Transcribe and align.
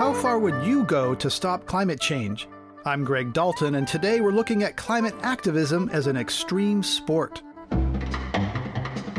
How 0.00 0.14
far 0.14 0.38
would 0.38 0.64
you 0.64 0.84
go 0.84 1.14
to 1.14 1.28
stop 1.28 1.66
climate 1.66 2.00
change? 2.00 2.48
I'm 2.86 3.04
Greg 3.04 3.34
Dalton, 3.34 3.74
and 3.74 3.86
today 3.86 4.22
we're 4.22 4.32
looking 4.32 4.62
at 4.62 4.74
climate 4.78 5.14
activism 5.20 5.90
as 5.92 6.06
an 6.06 6.16
extreme 6.16 6.82
sport. 6.82 7.42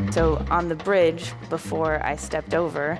So, 0.09 0.43
on 0.49 0.69
the 0.69 0.75
bridge 0.75 1.33
before 1.51 2.03
I 2.03 2.15
stepped 2.15 2.55
over, 2.55 2.99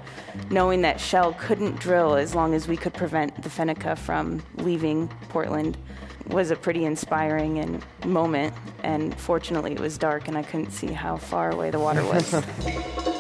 knowing 0.52 0.84
that 0.84 1.00
Shell 1.00 1.34
couldn't 1.40 1.80
drill 1.80 2.14
as 2.14 2.36
long 2.36 2.54
as 2.54 2.68
we 2.68 2.78
could 2.78 2.94
prevent 2.94 3.42
the 3.42 3.50
Fennica 3.50 3.98
from 3.98 4.44
leaving 4.58 5.08
Portland 5.30 5.76
was 6.28 6.52
a 6.52 6.56
pretty 6.56 6.86
inspiring 6.86 7.58
and 7.58 7.84
moment. 8.06 8.54
And 8.84 9.20
fortunately, 9.20 9.72
it 9.72 9.80
was 9.80 9.98
dark 9.98 10.28
and 10.28 10.38
I 10.38 10.44
couldn't 10.44 10.70
see 10.70 10.94
how 10.94 11.18
far 11.18 11.50
away 11.50 11.72
the 11.72 11.80
water 11.80 12.04
was. 12.04 12.32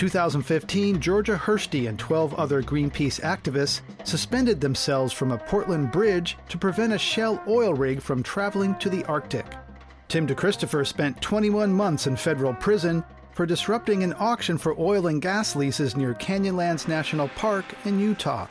2015, 0.00 0.98
Georgia 0.98 1.36
Hirsty 1.36 1.86
and 1.86 1.98
12 1.98 2.32
other 2.36 2.62
Greenpeace 2.62 3.20
activists 3.20 3.82
suspended 4.02 4.58
themselves 4.58 5.12
from 5.12 5.30
a 5.30 5.36
Portland 5.36 5.92
bridge 5.92 6.38
to 6.48 6.56
prevent 6.56 6.94
a 6.94 6.98
Shell 6.98 7.42
oil 7.46 7.74
rig 7.74 8.00
from 8.00 8.22
traveling 8.22 8.74
to 8.76 8.88
the 8.88 9.04
Arctic. 9.04 9.44
Tim 10.08 10.26
DeChristopher 10.26 10.86
spent 10.86 11.20
21 11.20 11.70
months 11.70 12.06
in 12.06 12.16
federal 12.16 12.54
prison 12.54 13.04
for 13.34 13.44
disrupting 13.44 14.02
an 14.02 14.14
auction 14.18 14.56
for 14.56 14.74
oil 14.80 15.08
and 15.08 15.20
gas 15.20 15.54
leases 15.54 15.94
near 15.94 16.14
Canyonlands 16.14 16.88
National 16.88 17.28
Park 17.36 17.66
in 17.84 18.00
Utah. 18.00 18.46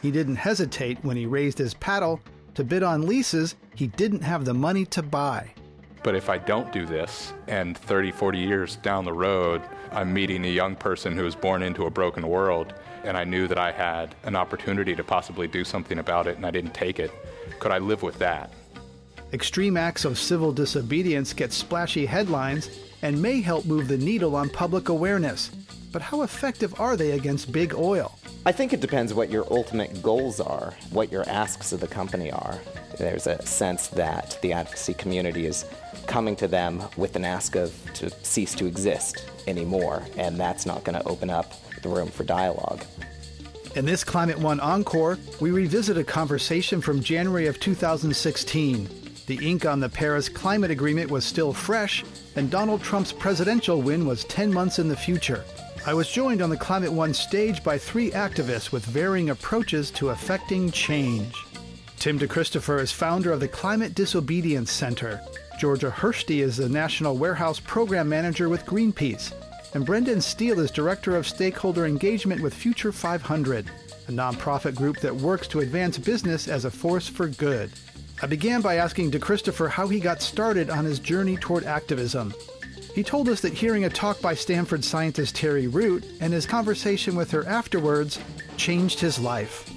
He 0.00 0.12
didn't 0.12 0.36
hesitate 0.36 1.02
when 1.02 1.16
he 1.16 1.26
raised 1.26 1.58
his 1.58 1.74
paddle 1.74 2.20
to 2.54 2.62
bid 2.62 2.84
on 2.84 3.04
leases 3.04 3.56
he 3.74 3.88
didn't 3.88 4.22
have 4.22 4.44
the 4.44 4.54
money 4.54 4.86
to 4.86 5.02
buy. 5.02 5.54
But 6.04 6.14
if 6.14 6.28
I 6.28 6.36
don't 6.36 6.70
do 6.70 6.84
this, 6.84 7.32
and 7.48 7.78
30, 7.78 8.12
40 8.12 8.38
years 8.38 8.76
down 8.76 9.06
the 9.06 9.12
road, 9.12 9.62
I'm 9.94 10.12
meeting 10.12 10.44
a 10.44 10.48
young 10.48 10.74
person 10.74 11.16
who 11.16 11.22
was 11.22 11.36
born 11.36 11.62
into 11.62 11.86
a 11.86 11.90
broken 11.90 12.26
world, 12.26 12.74
and 13.04 13.16
I 13.16 13.22
knew 13.22 13.46
that 13.46 13.58
I 13.58 13.70
had 13.70 14.16
an 14.24 14.34
opportunity 14.34 14.96
to 14.96 15.04
possibly 15.04 15.46
do 15.46 15.62
something 15.62 16.00
about 16.00 16.26
it, 16.26 16.36
and 16.36 16.44
I 16.44 16.50
didn't 16.50 16.74
take 16.74 16.98
it, 16.98 17.12
could 17.60 17.70
I 17.70 17.78
live 17.78 18.02
with 18.02 18.18
that? 18.18 18.50
Extreme 19.34 19.76
acts 19.76 20.04
of 20.04 20.16
civil 20.16 20.52
disobedience 20.52 21.32
get 21.32 21.52
splashy 21.52 22.06
headlines 22.06 22.70
and 23.02 23.20
may 23.20 23.40
help 23.40 23.64
move 23.64 23.88
the 23.88 23.98
needle 23.98 24.36
on 24.36 24.48
public 24.48 24.90
awareness. 24.90 25.48
But 25.90 26.02
how 26.02 26.22
effective 26.22 26.80
are 26.80 26.96
they 26.96 27.10
against 27.10 27.50
big 27.50 27.74
oil? 27.74 28.16
I 28.46 28.52
think 28.52 28.72
it 28.72 28.80
depends 28.80 29.12
what 29.12 29.32
your 29.32 29.44
ultimate 29.52 30.00
goals 30.04 30.38
are, 30.38 30.72
what 30.90 31.10
your 31.10 31.28
asks 31.28 31.72
of 31.72 31.80
the 31.80 31.88
company 31.88 32.30
are. 32.30 32.60
There's 32.96 33.26
a 33.26 33.44
sense 33.44 33.88
that 33.88 34.38
the 34.40 34.52
advocacy 34.52 34.94
community 34.94 35.46
is 35.46 35.64
coming 36.06 36.36
to 36.36 36.46
them 36.46 36.84
with 36.96 37.16
an 37.16 37.24
ask 37.24 37.56
of 37.56 37.74
to 37.94 38.10
cease 38.24 38.54
to 38.54 38.66
exist 38.66 39.28
anymore, 39.48 40.04
and 40.16 40.38
that's 40.38 40.64
not 40.64 40.84
going 40.84 40.96
to 40.96 41.08
open 41.08 41.28
up 41.28 41.54
the 41.82 41.88
room 41.88 42.08
for 42.08 42.22
dialogue. 42.22 42.84
In 43.74 43.84
this 43.84 44.04
Climate 44.04 44.38
One 44.38 44.60
Encore, 44.60 45.18
we 45.40 45.50
revisit 45.50 45.98
a 45.98 46.04
conversation 46.04 46.80
from 46.80 47.00
January 47.02 47.48
of 47.48 47.58
2016. 47.58 49.03
The 49.26 49.50
ink 49.50 49.64
on 49.64 49.80
the 49.80 49.88
Paris 49.88 50.28
Climate 50.28 50.70
Agreement 50.70 51.10
was 51.10 51.24
still 51.24 51.54
fresh, 51.54 52.04
and 52.36 52.50
Donald 52.50 52.82
Trump's 52.82 53.12
presidential 53.12 53.80
win 53.80 54.06
was 54.06 54.24
10 54.24 54.52
months 54.52 54.78
in 54.78 54.88
the 54.88 54.96
future. 54.96 55.42
I 55.86 55.94
was 55.94 56.10
joined 56.10 56.42
on 56.42 56.50
the 56.50 56.58
Climate 56.58 56.92
One 56.92 57.14
stage 57.14 57.64
by 57.64 57.78
three 57.78 58.10
activists 58.10 58.70
with 58.70 58.84
varying 58.84 59.30
approaches 59.30 59.90
to 59.92 60.10
affecting 60.10 60.70
change. 60.70 61.34
Tim 61.98 62.18
DeChristopher 62.18 62.80
is 62.80 62.92
founder 62.92 63.32
of 63.32 63.40
the 63.40 63.48
Climate 63.48 63.94
Disobedience 63.94 64.70
Center. 64.70 65.22
Georgia 65.58 65.90
Hirsty 65.90 66.42
is 66.42 66.58
the 66.58 66.68
National 66.68 67.16
Warehouse 67.16 67.60
Program 67.60 68.06
Manager 68.08 68.50
with 68.50 68.66
Greenpeace. 68.66 69.32
And 69.74 69.86
Brendon 69.86 70.20
Steele 70.20 70.60
is 70.60 70.70
Director 70.70 71.16
of 71.16 71.26
Stakeholder 71.26 71.86
Engagement 71.86 72.42
with 72.42 72.52
Future 72.52 72.92
500, 72.92 73.70
a 74.08 74.12
nonprofit 74.12 74.74
group 74.74 74.98
that 74.98 75.16
works 75.16 75.48
to 75.48 75.60
advance 75.60 75.96
business 75.96 76.46
as 76.46 76.66
a 76.66 76.70
force 76.70 77.08
for 77.08 77.28
good. 77.28 77.70
I 78.22 78.26
began 78.26 78.60
by 78.60 78.76
asking 78.76 79.10
DeChristopher 79.10 79.68
how 79.68 79.88
he 79.88 80.00
got 80.00 80.22
started 80.22 80.70
on 80.70 80.84
his 80.84 80.98
journey 80.98 81.36
toward 81.36 81.64
activism. 81.64 82.32
He 82.94 83.02
told 83.02 83.28
us 83.28 83.40
that 83.40 83.52
hearing 83.52 83.84
a 83.84 83.90
talk 83.90 84.20
by 84.20 84.34
Stanford 84.34 84.84
scientist 84.84 85.34
Terry 85.34 85.66
Root 85.66 86.04
and 86.20 86.32
his 86.32 86.46
conversation 86.46 87.16
with 87.16 87.32
her 87.32 87.44
afterwards 87.46 88.20
changed 88.56 89.00
his 89.00 89.18
life. 89.18 89.68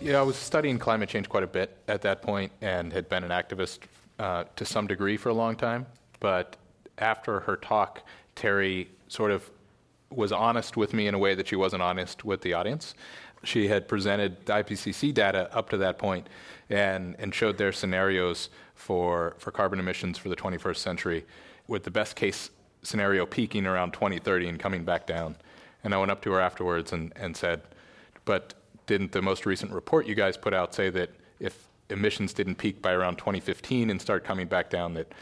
Yeah, 0.00 0.20
I 0.20 0.22
was 0.22 0.36
studying 0.36 0.78
climate 0.78 1.08
change 1.08 1.28
quite 1.28 1.42
a 1.42 1.48
bit 1.48 1.76
at 1.88 2.02
that 2.02 2.22
point 2.22 2.52
and 2.60 2.92
had 2.92 3.08
been 3.08 3.24
an 3.24 3.30
activist 3.30 3.80
uh, 4.20 4.44
to 4.54 4.64
some 4.64 4.86
degree 4.86 5.16
for 5.16 5.30
a 5.30 5.34
long 5.34 5.56
time. 5.56 5.86
But 6.20 6.56
after 6.98 7.40
her 7.40 7.56
talk, 7.56 8.02
Terry 8.36 8.88
sort 9.08 9.32
of 9.32 9.50
was 10.10 10.30
honest 10.30 10.76
with 10.76 10.94
me 10.94 11.08
in 11.08 11.14
a 11.14 11.18
way 11.18 11.34
that 11.34 11.48
she 11.48 11.56
wasn't 11.56 11.82
honest 11.82 12.24
with 12.24 12.42
the 12.42 12.52
audience. 12.54 12.94
She 13.44 13.68
had 13.68 13.88
presented 13.88 14.44
IPCC 14.46 15.12
data 15.12 15.54
up 15.54 15.70
to 15.70 15.76
that 15.78 15.98
point 15.98 16.28
and, 16.70 17.16
and 17.18 17.34
showed 17.34 17.58
their 17.58 17.72
scenarios 17.72 18.50
for, 18.74 19.34
for 19.38 19.50
carbon 19.50 19.78
emissions 19.78 20.18
for 20.18 20.28
the 20.28 20.36
21st 20.36 20.76
century, 20.76 21.24
with 21.66 21.84
the 21.84 21.90
best 21.90 22.16
case 22.16 22.50
scenario 22.82 23.24
peaking 23.26 23.66
around 23.66 23.92
2030 23.92 24.48
and 24.48 24.58
coming 24.58 24.84
back 24.84 25.06
down. 25.06 25.36
And 25.84 25.94
I 25.94 25.98
went 25.98 26.10
up 26.10 26.22
to 26.22 26.32
her 26.32 26.40
afterwards 26.40 26.92
and, 26.92 27.12
and 27.16 27.36
said, 27.36 27.62
But 28.24 28.54
didn't 28.86 29.12
the 29.12 29.22
most 29.22 29.46
recent 29.46 29.72
report 29.72 30.06
you 30.06 30.14
guys 30.14 30.36
put 30.36 30.54
out 30.54 30.74
say 30.74 30.90
that 30.90 31.10
if 31.40 31.68
emissions 31.90 32.32
didn't 32.32 32.56
peak 32.56 32.82
by 32.82 32.92
around 32.92 33.16
2015 33.16 33.90
and 33.90 34.00
start 34.00 34.24
coming 34.24 34.46
back 34.46 34.70
down, 34.70 34.94
that 34.94 35.12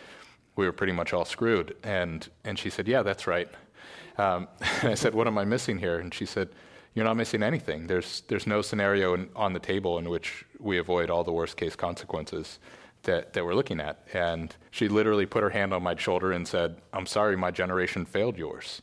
we 0.57 0.67
were 0.67 0.73
pretty 0.73 0.93
much 0.93 1.13
all 1.13 1.25
screwed? 1.25 1.77
And, 1.83 2.29
and 2.45 2.59
she 2.59 2.71
said, 2.71 2.89
Yeah, 2.89 3.03
that's 3.03 3.27
right. 3.27 3.49
Um, 4.19 4.49
and 4.83 4.91
I 4.91 4.95
said, 4.95 5.15
What 5.15 5.27
am 5.27 5.39
I 5.39 5.45
missing 5.45 5.79
here? 5.79 5.99
And 5.99 6.13
she 6.13 6.27
said, 6.27 6.51
You're 6.95 7.05
not 7.05 7.17
missing 7.17 7.43
anything. 7.43 7.87
There's, 7.87 8.23
there's 8.29 8.47
no 8.47 8.63
scenario 8.63 9.15
in, 9.15 9.29
on 9.37 9.53
the 9.53 9.61
table 9.61 9.99
in 9.99 10.09
which 10.09 10.45
we 10.59 10.79
avoid 10.79 11.09
all 11.09 11.23
the 11.23 11.33
worst 11.33 11.57
case 11.57 11.77
consequences 11.77 12.59
that, 13.05 13.33
that 13.33 13.45
we're 13.45 13.55
looking 13.55 13.81
at. 13.81 14.07
And 14.13 14.55
she 14.71 14.89
literally 14.89 15.27
put 15.27 15.43
her 15.43 15.51
hand 15.51 15.73
on 15.73 15.83
my 15.83 15.95
shoulder 15.95 16.33
and 16.33 16.47
said, 16.47 16.77
I'm 16.93 17.07
sorry, 17.07 17.37
my 17.37 17.51
generation 17.51 18.05
failed 18.05 18.37
yours. 18.37 18.83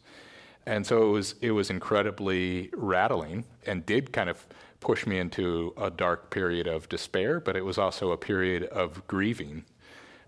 And 0.65 0.85
so 0.85 1.07
it 1.07 1.11
was, 1.11 1.35
it 1.41 1.51
was 1.51 1.69
incredibly 1.69 2.69
rattling 2.73 3.45
and 3.65 3.85
did 3.85 4.11
kind 4.11 4.29
of 4.29 4.45
push 4.79 5.05
me 5.05 5.17
into 5.17 5.73
a 5.77 5.89
dark 5.89 6.29
period 6.29 6.67
of 6.67 6.87
despair, 6.89 7.39
but 7.39 7.55
it 7.55 7.65
was 7.65 7.77
also 7.77 8.11
a 8.11 8.17
period 8.17 8.63
of 8.63 9.05
grieving 9.07 9.65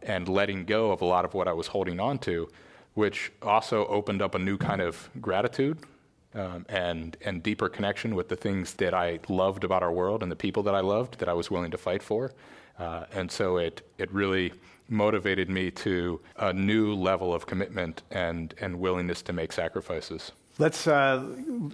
and 0.02 0.28
letting 0.28 0.66
go 0.66 0.92
of 0.92 1.02
a 1.02 1.06
lot 1.06 1.26
of 1.26 1.34
what 1.34 1.48
I 1.48 1.54
was 1.54 1.68
holding 1.68 2.00
on 2.00 2.20
to, 2.20 2.50
which 2.94 3.32
also 3.42 3.86
opened 3.88 4.22
up 4.22 4.34
a 4.34 4.40
new 4.40 4.58
kind 4.58 4.82
of 4.82 5.10
gratitude 5.22 5.78
um, 6.36 6.66
and 6.70 7.18
and 7.22 7.42
deeper 7.42 7.70
connection 7.70 8.16
with 8.16 8.30
the 8.30 8.36
things 8.36 8.74
that 8.76 8.94
I 8.94 9.20
loved 9.28 9.64
about 9.64 9.84
our 9.84 9.92
world 9.92 10.24
and 10.24 10.32
the 10.32 10.36
people 10.36 10.64
that 10.64 10.76
I 10.76 10.82
loved 10.82 11.20
that 11.20 11.30
I 11.30 11.34
was 11.34 11.50
willing 11.50 11.72
to 11.72 11.78
fight 11.78 12.04
for. 12.04 12.32
Uh, 12.80 13.04
and 13.12 13.30
so 13.30 13.58
it, 13.58 13.82
it 13.98 14.12
really 14.12 14.54
motivated 14.88 15.50
me 15.50 15.70
to 15.70 16.20
a 16.38 16.54
new 16.54 16.96
level 16.96 17.34
of 17.34 17.46
commitment 17.46 18.04
and, 18.10 18.54
and 18.60 18.80
willingness 18.80 19.22
to 19.24 19.34
make 19.34 19.52
sacrifices. 19.52 20.32
Let's 20.58 20.88
uh, 20.88 21.26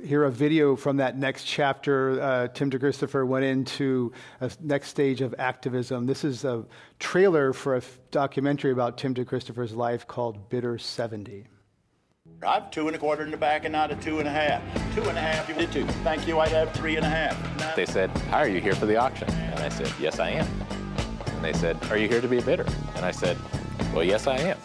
hear 0.04 0.26
a 0.26 0.32
video 0.32 0.76
from 0.76 0.98
that 0.98 1.18
next 1.18 1.46
chapter. 1.46 2.22
Uh, 2.22 2.48
Tim 2.50 2.70
DeChristopher 2.70 3.26
went 3.26 3.46
into 3.46 4.14
a 4.42 4.52
next 4.62 4.90
stage 4.90 5.22
of 5.22 5.34
activism. 5.40 6.06
This 6.06 6.24
is 6.24 6.44
a 6.44 6.66
trailer 7.00 7.52
for 7.52 7.76
a 7.76 7.78
f- 7.78 7.98
documentary 8.12 8.72
about 8.72 8.98
Tim 9.00 9.16
DeChristopher's 9.16 9.74
life 9.74 10.06
called 10.06 10.50
Bitter 10.50 10.78
70. 10.78 11.48
I 12.46 12.54
have 12.56 12.70
two 12.70 12.86
and 12.88 12.96
a 12.96 13.00
quarter 13.00 13.24
in 13.24 13.32
the 13.32 13.38
back 13.38 13.66
and 13.66 13.72
not 13.72 13.92
a 13.92 13.96
two 13.96 14.20
and 14.20 14.28
a 14.28 14.32
half. 14.32 14.62
Two 14.94 15.02
and 15.04 15.18
a 15.18 15.22
half, 15.22 15.50
you 15.50 15.56
did 15.56 15.72
two. 15.72 15.86
Thank 16.04 16.28
you, 16.28 16.40
I 16.40 16.48
have 16.50 16.72
three 16.74 16.96
and 16.96 17.06
a 17.06 17.10
half. 17.10 17.76
They 17.76 17.88
said, 17.88 18.12
How 18.30 18.38
are 18.38 18.48
you 18.48 18.62
here 18.62 18.76
for 18.76 18.86
the 18.86 18.96
auction? 18.96 19.28
And 19.30 19.60
I 19.60 19.70
said, 19.70 19.92
Yes, 20.00 20.20
I 20.20 20.30
am. 20.30 20.48
And 21.28 21.44
they 21.44 21.54
said, 21.54 21.78
Are 21.90 21.98
you 21.98 22.08
here 22.08 22.22
to 22.22 22.28
be 22.28 22.38
a 22.38 22.42
bidder? 22.44 22.66
And 22.96 23.04
I 23.04 23.12
said, 23.12 23.38
Well, 23.94 24.04
yes, 24.04 24.28
I 24.28 24.38
am. 24.38 24.58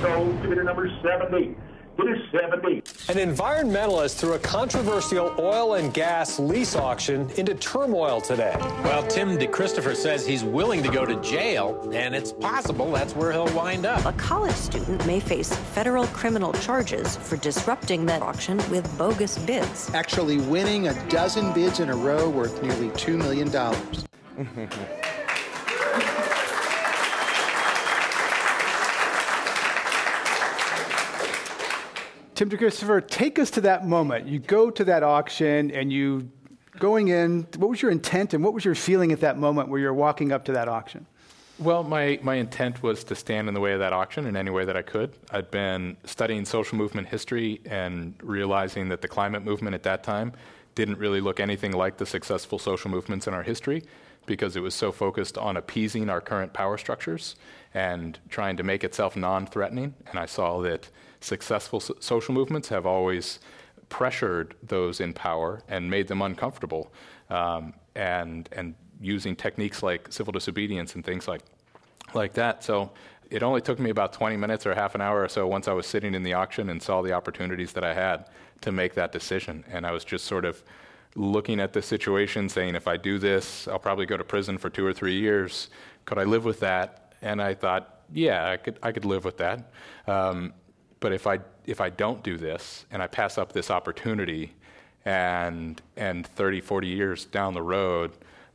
So, 0.00 0.32
bidder 0.42 0.64
number 0.64 0.90
70. 1.02 1.54
Bidder 1.98 2.16
70. 2.30 2.76
An 3.08 3.16
environmentalist 3.16 4.20
threw 4.20 4.34
a 4.34 4.38
controversial 4.38 5.34
oil 5.36 5.74
and 5.74 5.92
gas 5.92 6.38
lease 6.38 6.76
auction 6.76 7.28
into 7.30 7.56
turmoil 7.56 8.20
today. 8.20 8.54
Well, 8.84 9.04
Tim 9.08 9.36
DeChristopher 9.36 9.96
says 9.96 10.24
he's 10.24 10.44
willing 10.44 10.80
to 10.84 10.90
go 10.90 11.04
to 11.04 11.20
jail, 11.20 11.90
and 11.92 12.14
it's 12.14 12.32
possible 12.32 12.92
that's 12.92 13.16
where 13.16 13.32
he'll 13.32 13.52
wind 13.52 13.84
up. 13.84 14.04
A 14.04 14.12
college 14.12 14.54
student 14.54 15.04
may 15.08 15.18
face 15.18 15.52
federal 15.52 16.06
criminal 16.08 16.52
charges 16.52 17.16
for 17.16 17.36
disrupting 17.36 18.06
that 18.06 18.22
auction 18.22 18.58
with 18.70 18.96
bogus 18.96 19.36
bids. 19.38 19.92
Actually 19.92 20.38
winning 20.38 20.86
a 20.86 21.08
dozen 21.08 21.52
bids 21.52 21.80
in 21.80 21.90
a 21.90 21.96
row 21.96 22.30
worth 22.30 22.62
nearly 22.62 22.90
$2 22.90 23.18
million. 23.18 23.50
Tim 32.38 32.48
DeChristopher, 32.48 33.04
take 33.04 33.36
us 33.40 33.50
to 33.50 33.60
that 33.62 33.84
moment. 33.84 34.28
You 34.28 34.38
go 34.38 34.70
to 34.70 34.84
that 34.84 35.02
auction 35.02 35.72
and 35.72 35.92
you 35.92 36.30
going 36.78 37.08
in, 37.08 37.48
what 37.56 37.68
was 37.68 37.82
your 37.82 37.90
intent 37.90 38.32
and 38.32 38.44
what 38.44 38.54
was 38.54 38.64
your 38.64 38.76
feeling 38.76 39.10
at 39.10 39.18
that 39.22 39.36
moment 39.36 39.68
where 39.70 39.80
you're 39.80 39.92
walking 39.92 40.30
up 40.30 40.44
to 40.44 40.52
that 40.52 40.68
auction? 40.68 41.04
Well, 41.58 41.82
my, 41.82 42.20
my 42.22 42.36
intent 42.36 42.80
was 42.80 43.02
to 43.02 43.16
stand 43.16 43.48
in 43.48 43.54
the 43.54 43.60
way 43.60 43.72
of 43.72 43.80
that 43.80 43.92
auction 43.92 44.24
in 44.24 44.36
any 44.36 44.52
way 44.52 44.64
that 44.64 44.76
I 44.76 44.82
could. 44.82 45.16
I'd 45.32 45.50
been 45.50 45.96
studying 46.04 46.44
social 46.44 46.78
movement 46.78 47.08
history 47.08 47.60
and 47.66 48.14
realizing 48.22 48.88
that 48.90 49.00
the 49.00 49.08
climate 49.08 49.42
movement 49.42 49.74
at 49.74 49.82
that 49.82 50.04
time 50.04 50.32
didn't 50.76 50.98
really 50.98 51.20
look 51.20 51.40
anything 51.40 51.72
like 51.72 51.96
the 51.96 52.06
successful 52.06 52.60
social 52.60 52.88
movements 52.88 53.26
in 53.26 53.34
our 53.34 53.42
history 53.42 53.82
because 54.26 54.54
it 54.54 54.60
was 54.60 54.76
so 54.76 54.92
focused 54.92 55.36
on 55.36 55.56
appeasing 55.56 56.08
our 56.08 56.20
current 56.20 56.52
power 56.52 56.78
structures 56.78 57.34
and 57.74 58.20
trying 58.28 58.56
to 58.58 58.62
make 58.62 58.84
itself 58.84 59.16
non 59.16 59.44
threatening. 59.44 59.92
And 60.08 60.20
I 60.20 60.26
saw 60.26 60.60
that 60.60 60.88
successful 61.20 61.80
so- 61.80 61.96
social 62.00 62.34
movements 62.34 62.68
have 62.68 62.86
always 62.86 63.40
pressured 63.88 64.54
those 64.62 65.00
in 65.00 65.12
power 65.12 65.62
and 65.68 65.90
made 65.90 66.08
them 66.08 66.22
uncomfortable. 66.22 66.92
Um, 67.30 67.74
and, 67.94 68.48
and 68.52 68.74
using 69.00 69.36
techniques 69.36 69.82
like 69.82 70.12
civil 70.12 70.32
disobedience 70.32 70.94
and 70.94 71.04
things 71.04 71.28
like, 71.28 71.42
like 72.14 72.32
that. 72.34 72.64
So 72.64 72.92
it 73.30 73.42
only 73.42 73.60
took 73.60 73.78
me 73.78 73.90
about 73.90 74.12
20 74.12 74.36
minutes 74.36 74.66
or 74.66 74.74
half 74.74 74.94
an 74.94 75.00
hour 75.00 75.22
or 75.22 75.28
so 75.28 75.46
once 75.46 75.68
I 75.68 75.72
was 75.72 75.86
sitting 75.86 76.14
in 76.14 76.22
the 76.22 76.32
auction 76.32 76.70
and 76.70 76.82
saw 76.82 77.02
the 77.02 77.12
opportunities 77.12 77.72
that 77.74 77.84
I 77.84 77.92
had 77.92 78.30
to 78.62 78.72
make 78.72 78.94
that 78.94 79.12
decision. 79.12 79.64
And 79.68 79.86
I 79.86 79.92
was 79.92 80.04
just 80.04 80.24
sort 80.24 80.44
of 80.44 80.62
looking 81.14 81.60
at 81.60 81.72
the 81.72 81.82
situation, 81.82 82.48
saying, 82.48 82.74
if 82.74 82.86
I 82.86 82.96
do 82.96 83.18
this, 83.18 83.68
I'll 83.68 83.78
probably 83.78 84.06
go 84.06 84.16
to 84.16 84.24
prison 84.24 84.58
for 84.58 84.70
two 84.70 84.86
or 84.86 84.92
three 84.92 85.18
years. 85.18 85.68
Could 86.04 86.18
I 86.18 86.24
live 86.24 86.44
with 86.44 86.60
that? 86.60 87.14
And 87.20 87.42
I 87.42 87.54
thought, 87.54 88.02
yeah, 88.12 88.50
I 88.50 88.56
could, 88.56 88.78
I 88.82 88.92
could 88.92 89.04
live 89.04 89.24
with 89.24 89.38
that. 89.38 89.70
Um, 90.06 90.54
but 91.00 91.12
if 91.12 91.26
I, 91.26 91.40
if 91.66 91.80
I 91.80 91.90
don't 91.90 92.22
do 92.22 92.36
this 92.36 92.86
and 92.90 93.02
I 93.02 93.06
pass 93.06 93.38
up 93.38 93.52
this 93.52 93.70
opportunity, 93.70 94.52
and, 95.04 95.80
and 95.96 96.26
30, 96.26 96.60
40 96.60 96.86
years 96.86 97.24
down 97.24 97.54
the 97.54 97.62
road, 97.62 98.12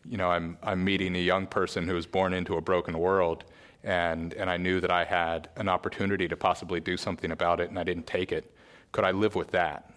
you 0.07 0.17
know, 0.17 0.29
I'm, 0.29 0.57
I'm 0.61 0.83
meeting 0.83 1.15
a 1.15 1.19
young 1.19 1.47
person 1.47 1.87
who 1.87 1.95
was 1.95 2.05
born 2.05 2.33
into 2.33 2.57
a 2.57 2.61
broken 2.61 2.99
world, 2.99 3.43
and, 3.83 4.33
and 4.33 4.49
I 4.49 4.57
knew 4.57 4.79
that 4.79 4.91
I 4.91 5.03
had 5.03 5.49
an 5.55 5.67
opportunity 5.67 6.27
to 6.27 6.37
possibly 6.37 6.79
do 6.79 6.95
something 6.95 7.31
about 7.31 7.59
it, 7.59 7.69
and 7.69 7.79
I 7.79 7.83
didn't 7.83 8.05
take 8.05 8.31
it. 8.31 8.53
Could 8.91 9.03
I 9.03 9.11
live 9.11 9.35
with 9.35 9.51
that? 9.51 9.91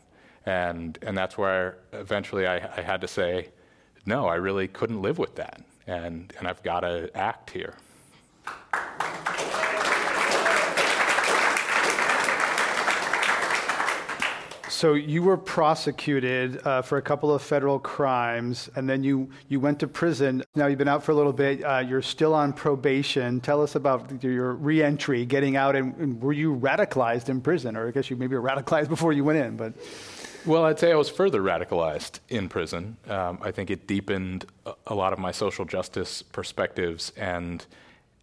And, 0.46 0.98
and 1.02 1.19
that's 1.19 1.37
where 1.37 1.78
eventually 1.93 2.46
I, 2.46 2.56
I 2.56 2.81
had 2.81 3.00
to 3.00 3.08
say, 3.08 3.48
no, 4.06 4.26
I 4.26 4.37
really 4.37 4.69
couldn't 4.69 5.02
live 5.02 5.19
with 5.19 5.34
that, 5.34 5.60
and, 5.87 6.32
and 6.38 6.46
I've 6.46 6.62
got 6.62 6.81
to 6.81 7.10
act 7.14 7.50
here. 7.50 7.75
So 14.69 14.95
you 14.95 15.23
were 15.23 15.37
prosecuted 15.37 16.65
uh, 16.67 16.83
for 16.83 16.99
a 16.99 17.03
couple 17.03 17.33
of 17.33 17.41
federal 17.41 17.79
crimes, 17.79 18.69
and 18.75 18.89
then 18.89 19.05
you, 19.05 19.31
you 19.49 19.61
went 19.61 19.79
to 19.81 19.87
prison. 19.87 20.43
Now 20.57 20.67
you've 20.67 20.79
been 20.79 20.89
out 20.89 21.05
for 21.05 21.13
a 21.13 21.15
little 21.15 21.33
bit. 21.33 21.63
Uh, 21.63 21.85
you're 21.87 22.03
still 22.03 22.35
on 22.35 22.53
probation. 22.53 23.41
Tell 23.41 23.63
us 23.63 23.77
about 23.77 24.23
your 24.25 24.55
reentry, 24.55 25.25
getting 25.25 25.57
out, 25.57 25.77
and, 25.77 25.95
and, 25.97 26.21
were 26.21 26.33
you 26.33 26.57
radicalized 26.57 27.29
in 27.29 27.41
prison, 27.41 27.77
or 27.77 27.87
I 27.89 27.91
guess 27.93 28.11
you 28.11 28.17
maybe 28.17 28.35
were 28.35 28.43
radicalized 28.43 28.89
before 28.97 29.13
you 29.13 29.25
went 29.25 29.39
in, 29.39 29.57
but. 29.57 29.73
Well, 30.45 30.65
I'd 30.65 30.79
say 30.79 30.93
I 30.93 30.97
was 30.97 31.11
further 31.11 31.41
radicalized 31.41 32.21
in 32.29 32.49
prison. 32.49 32.97
Um, 33.09 33.39
I 33.43 33.51
think 33.51 33.71
it 33.71 33.87
deepened 33.87 34.47
a, 34.65 34.75
a 34.89 34.95
lot 34.95 35.13
of 35.13 35.19
my 35.19 35.33
social 35.33 35.65
justice 35.65 36.23
perspectives 36.23 37.13
and 37.17 37.65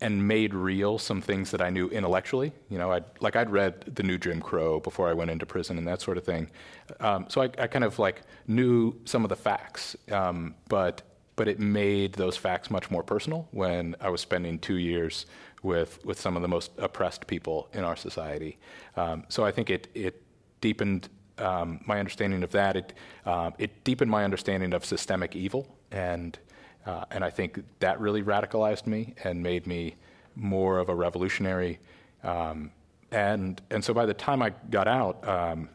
and 0.03 0.27
made 0.27 0.53
real 0.53 0.99
some 0.99 1.21
things 1.21 1.49
that 1.51 1.61
I 1.61 1.69
knew 1.69 1.87
intellectually. 1.87 2.51
You 2.69 2.77
know, 2.77 2.91
I'd, 2.91 3.05
like 3.21 3.37
I'd 3.37 3.49
read 3.49 3.95
the 3.95 4.03
new 4.03 4.17
Jim 4.17 4.41
Crow 4.41 4.81
before 4.81 5.07
I 5.07 5.13
went 5.13 5.31
into 5.31 5.45
prison 5.45 5.77
and 5.77 5.87
that 5.87 6.01
sort 6.01 6.17
of 6.17 6.25
thing. 6.25 6.51
Um, 6.99 7.25
so 7.29 7.41
I, 7.41 7.45
I, 7.57 7.67
kind 7.67 7.85
of 7.85 7.97
like 7.99 8.23
knew 8.45 8.99
some 9.05 9.23
of 9.23 9.29
the 9.29 9.37
facts, 9.37 9.95
um, 10.11 10.55
but 10.67 11.03
but 11.37 11.47
it 11.47 11.57
made 11.57 12.13
those 12.13 12.35
facts 12.35 12.69
much 12.69 12.91
more 12.91 13.01
personal 13.01 13.47
when 13.51 13.95
I 14.01 14.09
was 14.09 14.19
spending 14.19 14.59
two 14.59 14.75
years 14.75 15.25
with 15.63 16.03
with 16.03 16.19
some 16.19 16.35
of 16.35 16.41
the 16.41 16.49
most 16.49 16.71
oppressed 16.79 17.25
people 17.25 17.69
in 17.71 17.85
our 17.85 17.95
society. 17.95 18.57
Um, 18.97 19.23
so 19.29 19.45
I 19.45 19.51
think 19.51 19.69
it 19.69 19.87
it 19.95 20.21
deepened 20.59 21.07
um, 21.37 21.79
my 21.85 21.97
understanding 21.99 22.43
of 22.43 22.51
that. 22.51 22.75
It 22.75 22.93
uh, 23.25 23.51
it 23.57 23.85
deepened 23.85 24.11
my 24.11 24.25
understanding 24.25 24.73
of 24.73 24.83
systemic 24.83 25.33
evil 25.33 25.65
and 25.91 26.37
uh, 26.85 27.05
and 27.11 27.23
I 27.23 27.29
think 27.29 27.63
that 27.79 27.99
really 27.99 28.23
radicalized 28.23 28.87
me 28.87 29.15
and 29.23 29.41
made 29.41 29.67
me 29.67 29.95
more 30.35 30.79
of 30.79 30.89
a 30.89 30.95
revolutionary. 30.95 31.79
Um, 32.23 32.71
and, 33.11 33.61
and 33.69 33.83
so 33.83 33.93
by 33.93 34.05
the 34.05 34.13
time 34.13 34.41
I 34.41 34.51
got 34.69 34.87
out, 34.87 35.27
um, 35.27 35.69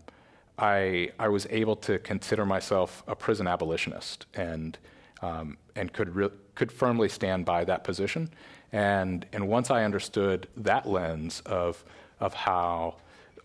I, 0.58 1.10
I 1.19 1.28
was 1.28 1.46
able 1.50 1.76
to 1.76 1.99
consider 2.00 2.44
myself 2.44 3.05
a 3.06 3.14
prison 3.14 3.46
abolitionist 3.46 4.26
and, 4.34 4.76
um, 5.22 5.56
and 5.76 5.93
could, 5.93 6.14
re- 6.14 6.31
could 6.55 6.72
firmly 6.72 7.08
stand 7.08 7.44
by 7.44 7.64
that 7.64 7.84
position. 7.84 8.31
And, 8.72 9.25
and 9.32 9.49
once 9.49 9.70
I 9.70 9.84
understood 9.84 10.49
that 10.56 10.87
lens 10.87 11.40
of, 11.46 11.84
of 12.20 12.34
how 12.34 12.96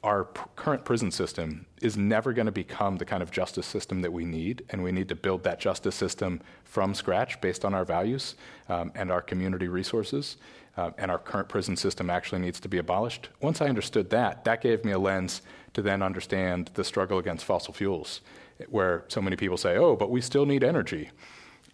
our 0.03 0.25
p- 0.25 0.41
current 0.55 0.83
prison 0.83 1.11
system 1.11 1.65
is 1.81 1.95
never 1.95 2.33
going 2.33 2.45
to 2.45 2.51
become 2.51 2.97
the 2.97 3.05
kind 3.05 3.23
of 3.23 3.31
justice 3.31 3.65
system 3.65 4.01
that 4.01 4.11
we 4.11 4.25
need, 4.25 4.63
and 4.69 4.83
we 4.83 4.91
need 4.91 5.07
to 5.09 5.15
build 5.15 5.43
that 5.43 5.59
justice 5.59 5.95
system 5.95 6.41
from 6.65 6.93
scratch 6.93 7.39
based 7.39 7.63
on 7.63 7.73
our 7.73 7.85
values 7.85 8.35
um, 8.69 8.91
and 8.95 9.11
our 9.11 9.21
community 9.21 9.67
resources. 9.67 10.37
Uh, 10.75 10.89
and 10.97 11.11
our 11.11 11.19
current 11.19 11.47
prison 11.47 11.77
system 11.77 12.09
actually 12.09 12.41
needs 12.41 12.59
to 12.59 12.67
be 12.67 12.79
abolished. 12.79 13.29
Once 13.41 13.61
I 13.61 13.67
understood 13.67 14.09
that, 14.09 14.43
that 14.43 14.59
gave 14.59 14.83
me 14.83 14.91
a 14.91 14.97
lens 14.97 15.43
to 15.73 15.83
then 15.83 16.01
understand 16.01 16.71
the 16.73 16.83
struggle 16.83 17.19
against 17.19 17.45
fossil 17.45 17.73
fuels, 17.73 18.21
where 18.69 19.05
so 19.07 19.21
many 19.21 19.35
people 19.35 19.57
say, 19.57 19.77
oh, 19.77 19.95
but 19.95 20.09
we 20.09 20.19
still 20.19 20.47
need 20.47 20.63
energy. 20.63 21.11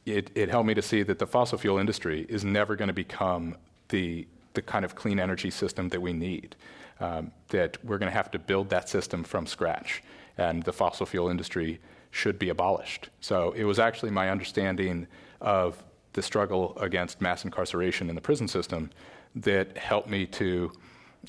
It, 0.06 0.32
it 0.36 0.50
helped 0.50 0.68
me 0.68 0.74
to 0.74 0.82
see 0.82 1.04
that 1.04 1.18
the 1.18 1.28
fossil 1.28 1.58
fuel 1.58 1.78
industry 1.78 2.26
is 2.28 2.44
never 2.44 2.76
going 2.76 2.90
to 2.90 2.94
become 2.94 3.56
the, 3.88 4.28
the 4.60 4.72
kind 4.72 4.84
of 4.84 4.94
clean 4.94 5.20
energy 5.22 5.50
system 5.50 5.88
that 5.88 6.02
we 6.02 6.12
need 6.12 6.54
um, 7.00 7.32
that 7.48 7.78
we're 7.86 7.98
going 7.98 8.12
to 8.12 8.18
have 8.22 8.30
to 8.30 8.40
build 8.40 8.70
that 8.70 8.90
system 8.90 9.24
from 9.24 9.48
scratch, 9.48 10.04
and 10.38 10.64
the 10.64 10.74
fossil 10.74 11.06
fuel 11.06 11.30
industry 11.30 11.80
should 12.12 12.38
be 12.38 12.50
abolished. 12.50 13.10
So 13.22 13.54
it 13.54 13.64
was 13.64 13.80
actually 13.80 14.12
my 14.12 14.30
understanding 14.30 15.08
of 15.40 15.82
the 16.12 16.22
struggle 16.22 16.78
against 16.78 17.22
mass 17.22 17.46
incarceration 17.46 18.10
in 18.10 18.16
the 18.16 18.22
prison 18.22 18.50
system 18.50 18.90
that 19.34 19.78
helped 19.78 20.10
me 20.10 20.26
to 20.26 20.72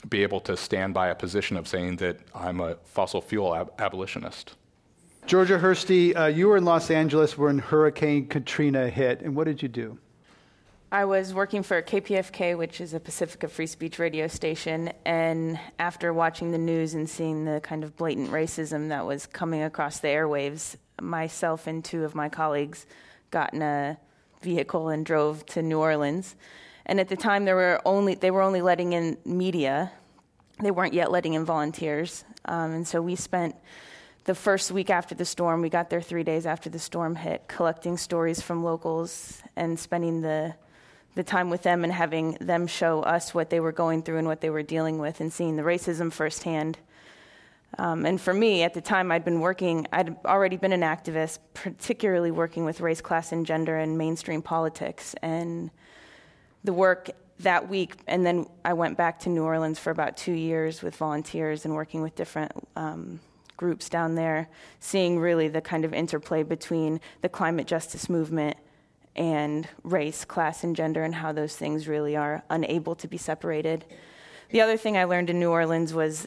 be 0.09 0.25
able 0.25 0.41
to 0.41 0.57
stand 0.57 0.93
by 0.93 1.09
a 1.09 1.15
position 1.15 1.57
of 1.57 1.69
saying 1.69 1.97
that 1.97 2.19
I'm 2.35 2.59
a 2.61 2.77
fossil 2.85 3.21
fuel 3.21 3.55
ab- 3.55 3.73
abolitionist. 3.79 4.57
Georgia 5.27 5.59
Hirsty, 5.59 6.17
uh, 6.17 6.27
you 6.27 6.49
were 6.49 6.57
in 6.57 6.65
Los 6.65 6.91
Angeles 6.91 7.39
when 7.39 7.59
Hurricane 7.59 8.27
Katrina 8.27 8.89
hit, 8.89 9.21
and 9.21 9.37
what 9.37 9.45
did 9.45 9.63
you 9.63 9.69
do? 9.69 9.99
I 10.93 11.05
was 11.05 11.33
working 11.33 11.63
for 11.63 11.81
KPFK, 11.81 12.59
which 12.59 12.81
is 12.81 12.95
a 12.95 12.99
Pacifica 12.99 13.47
Free 13.47 13.69
Speech 13.69 14.01
radio 14.01 14.27
station, 14.27 14.91
and 15.05 15.57
after 15.79 16.13
watching 16.13 16.51
the 16.51 16.59
news 16.59 16.95
and 16.95 17.09
seeing 17.09 17.45
the 17.45 17.61
kind 17.61 17.85
of 17.85 17.97
blatant 17.97 18.31
racism 18.31 18.89
that 18.89 19.07
was 19.07 19.25
coming 19.25 19.63
across 19.63 20.01
the 20.01 20.09
airwaves, 20.09 20.75
myself 21.01 21.69
and 21.69 21.85
two 21.85 22.05
of 22.05 22.17
my 22.17 22.29
colleagues 22.29 22.87
got 23.31 23.55
in 23.55 23.63
a 23.63 23.99
vehicle 24.43 24.89
and 24.89 25.07
drove 25.07 25.47
to 25.47 25.63
New 25.63 25.79
Orleans. 25.79 26.35
And 26.87 26.99
at 26.99 27.07
the 27.07 27.17
time, 27.17 27.45
there 27.45 27.55
were 27.55 27.81
only 27.85 28.17
they 28.17 28.33
were 28.33 28.43
only 28.43 28.61
letting 28.61 28.93
in 28.93 29.17
media; 29.25 29.93
they 30.61 30.73
weren't 30.73 30.93
yet 30.93 31.13
letting 31.13 31.35
in 31.35 31.45
volunteers. 31.45 32.25
Um, 32.47 32.73
and 32.73 32.89
so 32.89 33.01
we 33.01 33.15
spent 33.15 33.55
the 34.25 34.35
first 34.35 34.73
week 34.73 34.91
after 34.91 35.15
the 35.15 35.25
storm. 35.25 35.63
We 35.63 35.69
got 35.69 35.89
there 35.89 36.01
three 36.01 36.25
days 36.25 36.47
after 36.47 36.69
the 36.69 36.81
storm 36.81 37.15
hit, 37.15 37.47
collecting 37.47 37.97
stories 37.97 38.43
from 38.43 38.65
locals 38.65 39.41
and 39.55 39.79
spending 39.79 40.23
the 40.23 40.57
the 41.15 41.25
time 41.25 41.51
with 41.51 41.63
them 41.63 41.85
and 41.85 41.93
having 41.93 42.33
them 42.41 42.67
show 42.67 43.03
us 43.03 43.35
what 43.35 43.51
they 43.51 43.61
were 43.61 43.73
going 43.73 44.03
through 44.03 44.19
and 44.19 44.29
what 44.29 44.41
they 44.41 44.51
were 44.51 44.63
dealing 44.63 44.99
with 44.99 45.21
and 45.21 45.33
seeing 45.33 45.57
the 45.57 45.63
racism 45.63 46.13
firsthand. 46.13 46.79
Um, 47.79 48.05
and 48.05 48.21
for 48.21 48.35
me, 48.35 48.63
at 48.63 48.75
the 48.75 48.81
time, 48.81 49.13
I'd 49.13 49.25
been 49.25 49.41
working, 49.41 49.87
I'd 49.93 50.17
already 50.25 50.57
been 50.57 50.73
an 50.73 50.81
activist, 50.83 51.39
particularly 51.55 52.31
working 52.31 52.65
with 52.65 52.81
race, 52.81 53.01
class, 53.01 53.33
and 53.33 53.47
gender 53.47 53.77
and 53.77 53.97
mainstream 53.97 54.43
politics. 54.43 55.15
And 55.23 55.71
the 56.65 56.73
work 56.73 57.11
that 57.41 57.69
week, 57.69 57.97
and 58.07 58.27
then 58.27 58.47
I 58.65 58.73
went 58.73 58.97
back 58.97 59.21
to 59.21 59.29
New 59.29 59.45
Orleans 59.45 59.79
for 59.79 59.91
about 59.91 60.17
two 60.17 60.33
years 60.33 60.83
with 60.83 60.97
volunteers 60.97 61.65
and 61.65 61.75
working 61.75 62.03
with 62.03 62.15
different 62.15 62.53
um, 62.77 63.21
groups 63.57 63.89
down 63.89 64.15
there, 64.15 64.49
seeing 64.81 65.19
really 65.19 65.49
the 65.49 65.61
kind 65.61 65.85
of 65.85 65.95
interplay 65.95 66.43
between 66.43 67.01
the 67.23 67.29
climate 67.29 67.67
justice 67.67 68.09
movement 68.09 68.57
and 69.17 69.69
race, 69.83 70.25
class, 70.25 70.65
and 70.65 70.77
gender, 70.77 71.03
and 71.03 71.15
how 71.15 71.33
those 71.33 71.57
things 71.57 71.89
really 71.89 72.17
are 72.17 72.43
unable 72.51 72.95
to 72.97 73.09
be 73.09 73.17
separated. 73.17 73.85
The 74.51 74.61
other 74.61 74.77
thing 74.77 74.97
I 74.97 75.05
learned 75.05 75.31
in 75.31 75.39
New 75.39 75.51
Orleans 75.51 75.93
was 75.93 76.27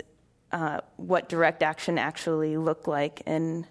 uh, 0.52 0.82
what 0.98 1.30
direct 1.30 1.64
action 1.64 1.98
actually 1.98 2.58
looked 2.58 2.88
like, 2.88 3.22
and 3.26 3.66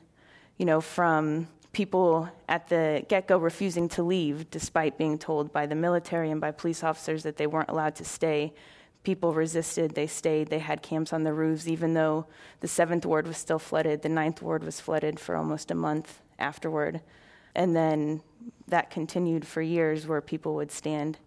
you 0.56 0.66
know, 0.66 0.80
from 0.80 1.48
people 1.72 2.28
at 2.48 2.68
the 2.68 3.04
get 3.08 3.26
go 3.26 3.38
refusing 3.38 3.88
to 3.88 4.02
leave 4.02 4.50
despite 4.50 4.98
being 4.98 5.18
told 5.18 5.52
by 5.52 5.66
the 5.66 5.74
military 5.74 6.30
and 6.30 6.40
by 6.40 6.50
police 6.50 6.84
officers 6.84 7.22
that 7.22 7.36
they 7.36 7.46
weren't 7.46 7.70
allowed 7.70 7.94
to 7.96 8.04
stay. 8.04 8.52
People 9.04 9.32
resisted, 9.32 9.94
they 9.94 10.06
stayed, 10.06 10.48
they 10.48 10.60
had 10.60 10.80
camps 10.80 11.12
on 11.12 11.24
the 11.24 11.32
roofs, 11.32 11.66
even 11.66 11.94
though 11.94 12.26
the 12.60 12.68
seventh 12.68 13.04
ward 13.04 13.26
was 13.26 13.36
still 13.36 13.58
flooded. 13.58 14.02
The 14.02 14.08
ninth 14.08 14.40
ward 14.42 14.62
was 14.62 14.80
flooded 14.80 15.18
for 15.18 15.34
almost 15.34 15.72
a 15.72 15.74
month 15.74 16.20
afterward. 16.38 17.00
And 17.54 17.74
then 17.74 18.22
that 18.68 18.90
continued 18.90 19.46
for 19.46 19.62
years 19.62 20.06
where 20.06 20.20
people 20.20 20.54
would 20.54 20.70
stand 20.70 21.18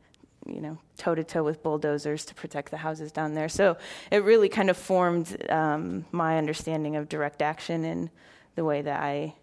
you 0.46 0.62
know, 0.62 0.78
toe 0.98 1.16
to 1.16 1.24
toe 1.24 1.44
with 1.44 1.64
bulldozers 1.64 2.26
to 2.26 2.36
protect 2.36 2.72
the 2.72 2.78
houses 2.78 3.12
down 3.12 3.34
there. 3.34 3.50
So 3.50 3.78
it 4.12 4.24
really 4.24 4.50
kind 4.50 4.70
of 4.70 4.78
formed 4.78 5.36
um, 5.50 6.06
my 6.12 6.38
understanding 6.38 6.96
of 6.96 7.10
direct 7.10 7.42
action 7.42 7.84
and 7.84 8.10
the 8.56 8.64
way 8.64 8.82
that 8.82 9.02
I, 9.02 9.34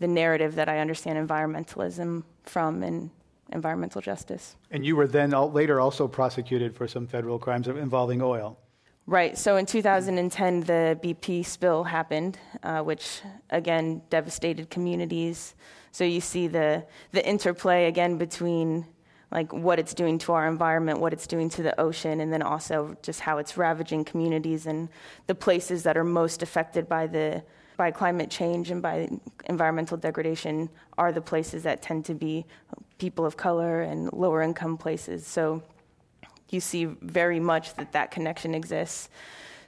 the 0.00 0.08
narrative 0.08 0.54
that 0.54 0.68
I 0.68 0.78
understand 0.78 1.28
environmentalism 1.28 2.24
from 2.44 2.82
and 2.82 3.10
environmental 3.52 4.00
justice. 4.00 4.56
And 4.70 4.84
you 4.84 4.96
were 4.96 5.06
then 5.06 5.30
later 5.30 5.80
also 5.80 6.08
prosecuted 6.08 6.74
for 6.74 6.88
some 6.88 7.06
federal 7.06 7.38
crimes 7.38 7.68
involving 7.68 8.22
oil. 8.22 8.58
Right. 9.06 9.38
So 9.38 9.56
in 9.56 9.66
2010, 9.66 10.60
the 10.60 10.98
BP 11.00 11.46
spill 11.46 11.84
happened, 11.84 12.38
uh, 12.64 12.80
which 12.80 13.20
again 13.50 14.02
devastated 14.10 14.68
communities. 14.68 15.54
So 15.96 16.04
you 16.04 16.20
see 16.20 16.46
the 16.46 16.84
the 17.12 17.26
interplay 17.26 17.86
again 17.86 18.18
between 18.18 18.84
like 19.30 19.50
what 19.50 19.78
it's 19.78 19.94
doing 19.94 20.18
to 20.18 20.34
our 20.34 20.46
environment, 20.46 21.00
what 21.00 21.14
it's 21.14 21.26
doing 21.26 21.48
to 21.48 21.62
the 21.62 21.80
ocean, 21.80 22.20
and 22.20 22.30
then 22.30 22.42
also 22.42 22.94
just 23.00 23.20
how 23.20 23.38
it's 23.38 23.56
ravaging 23.56 24.04
communities 24.04 24.66
and 24.66 24.90
the 25.26 25.34
places 25.34 25.84
that 25.84 25.96
are 25.96 26.04
most 26.04 26.42
affected 26.42 26.86
by 26.86 27.06
the 27.06 27.42
by 27.78 27.90
climate 27.90 28.28
change 28.28 28.70
and 28.70 28.82
by 28.82 29.08
environmental 29.46 29.96
degradation 29.96 30.68
are 30.98 31.12
the 31.12 31.22
places 31.22 31.62
that 31.62 31.80
tend 31.80 32.04
to 32.04 32.14
be 32.14 32.44
people 32.98 33.24
of 33.24 33.38
color 33.38 33.80
and 33.80 34.12
lower 34.12 34.42
income 34.42 34.76
places. 34.76 35.26
So 35.26 35.62
you 36.50 36.60
see 36.60 36.84
very 36.84 37.40
much 37.40 37.72
that 37.76 37.92
that 37.92 38.10
connection 38.10 38.54
exists. 38.54 39.08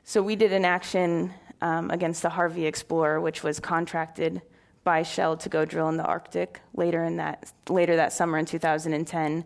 So 0.04 0.20
we 0.20 0.36
did 0.36 0.52
an 0.52 0.66
action 0.66 1.32
um, 1.62 1.90
against 1.90 2.20
the 2.20 2.28
Harvey 2.28 2.66
Explorer, 2.66 3.18
which 3.18 3.42
was 3.42 3.58
contracted 3.58 4.42
by 4.84 5.02
Shell 5.02 5.36
to 5.38 5.48
go 5.48 5.64
drill 5.64 5.88
in 5.88 5.96
the 5.96 6.04
Arctic 6.04 6.60
later 6.74 7.04
in 7.04 7.16
that 7.16 7.52
later 7.68 7.96
that 7.96 8.12
summer 8.12 8.38
in 8.38 8.46
2010, 8.46 9.44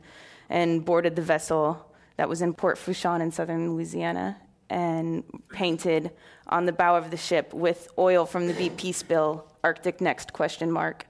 and 0.49 0.85
boarded 0.85 1.17
the 1.17 1.23
vessel 1.23 1.93
that 2.17 2.29
was 2.29 2.43
in 2.43 2.55
Port 2.55 2.79
Fourchon 2.79 3.21
in 3.21 3.33
southern 3.33 3.73
Louisiana 3.73 4.37
and 4.71 5.25
painted 5.51 6.11
on 6.47 6.65
the 6.65 6.73
bow 6.73 6.97
of 6.97 7.11
the 7.11 7.17
ship 7.17 7.53
with 7.53 7.89
oil 7.99 8.25
from 8.25 8.47
the 8.47 8.55
BP 8.55 8.95
spill 8.95 9.47
Arctic 9.63 10.01
next 10.01 10.33
question 10.33 10.71
mark 10.71 11.07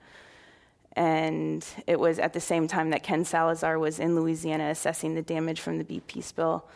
and 0.94 1.66
it 1.86 1.98
was 1.98 2.18
at 2.18 2.32
the 2.32 2.40
same 2.40 2.68
time 2.68 2.90
that 2.90 3.02
Ken 3.02 3.24
Salazar 3.24 3.78
was 3.78 3.98
in 3.98 4.14
Louisiana 4.14 4.68
assessing 4.70 5.14
the 5.14 5.22
damage 5.22 5.60
from 5.60 5.78
the 5.78 5.84
BP 5.84 6.22
spill. 6.22 6.68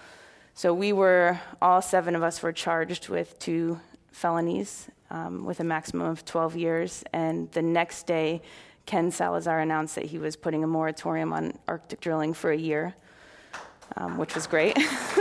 So 0.55 0.73
we 0.73 0.93
were, 0.93 1.38
all 1.61 1.83
seven 1.83 2.17
of 2.17 2.23
us 2.23 2.43
were 2.43 2.53
charged 2.53 3.09
with 3.11 3.38
two 3.38 3.79
felonies 4.11 4.88
um, 5.11 5.45
with 5.45 5.61
a 5.61 5.65
maximum 5.65 6.07
of 6.07 6.25
12 6.25 6.57
years. 6.57 7.05
And 7.13 7.51
the 7.53 7.63
next 7.63 8.07
day, 8.07 8.43
Ken 8.87 9.11
Salazar 9.11 9.61
announced 9.61 9.95
that 9.97 10.05
he 10.05 10.19
was 10.19 10.37
putting 10.37 10.65
a 10.65 10.67
moratorium 10.67 11.33
on 11.33 11.59
Arctic 11.67 12.01
drilling 12.01 12.35
for 12.35 12.51
a 12.51 12.57
year, 12.57 12.95
um, 13.97 14.17
which 14.17 14.35
was 14.35 14.47
great. 14.47 14.75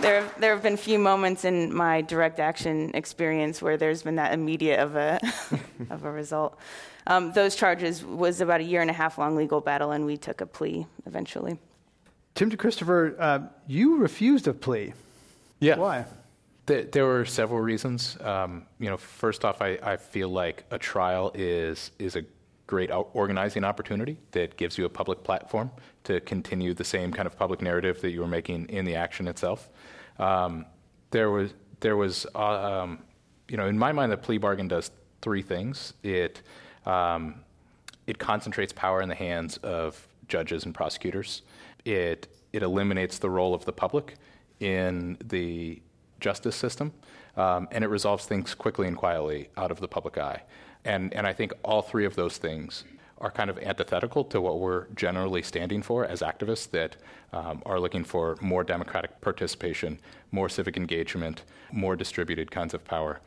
there, 0.00 0.28
there 0.38 0.52
have 0.52 0.62
been 0.62 0.76
few 0.76 0.98
moments 0.98 1.44
in 1.44 1.74
my 1.74 2.02
direct 2.02 2.38
action 2.38 2.92
experience 2.94 3.60
where 3.60 3.76
there's 3.76 4.02
been 4.02 4.16
that 4.16 4.32
immediate 4.32 4.78
of 4.78 4.94
a, 4.94 5.18
of 5.90 6.04
a 6.04 6.10
result. 6.10 6.58
Um, 7.08 7.32
those 7.32 7.56
charges 7.56 8.04
was 8.04 8.40
about 8.40 8.60
a 8.60 8.64
year 8.64 8.80
and 8.80 8.90
a 8.90 8.94
half 8.94 9.18
long 9.18 9.36
legal 9.36 9.60
battle, 9.60 9.92
and 9.92 10.06
we 10.06 10.16
took 10.16 10.40
a 10.40 10.46
plea 10.46 10.86
eventually. 11.06 11.58
Tim 12.34 12.50
DeChristopher, 12.50 13.16
uh, 13.18 13.38
you 13.66 13.96
refused 13.96 14.46
a 14.46 14.52
plea. 14.52 14.92
Yeah. 15.60 15.76
Why? 15.76 16.04
There, 16.66 16.82
there 16.82 17.06
were 17.06 17.24
several 17.24 17.60
reasons. 17.60 18.18
Um, 18.20 18.66
you 18.78 18.90
know, 18.90 18.96
first 18.96 19.44
off, 19.44 19.62
I, 19.62 19.78
I 19.82 19.96
feel 19.96 20.28
like 20.28 20.64
a 20.70 20.78
trial 20.78 21.30
is 21.34 21.92
is 21.98 22.16
a 22.16 22.24
great 22.66 22.90
organizing 22.90 23.62
opportunity 23.62 24.18
that 24.32 24.56
gives 24.56 24.76
you 24.76 24.84
a 24.84 24.88
public 24.88 25.22
platform 25.22 25.70
to 26.02 26.20
continue 26.20 26.74
the 26.74 26.84
same 26.84 27.12
kind 27.12 27.26
of 27.26 27.38
public 27.38 27.62
narrative 27.62 28.00
that 28.00 28.10
you 28.10 28.20
were 28.20 28.26
making 28.26 28.66
in 28.66 28.84
the 28.84 28.96
action 28.96 29.28
itself. 29.28 29.68
Um, 30.18 30.66
there 31.12 31.30
was 31.30 31.54
there 31.80 31.96
was 31.96 32.26
uh, 32.34 32.82
um, 32.82 32.98
you 33.48 33.56
know 33.56 33.66
in 33.66 33.78
my 33.78 33.92
mind 33.92 34.10
the 34.10 34.16
plea 34.16 34.38
bargain 34.38 34.66
does 34.66 34.90
three 35.22 35.42
things. 35.42 35.92
It 36.02 36.42
um, 36.84 37.36
it 38.08 38.18
concentrates 38.18 38.72
power 38.72 39.02
in 39.02 39.08
the 39.08 39.14
hands 39.14 39.58
of 39.58 40.06
judges 40.26 40.64
and 40.64 40.74
prosecutors. 40.74 41.42
It 41.84 42.26
it 42.52 42.62
eliminates 42.62 43.18
the 43.18 43.30
role 43.30 43.54
of 43.54 43.64
the 43.64 43.72
public 43.72 44.16
in 44.58 45.18
the 45.24 45.80
justice 46.20 46.56
system, 46.56 46.92
um, 47.36 47.68
and 47.70 47.84
it 47.84 47.88
resolves 47.88 48.26
things 48.26 48.54
quickly 48.54 48.86
and 48.88 48.96
quietly 48.96 49.48
out 49.56 49.70
of 49.70 49.80
the 49.80 49.88
public 49.88 50.18
eye. 50.18 50.42
And 50.84 51.12
and 51.14 51.26
I 51.26 51.32
think 51.32 51.52
all 51.62 51.82
three 51.82 52.04
of 52.04 52.14
those 52.14 52.38
things 52.38 52.84
are 53.18 53.30
kind 53.30 53.48
of 53.48 53.58
antithetical 53.58 54.24
to 54.24 54.40
what 54.40 54.60
we're 54.60 54.86
generally 54.94 55.42
standing 55.42 55.82
for 55.82 56.04
as 56.04 56.20
activists 56.20 56.70
that 56.70 56.96
um, 57.32 57.62
are 57.64 57.80
looking 57.80 58.04
for 58.04 58.36
more 58.40 58.62
democratic 58.62 59.20
participation, 59.20 59.98
more 60.30 60.48
civic 60.48 60.76
engagement, 60.76 61.42
more 61.72 61.96
distributed 61.96 62.50
kinds 62.50 62.74
of 62.74 62.84
power. 62.84 63.20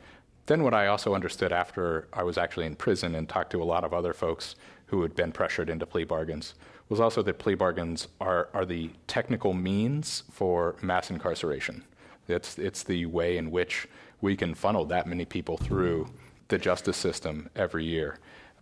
Then, 0.46 0.62
what 0.62 0.74
I 0.74 0.86
also 0.86 1.14
understood 1.14 1.52
after 1.52 2.08
I 2.12 2.22
was 2.22 2.38
actually 2.38 2.66
in 2.66 2.76
prison 2.76 3.14
and 3.14 3.28
talked 3.28 3.50
to 3.52 3.62
a 3.62 3.64
lot 3.64 3.84
of 3.84 3.92
other 3.92 4.12
folks 4.12 4.56
who 4.86 5.02
had 5.02 5.14
been 5.14 5.32
pressured 5.32 5.70
into 5.70 5.86
plea 5.86 6.04
bargains 6.04 6.54
was 6.88 6.98
also 6.98 7.22
that 7.22 7.38
plea 7.38 7.54
bargains 7.54 8.08
are, 8.20 8.48
are 8.52 8.64
the 8.64 8.90
technical 9.06 9.52
means 9.54 10.24
for 10.32 10.74
mass 10.82 11.08
incarceration. 11.08 11.84
It's, 12.30 12.58
it's 12.58 12.82
the 12.82 13.06
way 13.06 13.36
in 13.36 13.50
which 13.50 13.88
we 14.20 14.36
can 14.36 14.54
funnel 14.54 14.84
that 14.86 15.06
many 15.06 15.24
people 15.24 15.56
through 15.56 16.08
the 16.48 16.58
justice 16.58 16.96
system 16.96 17.48
every 17.56 17.84
year. 17.84 18.18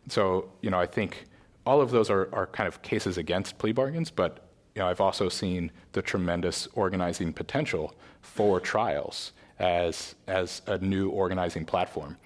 So, 0.09 0.51
you 0.63 0.71
know, 0.71 0.79
I 0.79 0.87
think 0.87 1.25
all 1.67 1.81
of 1.81 1.91
those 1.91 2.11
are, 2.11 2.29
are 2.33 2.47
kind 2.47 2.67
of 2.67 2.81
cases 2.83 3.19
against 3.19 3.59
plea 3.59 3.73
bargains, 3.73 4.11
but 4.11 4.49
you 4.75 4.81
know, 4.81 4.89
I've 4.89 5.01
also 5.01 5.29
seen 5.29 5.73
the 5.93 6.03
tremendous 6.03 6.69
organizing 6.75 7.33
potential 7.33 7.95
for 8.23 8.61
trials 8.61 9.33
as 9.59 10.15
as 10.27 10.63
a 10.67 10.79
new 10.79 11.11
organizing 11.11 11.65
platform. 11.65 12.17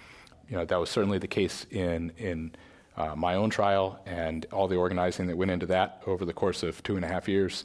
You 0.51 0.59
know, 0.59 0.65
that 0.67 0.79
was 0.79 0.91
certainly 0.91 1.19
the 1.19 1.29
case 1.29 1.67
in 1.71 2.13
in 2.19 2.55
uh, 2.97 3.17
my 3.17 3.35
own 3.37 3.49
trial 3.49 3.99
and 4.05 4.45
all 4.53 4.69
the 4.69 4.77
organizing 4.77 5.27
that 5.29 5.37
went 5.37 5.51
into 5.51 5.67
that 5.67 6.03
over 6.07 6.25
the 6.25 6.33
course 6.33 6.63
of 6.63 6.83
two 6.83 6.97
and 6.97 7.05
a 7.05 7.09
half 7.09 7.27
years. 7.27 7.65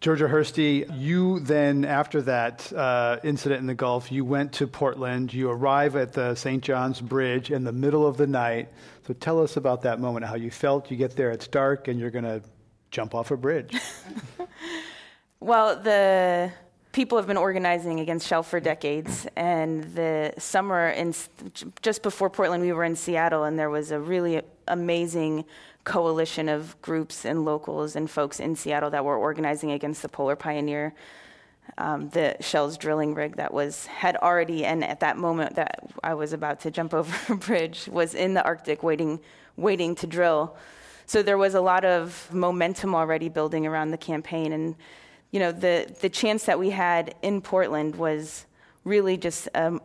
Georgia 0.00 0.28
Hirsty, 0.28 0.86
you 0.94 1.40
then, 1.40 1.84
after 1.84 2.22
that 2.22 2.72
uh, 2.72 3.18
incident 3.22 3.60
in 3.60 3.66
the 3.66 3.74
Gulf, 3.74 4.10
you 4.10 4.24
went 4.24 4.50
to 4.54 4.66
Portland. 4.66 5.34
You 5.34 5.50
arrive 5.50 5.94
at 5.94 6.14
the 6.14 6.34
St. 6.34 6.62
John's 6.62 7.02
Bridge 7.02 7.50
in 7.50 7.64
the 7.64 7.72
middle 7.72 8.06
of 8.06 8.16
the 8.16 8.26
night. 8.26 8.70
So 9.06 9.12
tell 9.12 9.42
us 9.42 9.58
about 9.58 9.82
that 9.82 10.00
moment, 10.00 10.24
how 10.24 10.36
you 10.36 10.50
felt. 10.50 10.90
You 10.90 10.96
get 10.96 11.16
there, 11.16 11.30
it's 11.30 11.46
dark, 11.46 11.86
and 11.88 12.00
you're 12.00 12.10
going 12.10 12.24
to 12.24 12.40
jump 12.90 13.14
off 13.14 13.30
a 13.30 13.36
bridge. 13.36 13.78
well, 15.40 15.78
the 15.78 16.50
people 16.92 17.18
have 17.18 17.26
been 17.26 17.36
organizing 17.36 18.00
against 18.00 18.26
Shell 18.26 18.44
for 18.44 18.58
decades. 18.58 19.26
And 19.36 19.84
the 19.94 20.32
summer, 20.38 20.88
in, 20.88 21.14
just 21.82 22.02
before 22.02 22.30
Portland, 22.30 22.62
we 22.62 22.72
were 22.72 22.84
in 22.84 22.96
Seattle, 22.96 23.44
and 23.44 23.58
there 23.58 23.68
was 23.68 23.90
a 23.90 24.00
really 24.00 24.40
amazing 24.66 25.44
coalition 25.84 26.48
of 26.48 26.80
groups 26.82 27.24
and 27.24 27.44
locals 27.44 27.96
and 27.96 28.10
folks 28.10 28.40
in 28.40 28.54
Seattle 28.54 28.90
that 28.90 29.04
were 29.04 29.16
organizing 29.16 29.70
against 29.70 30.02
the 30.02 30.08
Polar 30.08 30.36
Pioneer, 30.36 30.94
um, 31.78 32.08
the 32.10 32.36
Shell's 32.40 32.76
drilling 32.76 33.14
rig 33.14 33.36
that 33.36 33.52
was 33.52 33.86
had 33.86 34.16
already 34.16 34.64
and 34.64 34.84
at 34.84 35.00
that 35.00 35.16
moment 35.16 35.56
that 35.56 35.88
I 36.02 36.14
was 36.14 36.32
about 36.32 36.60
to 36.60 36.70
jump 36.70 36.94
over 37.00 37.14
a 37.32 37.36
bridge 37.36 37.88
was 37.88 38.14
in 38.14 38.34
the 38.34 38.44
Arctic 38.44 38.82
waiting 38.82 39.20
waiting 39.56 39.94
to 39.96 40.06
drill. 40.06 40.56
So 41.06 41.22
there 41.22 41.38
was 41.38 41.54
a 41.54 41.60
lot 41.60 41.84
of 41.84 42.32
momentum 42.32 42.94
already 42.94 43.28
building 43.28 43.66
around 43.66 43.90
the 43.90 43.98
campaign 43.98 44.52
and 44.52 44.74
you 45.30 45.40
know 45.40 45.52
the 45.52 45.92
the 46.00 46.08
chance 46.08 46.44
that 46.44 46.58
we 46.58 46.70
had 46.70 47.14
in 47.22 47.40
Portland 47.40 47.96
was 47.96 48.46
really 48.84 49.16
just 49.16 49.48
um, 49.54 49.80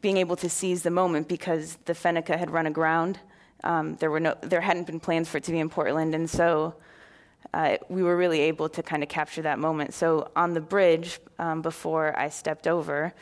being 0.00 0.16
able 0.16 0.36
to 0.36 0.48
seize 0.48 0.82
the 0.82 0.90
moment 0.90 1.28
because 1.28 1.78
the 1.84 1.92
Fennica 1.92 2.36
had 2.36 2.50
run 2.50 2.66
aground 2.66 3.18
um, 3.64 3.96
there 3.96 4.10
were 4.10 4.20
no, 4.20 4.36
there 4.40 4.60
hadn't 4.60 4.86
been 4.86 5.00
plans 5.00 5.28
for 5.28 5.38
it 5.38 5.44
to 5.44 5.52
be 5.52 5.58
in 5.58 5.68
Portland, 5.68 6.14
and 6.14 6.28
so 6.28 6.74
uh, 7.54 7.76
we 7.88 8.02
were 8.02 8.16
really 8.16 8.40
able 8.40 8.68
to 8.68 8.82
kind 8.82 9.02
of 9.02 9.08
capture 9.08 9.42
that 9.42 9.58
moment. 9.58 9.94
So 9.94 10.30
on 10.34 10.54
the 10.54 10.60
bridge, 10.60 11.18
um, 11.38 11.62
before 11.62 12.18
I 12.18 12.28
stepped 12.28 12.66
over, 12.66 13.12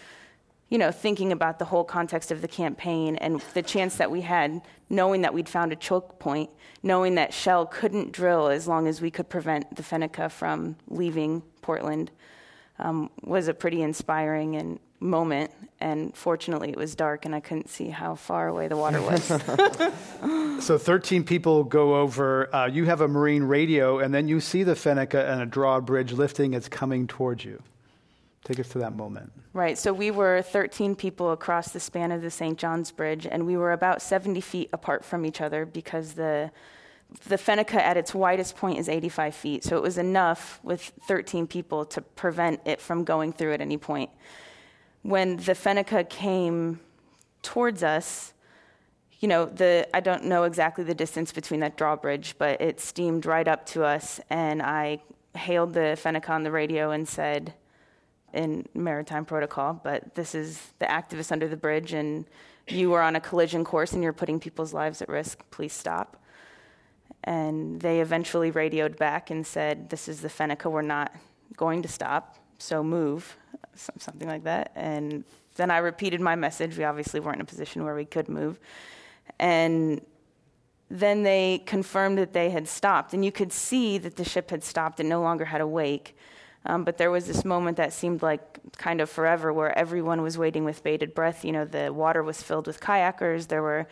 you 0.69 0.79
know, 0.79 0.93
thinking 0.93 1.33
about 1.33 1.59
the 1.59 1.65
whole 1.65 1.85
context 1.85 2.31
of 2.31 2.43
the 2.43 2.49
campaign 2.49 3.17
and 3.17 3.41
the 3.55 3.63
chance 3.63 3.97
that 3.97 4.11
we 4.11 4.21
had, 4.21 4.63
knowing 4.89 5.23
that 5.23 5.35
we'd 5.35 5.49
found 5.49 5.73
a 5.73 5.77
choke 5.77 6.19
point, 6.21 6.49
knowing 6.83 7.17
that 7.17 7.35
Shell 7.35 7.67
couldn't 7.67 8.13
drill 8.13 8.49
as 8.49 8.69
long 8.69 8.87
as 8.87 9.01
we 9.01 9.11
could 9.11 9.29
prevent 9.29 9.75
the 9.75 9.83
Fennica 9.83 10.31
from 10.31 10.77
leaving 10.89 11.43
Portland, 11.61 12.13
um, 12.79 13.11
was 13.25 13.49
a 13.49 13.55
pretty 13.55 13.83
inspiring 13.83 14.57
and 14.57 14.79
moment, 15.01 15.51
and 15.81 16.15
fortunately 16.15 16.71
it 16.71 16.77
was 16.77 16.95
dark 16.95 17.25
and 17.25 17.35
I 17.35 17.41
couldn't 17.41 17.69
see 17.69 17.89
how 17.89 18.15
far 18.15 18.49
away 18.49 18.69
the 18.69 18.77
water 18.77 19.01
was. 19.01 19.25
so 20.65 20.79
13 20.79 21.25
people 21.25 21.65
go 21.65 21.97
over. 21.97 22.55
Uh, 22.55 22.67
you 22.67 22.85
have 22.85 23.01
a 23.01 23.09
marine 23.09 23.43
radio, 23.43 23.99
and 23.99 24.15
then 24.15 24.29
you 24.29 24.41
see 24.41 24.63
the 24.63 24.75
Fennica 24.75 25.31
and 25.31 25.41
a 25.41 25.47
drawbridge 25.47 26.13
lifting. 26.13 26.55
It's 26.55 26.69
coming 26.69 27.07
towards 27.07 27.45
you. 27.45 27.63
Take 28.45 28.61
us 28.61 28.69
to 28.71 28.79
that 28.79 28.97
moment. 28.97 29.33
Right. 29.53 29.77
So 29.77 29.93
we 29.93 30.11
were 30.11 30.43
13 30.43 30.95
people 30.95 31.33
across 31.33 31.73
the 31.73 31.81
span 31.81 32.13
of 32.13 32.23
the 32.23 32.31
St. 32.31 32.59
John's 32.59 32.91
Bridge, 32.91 33.27
and 33.27 33.47
we 33.47 33.57
were 33.57 33.73
about 33.73 34.01
70 34.01 34.41
feet 34.41 34.71
apart 34.73 35.05
from 35.05 35.27
each 35.27 35.41
other 35.41 35.67
because 35.67 36.15
the 36.15 36.51
the 37.27 37.37
Fennica 37.37 37.75
at 37.75 37.97
its 37.97 38.15
widest 38.15 38.57
point 38.57 38.79
is 38.79 38.89
85 38.89 39.35
feet, 39.35 39.65
so 39.65 39.77
it 39.77 39.83
was 39.83 39.99
enough 39.99 40.61
with 40.63 40.93
13 41.09 41.49
people 41.49 41.85
to 41.87 42.01
prevent 42.01 42.61
it 42.65 42.81
from 42.81 43.03
going 43.03 43.33
through 43.33 43.53
at 43.53 43.61
any 43.61 43.77
point. 43.77 44.11
When 45.03 45.37
the 45.37 45.55
Fennica 45.55 46.09
came 46.09 46.81
towards 47.43 47.83
us, 47.83 48.33
you 49.19 49.29
know, 49.29 49.47
the 49.47 49.89
I 49.95 50.01
don't 50.01 50.25
know 50.25 50.45
exactly 50.45 50.85
the 50.85 50.95
distance 50.95 51.33
between 51.33 51.61
that 51.61 51.77
drawbridge, 51.77 52.37
but 52.39 52.61
it 52.61 52.81
steamed 52.81 53.27
right 53.27 53.47
up 53.47 53.67
to 53.67 53.85
us, 53.85 54.21
and 54.31 54.63
I 54.63 55.03
hailed 55.35 55.75
the 55.75 55.97
Fennica 56.03 56.31
on 56.31 56.43
the 56.43 56.51
radio 56.51 56.91
and 56.91 57.09
said, 57.09 57.55
in 58.33 58.65
maritime 58.75 59.25
protocol, 59.25 59.81
but 59.83 60.15
this 60.15 60.35
is 60.35 60.73
the 60.79 60.87
activists 60.87 61.33
under 61.33 61.49
the 61.49 61.57
bridge, 61.57 61.93
and 61.93 62.25
you 62.69 62.93
are 62.93 63.03
on 63.03 63.17
a 63.17 63.21
collision 63.21 63.65
course 63.65 63.93
and 63.93 64.03
you're 64.03 64.13
putting 64.13 64.39
people's 64.39 64.73
lives 64.73 65.03
at 65.03 65.09
risk. 65.09 65.43
Please 65.51 65.73
stop. 65.73 66.23
And 67.25 67.81
they 67.81 68.01
eventually 68.01 68.51
radioed 68.51 68.97
back 68.97 69.31
and 69.31 69.47
said, 69.47 69.91
This 69.91 70.09
is 70.09 70.21
the 70.21 70.29
Fennica, 70.29 70.71
we're 70.71 70.83
not 70.83 71.13
going 71.57 71.83
to 71.83 71.89
stop, 71.89 72.37
so 72.61 72.83
move, 72.83 73.37
something 73.75 74.29
like 74.29 74.45
that. 74.45 74.73
And 74.75 75.25
then 75.57 75.71
I 75.71 75.79
repeated 75.79 76.21
my 76.21 76.37
message. 76.37 76.77
We 76.77 76.85
obviously 76.85 77.21
weren't 77.21 77.37
in 77.37 77.43
a 77.43 77.47
position 77.47 77.85
where 77.85 77.95
we 77.95 78.05
could 78.05 78.29
move. 78.29 78.59
And 79.39 80.01
then 80.91 81.23
they 81.23 81.63
confirmed 81.67 82.19
that 82.19 82.33
they 82.33 82.51
had 82.51 82.67
stopped. 82.69 83.15
And 83.15 83.25
you 83.25 83.33
could 83.33 83.53
see 83.53 83.99
that 83.99 84.17
the 84.17 84.25
ship 84.25 84.51
had 84.51 84.65
stopped 84.65 85.01
and 85.01 85.09
no 85.09 85.21
longer 85.21 85.45
had 85.47 85.61
a 85.61 85.67
wake. 85.67 86.17
Um, 86.67 86.85
but 86.85 86.99
there 86.99 87.11
was 87.11 87.27
this 87.27 87.45
moment 87.45 87.79
that 87.79 87.93
seemed 87.93 88.23
like 88.23 88.59
kind 88.77 89.01
of 89.01 89.09
forever 89.09 89.53
where 89.53 89.77
everyone 89.79 90.21
was 90.21 90.37
waiting 90.37 90.65
with 90.65 90.83
bated 90.83 91.15
breath. 91.15 91.45
You 91.45 91.53
know, 91.53 91.65
the 91.65 91.93
water 91.93 92.23
was 92.23 92.43
filled 92.43 92.67
with 92.67 92.81
kayakers. 92.81 93.49
There 93.49 93.63
were 93.63 93.87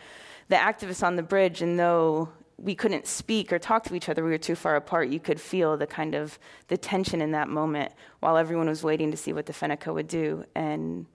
the 0.49 0.55
activists 0.55 1.03
on 1.05 1.15
the 1.15 1.23
bridge, 1.23 1.61
and 1.61 1.79
though 1.79 2.29
we 2.61 2.75
couldn't 2.75 3.07
speak 3.07 3.53
or 3.53 3.59
talk 3.59 3.83
to 3.85 3.95
each 3.95 4.09
other, 4.09 4.23
we 4.23 4.31
were 4.31 4.37
too 4.37 4.55
far 4.55 4.75
apart. 4.75 5.09
You 5.09 5.19
could 5.19 5.39
feel 5.39 5.77
the 5.77 5.87
kind 5.87 6.15
of 6.15 6.37
the 6.67 6.77
tension 6.77 7.21
in 7.21 7.31
that 7.31 7.47
moment 7.47 7.91
while 8.19 8.37
everyone 8.37 8.67
was 8.67 8.83
waiting 8.83 9.11
to 9.11 9.17
see 9.17 9.33
what 9.33 9.45
the 9.45 9.53
Fennica 9.53 9.93
would 9.93 10.07
do. 10.07 10.43
And 10.55 11.05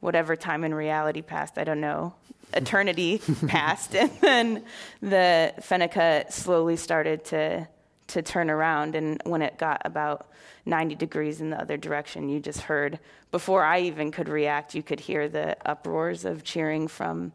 whatever 0.00 0.36
time 0.36 0.64
in 0.64 0.74
reality 0.74 1.22
passed, 1.22 1.58
I 1.58 1.64
don't 1.64 1.80
know, 1.80 2.14
eternity 2.54 3.20
passed, 3.48 3.94
and 3.96 4.10
then 4.20 4.64
the 5.02 5.54
Fennica 5.60 6.30
slowly 6.30 6.76
started 6.76 7.24
to 7.26 7.68
to 8.08 8.22
turn 8.22 8.50
around. 8.50 8.94
And 8.94 9.20
when 9.24 9.42
it 9.42 9.58
got 9.58 9.82
about 9.84 10.30
90 10.64 10.94
degrees 10.94 11.40
in 11.40 11.50
the 11.50 11.60
other 11.60 11.76
direction, 11.76 12.28
you 12.28 12.40
just 12.40 12.60
heard, 12.60 12.98
before 13.30 13.64
I 13.64 13.80
even 13.80 14.10
could 14.10 14.28
react, 14.28 14.74
you 14.74 14.82
could 14.82 15.00
hear 15.00 15.28
the 15.28 15.56
uproars 15.68 16.24
of 16.24 16.44
cheering 16.44 16.88
from, 16.88 17.32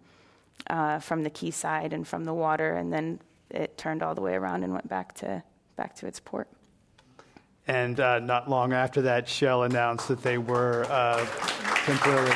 uh, 0.70 1.00
from 1.00 1.24
the 1.24 1.30
quayside 1.30 1.94
and 1.94 2.08
from 2.08 2.24
the 2.24 2.34
water. 2.34 2.76
And 2.76 2.92
then 2.92 3.20
it 3.54 3.78
turned 3.78 4.04
all 4.04 4.16
the 4.16 4.22
way 4.22 4.34
around 4.34 4.64
and 4.64 4.74
went 4.74 4.88
back 4.88 5.14
to, 5.16 5.44
back 5.76 5.96
to 5.96 6.08
its 6.08 6.20
port. 6.20 6.48
And 7.68 8.00
uh, 8.00 8.20
not 8.20 8.50
long 8.50 8.74
after 8.74 9.02
that, 9.04 9.30
Shell 9.30 9.64
announced 9.64 10.08
that 10.08 10.24
they 10.24 10.38
were 10.38 10.86
uh, 10.90 11.26
temporarily 11.86 12.32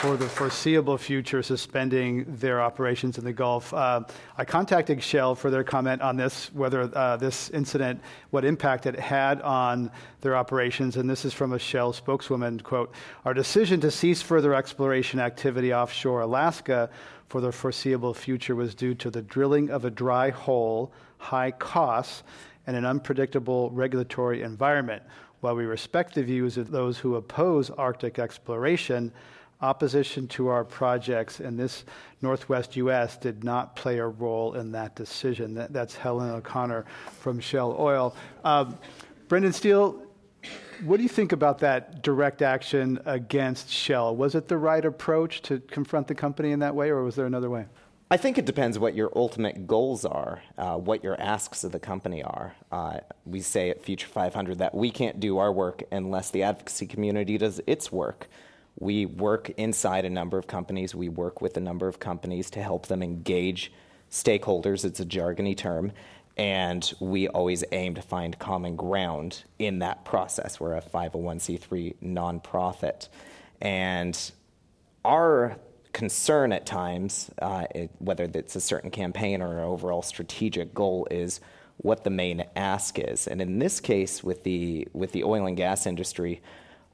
for 0.00 0.16
the 0.16 0.28
foreseeable 0.28 0.96
future 0.96 1.42
suspending 1.42 2.24
their 2.36 2.62
operations 2.62 3.18
in 3.18 3.24
the 3.24 3.32
Gulf. 3.32 3.74
Uh, 3.74 4.02
I 4.36 4.44
contacted 4.44 5.02
Shell 5.02 5.34
for 5.34 5.50
their 5.50 5.64
comment 5.64 6.02
on 6.02 6.16
this, 6.16 6.54
whether 6.54 6.82
uh, 6.96 7.16
this 7.16 7.50
incident, 7.50 8.00
what 8.30 8.44
impact 8.44 8.86
it 8.86 8.96
had 8.96 9.42
on 9.42 9.90
their 10.20 10.36
operations. 10.36 10.96
And 10.96 11.10
this 11.10 11.24
is 11.24 11.34
from 11.34 11.52
a 11.52 11.58
Shell 11.58 11.94
spokeswoman 11.94 12.60
quote, 12.60 12.94
Our 13.24 13.34
decision 13.34 13.80
to 13.80 13.90
cease 13.90 14.22
further 14.22 14.54
exploration 14.54 15.18
activity 15.18 15.74
offshore 15.74 16.20
Alaska 16.20 16.90
for 17.28 17.40
the 17.40 17.50
foreseeable 17.50 18.14
future 18.14 18.54
was 18.54 18.76
due 18.76 18.94
to 18.94 19.10
the 19.10 19.22
drilling 19.22 19.68
of 19.68 19.84
a 19.84 19.90
dry 19.90 20.30
hole, 20.30 20.92
high 21.16 21.50
costs, 21.50 22.22
and 22.68 22.76
an 22.76 22.84
unpredictable 22.84 23.70
regulatory 23.70 24.42
environment. 24.42 25.02
While 25.40 25.56
we 25.56 25.64
respect 25.64 26.14
the 26.14 26.22
views 26.22 26.56
of 26.56 26.70
those 26.70 26.98
who 26.98 27.16
oppose 27.16 27.68
Arctic 27.70 28.20
exploration, 28.20 29.12
opposition 29.60 30.28
to 30.28 30.48
our 30.48 30.64
projects 30.64 31.40
in 31.40 31.56
this 31.56 31.84
Northwest 32.22 32.76
U.S. 32.76 33.16
did 33.16 33.44
not 33.44 33.74
play 33.76 33.98
a 33.98 34.06
role 34.06 34.54
in 34.54 34.72
that 34.72 34.94
decision. 34.94 35.54
That, 35.54 35.72
that's 35.72 35.96
Helen 35.96 36.30
O'Connor 36.30 36.84
from 37.20 37.40
Shell 37.40 37.76
Oil. 37.78 38.14
Um, 38.44 38.78
Brendon 39.28 39.52
Steele, 39.52 40.02
what 40.84 40.96
do 40.98 41.02
you 41.02 41.08
think 41.08 41.32
about 41.32 41.58
that 41.58 42.02
direct 42.02 42.40
action 42.40 43.00
against 43.04 43.68
Shell? 43.70 44.16
Was 44.16 44.34
it 44.34 44.48
the 44.48 44.56
right 44.56 44.84
approach 44.84 45.42
to 45.42 45.58
confront 45.60 46.06
the 46.06 46.14
company 46.14 46.52
in 46.52 46.60
that 46.60 46.74
way, 46.74 46.90
or 46.90 47.02
was 47.02 47.16
there 47.16 47.26
another 47.26 47.50
way? 47.50 47.66
I 48.10 48.16
think 48.16 48.38
it 48.38 48.46
depends 48.46 48.78
what 48.78 48.94
your 48.94 49.12
ultimate 49.14 49.66
goals 49.66 50.06
are, 50.06 50.40
uh, 50.56 50.76
what 50.76 51.04
your 51.04 51.20
asks 51.20 51.62
of 51.62 51.72
the 51.72 51.78
company 51.78 52.22
are. 52.22 52.54
Uh, 52.72 53.00
we 53.26 53.42
say 53.42 53.68
at 53.68 53.82
Future 53.82 54.08
500 54.08 54.58
that 54.58 54.74
we 54.74 54.90
can't 54.90 55.20
do 55.20 55.36
our 55.36 55.52
work 55.52 55.82
unless 55.92 56.30
the 56.30 56.42
advocacy 56.42 56.86
community 56.86 57.36
does 57.36 57.60
its 57.66 57.92
work. 57.92 58.28
We 58.80 59.06
work 59.06 59.50
inside 59.50 60.04
a 60.04 60.10
number 60.10 60.38
of 60.38 60.46
companies. 60.46 60.94
We 60.94 61.08
work 61.08 61.40
with 61.40 61.56
a 61.56 61.60
number 61.60 61.88
of 61.88 61.98
companies 61.98 62.50
to 62.50 62.62
help 62.62 62.86
them 62.86 63.02
engage 63.02 63.72
stakeholders. 64.10 64.84
It's 64.84 65.00
a 65.00 65.06
jargony 65.06 65.56
term. 65.56 65.92
And 66.36 66.92
we 67.00 67.26
always 67.26 67.64
aim 67.72 67.96
to 67.96 68.02
find 68.02 68.38
common 68.38 68.76
ground 68.76 69.42
in 69.58 69.80
that 69.80 70.04
process. 70.04 70.60
We're 70.60 70.74
a 70.74 70.82
501c3 70.82 71.96
nonprofit. 72.00 73.08
And 73.60 74.16
our 75.04 75.56
concern 75.92 76.52
at 76.52 76.64
times, 76.64 77.30
uh, 77.42 77.66
it, 77.74 77.90
whether 77.98 78.30
it's 78.32 78.54
a 78.54 78.60
certain 78.60 78.92
campaign 78.92 79.42
or 79.42 79.58
an 79.58 79.64
overall 79.64 80.02
strategic 80.02 80.72
goal, 80.72 81.08
is 81.10 81.40
what 81.78 82.04
the 82.04 82.10
main 82.10 82.44
ask 82.54 83.00
is. 83.00 83.26
And 83.26 83.42
in 83.42 83.58
this 83.58 83.80
case, 83.80 84.22
with 84.22 84.44
the, 84.44 84.86
with 84.92 85.10
the 85.10 85.24
oil 85.24 85.46
and 85.46 85.56
gas 85.56 85.86
industry, 85.86 86.40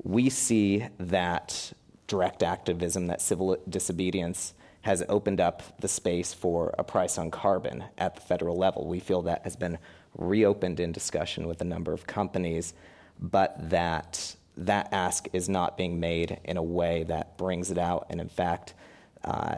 we 0.02 0.28
see 0.30 0.86
that 0.98 1.72
direct 2.06 2.42
activism, 2.42 3.06
that 3.06 3.20
civil 3.20 3.56
disobedience, 3.68 4.54
has 4.82 5.02
opened 5.08 5.40
up 5.40 5.62
the 5.80 5.88
space 5.88 6.34
for 6.34 6.74
a 6.78 6.84
price 6.84 7.16
on 7.16 7.30
carbon 7.30 7.84
at 7.96 8.14
the 8.14 8.20
federal 8.20 8.56
level. 8.56 8.86
We 8.86 9.00
feel 9.00 9.22
that 9.22 9.42
has 9.44 9.56
been 9.56 9.78
reopened 10.16 10.78
in 10.78 10.92
discussion 10.92 11.46
with 11.46 11.60
a 11.62 11.64
number 11.64 11.92
of 11.92 12.06
companies, 12.06 12.74
but 13.18 13.70
that 13.70 14.36
that 14.56 14.88
ask 14.92 15.26
is 15.32 15.48
not 15.48 15.76
being 15.76 15.98
made 15.98 16.38
in 16.44 16.56
a 16.56 16.62
way 16.62 17.02
that 17.04 17.36
brings 17.36 17.70
it 17.72 17.78
out, 17.78 18.06
and 18.08 18.20
in 18.20 18.28
fact, 18.28 18.74
uh, 19.24 19.56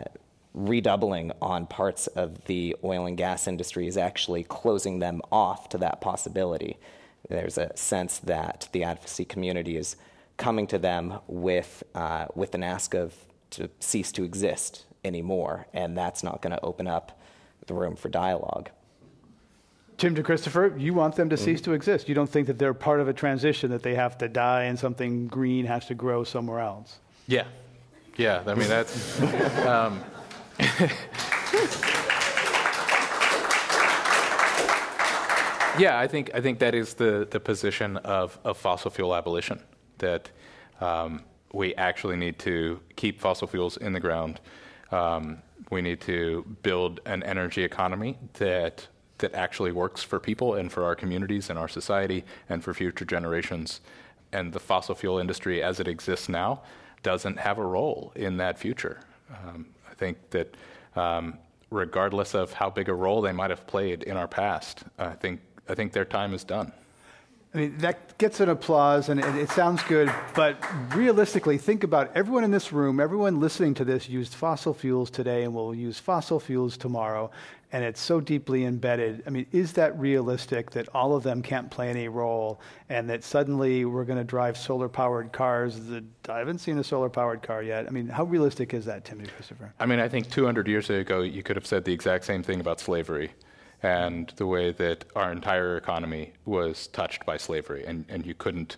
redoubling 0.55 1.33
on 1.43 1.67
parts 1.67 2.07
of 2.07 2.45
the 2.47 2.75
oil 2.83 3.05
and 3.05 3.19
gas 3.19 3.47
industry 3.47 3.87
is 3.87 3.99
actually 3.99 4.43
closing 4.45 5.01
them 5.01 5.21
off 5.31 5.69
to 5.69 5.77
that 5.77 6.01
possibility. 6.01 6.79
There's 7.29 7.59
a 7.59 7.77
sense 7.77 8.19
that 8.21 8.69
the 8.73 8.85
advocacy 8.85 9.27
community 9.27 9.77
is 9.77 9.97
coming 10.37 10.67
to 10.69 10.79
them 10.79 11.19
with, 11.27 11.83
uh, 11.95 12.27
with 12.35 12.55
an 12.55 12.63
ask 12.63 12.95
of 12.95 13.15
to 13.51 13.71
cease 13.81 14.13
to 14.13 14.25
exist 14.25 14.85
anymore, 15.05 15.67
and 15.73 15.97
that's 15.97 16.23
not 16.23 16.43
going 16.43 16.55
to 16.55 16.63
open 16.63 16.87
up 16.87 17.19
the 17.67 17.75
room 17.75 17.97
for 17.97 18.09
dialogue. 18.09 18.71
Tim 19.99 20.15
DeChristopher, 20.15 20.79
you 20.79 20.93
want 20.93 21.17
them 21.17 21.31
to 21.31 21.37
mm-hmm. 21.37 21.45
cease 21.45 21.61
to 21.63 21.73
exist. 21.73 22.09
You 22.09 22.15
don't 22.15 22.29
think 22.29 22.49
that 22.49 22.59
they're 22.59 22.75
part 22.75 23.01
of 23.01 23.09
a 23.09 23.15
transition, 23.15 23.71
that 23.71 23.83
they 23.83 23.95
have 23.95 24.19
to 24.19 24.29
die 24.29 24.65
and 24.65 24.79
something 24.79 25.27
green 25.27 25.65
has 25.67 25.87
to 25.87 25.95
grow 25.95 26.23
somewhere 26.23 26.61
else. 26.61 26.99
Yeah. 27.27 27.45
Yeah, 28.17 28.43
I 28.47 28.55
mean, 28.55 28.69
that's. 28.69 29.21
Um, 29.67 30.03
yeah, 35.79 35.99
I 35.99 36.07
think, 36.07 36.31
I 36.33 36.41
think 36.41 36.61
that 36.61 36.75
is 36.75 36.95
the, 36.95 37.27
the 37.31 37.41
position 37.41 37.99
of, 37.99 38.39
of 38.45 38.57
fossil 38.57 38.91
fuel 38.91 39.15
abolition 39.15 39.61
that 39.99 40.31
um, 40.81 41.23
we 41.53 41.75
actually 41.75 42.17
need 42.17 42.39
to 42.41 42.81
keep 42.97 43.21
fossil 43.21 43.47
fuels 43.47 43.77
in 43.77 43.93
the 43.93 44.01
ground. 44.01 44.41
Um, 44.91 45.39
we 45.71 45.83
need 45.83 46.01
to 46.03 46.45
build 46.63 47.01
an 47.07 47.23
energy 47.23 47.63
economy 47.65 48.19
that 48.35 48.87
that 49.19 49.35
actually 49.35 49.73
works 49.73 50.03
for 50.03 50.21
people 50.21 50.55
and 50.55 50.71
for 50.71 50.85
our 50.85 50.95
communities 50.95 51.49
and 51.49 51.59
our 51.59 51.69
society 51.69 52.25
and 52.49 52.63
for 52.63 52.75
future 52.75 53.05
generations. 53.05 53.81
And 54.33 54.53
the 54.53 54.61
fossil 54.61 54.95
fuel 54.95 55.19
industry, 55.19 55.63
as 55.63 55.81
it 55.81 55.89
exists 55.89 56.29
now, 56.29 56.63
doesn't 57.03 57.39
have 57.39 57.59
a 57.59 57.65
role 57.65 58.13
in 58.15 58.37
that 58.37 58.59
future. 58.59 59.01
Um, 59.31 59.67
I 59.91 59.95
think 59.95 60.19
that 60.31 60.55
um, 60.97 61.39
regardless 61.71 62.35
of 62.35 62.53
how 62.53 62.69
big 62.69 62.89
a 62.89 62.95
role 62.95 63.23
they 63.23 63.33
might 63.33 63.51
have 63.51 63.67
played 63.67 64.03
in 64.03 64.17
our 64.17 64.29
past, 64.29 64.85
I 64.99 65.11
think 65.11 65.41
I 65.69 65.75
think 65.75 65.93
their 65.93 66.05
time 66.05 66.35
is 66.35 66.45
done. 66.45 66.73
I 67.57 67.61
mean, 67.61 67.79
that 67.79 68.19
gets 68.19 68.41
an 68.41 68.51
applause 68.51 69.09
and 69.09 69.19
it, 69.19 69.35
it, 69.35 69.51
sounds 69.51 69.83
good, 69.85 70.13
but 70.35 70.63
realistically, 70.95 71.57
think 71.57 71.85
about 71.85 72.15
everyone 72.15 72.45
in 72.45 72.51
this 72.51 72.71
room, 72.71 73.01
everyone 73.01 73.41
listening 73.41 73.73
to 73.75 73.85
this 73.85 74.11
used 74.11 74.35
fossil 74.35 74.75
fuels 74.75 75.09
today 75.09 75.43
and 75.45 75.55
will 75.55 75.75
use 75.75 75.99
fossil 75.99 76.39
fuels 76.39 76.77
tomorrow. 76.77 77.31
and 77.73 77.83
it's 77.83 78.01
so 78.01 78.21
deeply 78.21 78.67
embedded. 78.67 79.23
I 79.27 79.31
mean, 79.31 79.47
is 79.53 79.73
that 79.73 79.99
realistic 79.99 80.71
that 80.73 80.87
all 80.95 81.17
of 81.17 81.23
them 81.23 81.41
can't 81.43 81.71
play 81.71 81.89
any 81.89 82.09
role 82.09 82.61
and 82.91 83.09
that 83.09 83.25
suddenly 83.25 83.87
we're 83.87 84.05
going 84.05 84.19
to 84.19 84.25
drive 84.25 84.59
solar 84.59 84.91
powered 84.91 85.33
cars? 85.33 85.81
That, 85.87 86.05
I 86.29 86.39
haven't 86.39 86.59
seen 86.59 86.79
a 86.79 86.85
solar 86.85 87.09
powered 87.09 87.43
car 87.43 87.63
yet. 87.63 87.87
I 87.87 87.91
mean, 87.91 88.07
how 88.07 88.25
realistic 88.25 88.75
is 88.75 88.85
that, 88.85 89.07
Tim 89.07 89.25
Christopher? 89.35 89.73
I 89.81 89.87
mean, 89.87 89.99
I 89.99 90.09
think 90.09 90.31
200 90.31 90.69
years 90.69 90.91
ago, 90.91 91.23
you 91.23 91.43
could 91.43 91.57
have 91.57 91.67
said 91.67 91.87
the 91.87 91.93
exact 91.93 92.27
same 92.27 92.43
thing 92.43 92.61
about 92.61 92.81
slavery 92.81 93.31
and 93.83 94.33
the 94.37 94.47
way 94.47 94.73
that 94.73 95.05
our 95.15 95.33
entire 95.33 95.77
economy 95.77 96.33
was 96.45 96.87
touched 96.89 97.25
by 97.27 97.37
slavery, 97.37 97.85
and, 97.87 98.05
and 98.09 98.27
you 98.27 98.35
couldn't 98.35 98.77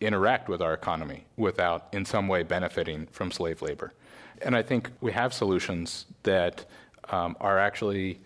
interact 0.00 0.48
with 0.48 0.60
our 0.60 0.74
economy 0.74 1.24
without, 1.36 1.88
in 1.92 2.04
some 2.04 2.28
way, 2.28 2.42
benefiting 2.42 3.06
from 3.12 3.30
slave 3.30 3.62
labor. 3.62 3.92
And 4.40 4.56
I 4.56 4.62
think 4.62 4.90
we 5.00 5.12
have 5.12 5.32
solutions 5.32 6.06
that 6.24 6.64
um, 7.10 7.36
are 7.40 7.58
actually 7.58 8.20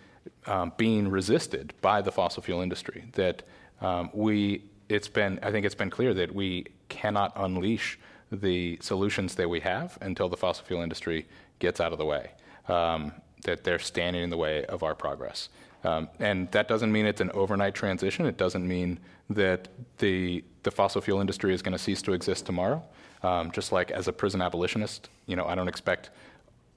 um, 0.46 0.72
being 0.76 1.08
resisted 1.08 1.74
by 1.80 2.00
the 2.00 2.12
fossil 2.12 2.42
fuel 2.42 2.62
industry. 2.62 3.04
That 3.12 3.42
um, 3.80 4.10
we, 4.12 4.62
it's 4.88 5.08
been, 5.08 5.38
I 5.42 5.50
think 5.50 5.66
it's 5.66 5.74
been 5.74 5.90
clear 5.90 6.14
that 6.14 6.34
we 6.34 6.66
cannot 6.88 7.32
unleash 7.36 7.98
the 8.32 8.78
solutions 8.80 9.34
that 9.34 9.48
we 9.48 9.60
have 9.60 9.98
until 10.00 10.28
the 10.28 10.36
fossil 10.36 10.64
fuel 10.64 10.82
industry 10.82 11.26
gets 11.58 11.80
out 11.80 11.92
of 11.92 11.98
the 11.98 12.06
way. 12.06 12.30
Um, 12.68 13.12
that 13.44 13.64
they're 13.64 13.78
standing 13.78 14.22
in 14.22 14.30
the 14.30 14.36
way 14.36 14.64
of 14.64 14.82
our 14.82 14.94
progress. 14.94 15.48
Um, 15.86 16.08
and 16.18 16.50
that 16.50 16.66
doesn't 16.66 16.90
mean 16.90 17.06
it's 17.06 17.20
an 17.20 17.30
overnight 17.32 17.74
transition. 17.74 18.26
It 18.26 18.36
doesn't 18.36 18.66
mean 18.66 18.98
that 19.30 19.68
the, 19.98 20.42
the 20.64 20.70
fossil 20.70 21.00
fuel 21.00 21.20
industry 21.20 21.54
is 21.54 21.62
going 21.62 21.72
to 21.72 21.78
cease 21.78 22.02
to 22.02 22.12
exist 22.12 22.44
tomorrow. 22.44 22.82
Um, 23.22 23.50
just 23.52 23.70
like 23.70 23.90
as 23.92 24.08
a 24.08 24.12
prison 24.12 24.42
abolitionist, 24.42 25.08
you 25.26 25.36
know, 25.36 25.46
I 25.46 25.54
don't 25.54 25.68
expect 25.68 26.10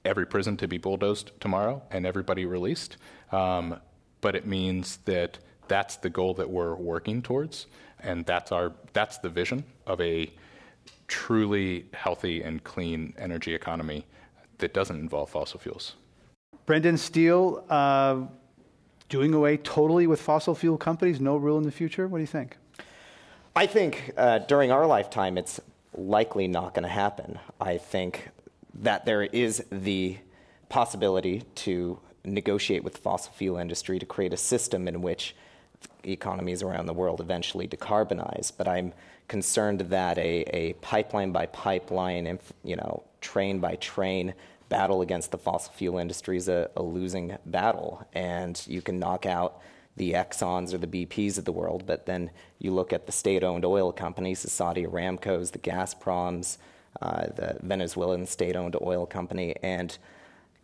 every 0.04 0.26
prison 0.26 0.56
to 0.58 0.68
be 0.68 0.78
bulldozed 0.78 1.32
tomorrow 1.40 1.82
and 1.90 2.06
everybody 2.06 2.44
released. 2.44 2.96
Um, 3.32 3.80
but 4.20 4.36
it 4.36 4.46
means 4.46 4.98
that 5.06 5.38
that's 5.66 5.96
the 5.96 6.10
goal 6.10 6.34
that 6.34 6.48
we're 6.48 6.74
working 6.74 7.22
towards, 7.22 7.66
and 8.00 8.26
that's 8.26 8.52
our 8.52 8.72
that's 8.92 9.18
the 9.18 9.28
vision 9.28 9.64
of 9.86 10.00
a 10.00 10.30
truly 11.06 11.86
healthy 11.94 12.42
and 12.42 12.62
clean 12.64 13.14
energy 13.18 13.54
economy 13.54 14.04
that 14.58 14.74
doesn't 14.74 14.98
involve 14.98 15.30
fossil 15.30 15.60
fuels. 15.60 15.94
Brendon 16.66 16.96
Steele, 16.96 17.64
uh, 17.70 18.26
doing 19.10 19.34
away 19.34 19.58
totally 19.58 20.06
with 20.06 20.22
fossil 20.22 20.54
fuel 20.54 20.78
companies, 20.78 21.20
no 21.20 21.36
rule 21.36 21.58
in 21.58 21.64
the 21.64 21.70
future? 21.70 22.08
What 22.08 22.18
do 22.18 22.22
you 22.22 22.26
think? 22.26 22.56
I 23.54 23.66
think 23.66 24.12
uh, 24.16 24.38
during 24.38 24.72
our 24.72 24.86
lifetime, 24.86 25.36
it's 25.36 25.60
likely 25.92 26.48
not 26.48 26.72
going 26.72 26.84
to 26.84 26.88
happen. 26.88 27.38
I 27.60 27.76
think 27.76 28.30
that 28.74 29.04
there 29.04 29.24
is 29.24 29.62
the 29.70 30.16
possibility 30.68 31.42
to 31.56 31.98
negotiate 32.24 32.84
with 32.84 32.94
the 32.94 33.00
fossil 33.00 33.32
fuel 33.32 33.58
industry 33.58 33.98
to 33.98 34.06
create 34.06 34.32
a 34.32 34.36
system 34.36 34.86
in 34.86 35.02
which 35.02 35.34
economies 36.04 36.62
around 36.62 36.86
the 36.86 36.94
world 36.94 37.20
eventually 37.20 37.66
decarbonize. 37.66 38.52
But 38.56 38.68
I'm 38.68 38.92
concerned 39.26 39.80
that 39.80 40.16
a, 40.18 40.44
a 40.54 40.72
pipeline 40.74 41.32
by 41.32 41.46
pipeline, 41.46 42.38
you 42.62 42.76
know, 42.76 43.02
train 43.20 43.58
by 43.58 43.74
train 43.76 44.34
battle 44.70 45.02
against 45.02 45.32
the 45.32 45.36
fossil 45.36 45.72
fuel 45.74 45.98
industry 45.98 46.38
is 46.38 46.48
a, 46.48 46.70
a 46.74 46.82
losing 46.82 47.36
battle. 47.44 48.06
And 48.14 48.62
you 48.66 48.80
can 48.80 48.98
knock 48.98 49.26
out 49.26 49.60
the 49.96 50.12
Exxons 50.12 50.72
or 50.72 50.78
the 50.78 50.86
BPs 50.86 51.36
of 51.36 51.44
the 51.44 51.52
world, 51.52 51.84
but 51.84 52.06
then 52.06 52.30
you 52.58 52.72
look 52.72 52.90
at 52.90 53.04
the 53.04 53.12
state 53.12 53.44
owned 53.44 53.66
oil 53.66 53.92
companies, 53.92 54.42
the 54.42 54.48
Saudi 54.48 54.86
Aramcos, 54.86 55.52
the 55.52 55.58
Gazproms, 55.58 56.56
uh, 57.02 57.26
the 57.36 57.58
Venezuelan 57.60 58.24
state 58.26 58.56
owned 58.56 58.76
oil 58.80 59.04
company, 59.04 59.54
and 59.62 59.98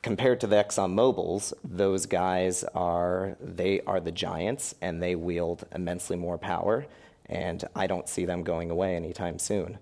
compared 0.02 0.40
to 0.40 0.46
the 0.46 0.56
Exxon 0.56 0.92
Mobil's, 0.92 1.52
those 1.64 2.06
guys 2.06 2.64
are 2.74 3.36
they 3.40 3.80
are 3.82 4.00
the 4.00 4.12
giants 4.12 4.74
and 4.80 5.02
they 5.02 5.14
wield 5.16 5.66
immensely 5.74 6.16
more 6.16 6.38
power, 6.38 6.86
and 7.26 7.64
I 7.74 7.86
don't 7.86 8.08
see 8.08 8.24
them 8.24 8.42
going 8.42 8.70
away 8.70 8.96
anytime 8.96 9.38
soon. 9.38 9.78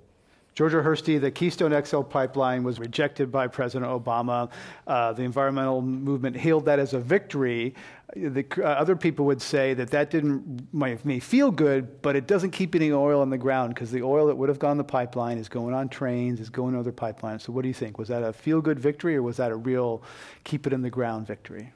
Georgia 0.55 0.83
Hirsty, 0.83 1.19
the 1.21 1.33
Keystone 1.33 1.85
XL 1.85 2.03
pipeline 2.03 2.63
was 2.63 2.79
rejected 2.79 3.33
by 3.33 3.49
President 3.49 3.91
Obama. 3.91 4.51
Uh, 4.87 5.13
the 5.13 5.23
environmental 5.23 5.83
movement 5.83 6.37
hailed 6.37 6.67
that 6.67 6.79
as 6.79 6.95
a 6.95 7.01
victory. 7.01 7.75
The, 8.15 8.47
uh, 8.59 8.63
other 8.63 8.95
people 8.95 9.27
would 9.27 9.43
say 9.43 9.75
that 9.75 9.91
that 9.91 10.11
didn't 10.11 10.73
make 10.73 11.05
me 11.05 11.19
feel 11.19 11.51
good, 11.51 12.01
but 12.03 12.15
it 12.15 12.29
doesn't 12.29 12.53
keep 12.53 12.77
any 12.77 12.93
oil 12.93 13.21
on 13.21 13.31
the 13.31 13.39
ground 13.39 13.75
because 13.75 13.91
the 13.91 14.03
oil 14.03 14.29
that 14.29 14.37
would 14.37 14.49
have 14.49 14.61
gone 14.61 14.77
the 14.77 14.85
pipeline 14.85 15.39
is 15.39 15.49
going 15.49 15.75
on 15.75 15.89
trains, 15.89 16.39
is 16.39 16.51
going 16.51 16.77
other 16.77 16.93
pipelines. 16.93 17.41
So, 17.41 17.53
what 17.53 17.63
do 17.63 17.69
you 17.69 17.75
think? 17.75 17.99
Was 17.99 18.07
that 18.09 18.23
a 18.23 18.33
feel 18.33 18.61
good 18.61 18.79
victory 18.79 19.17
or 19.17 19.23
was 19.23 19.39
that 19.39 19.51
a 19.51 19.57
real 19.57 20.05
keep 20.45 20.69
it 20.69 20.73
in 20.73 20.83
the 20.83 20.91
ground 20.91 21.27
victory? 21.27 21.73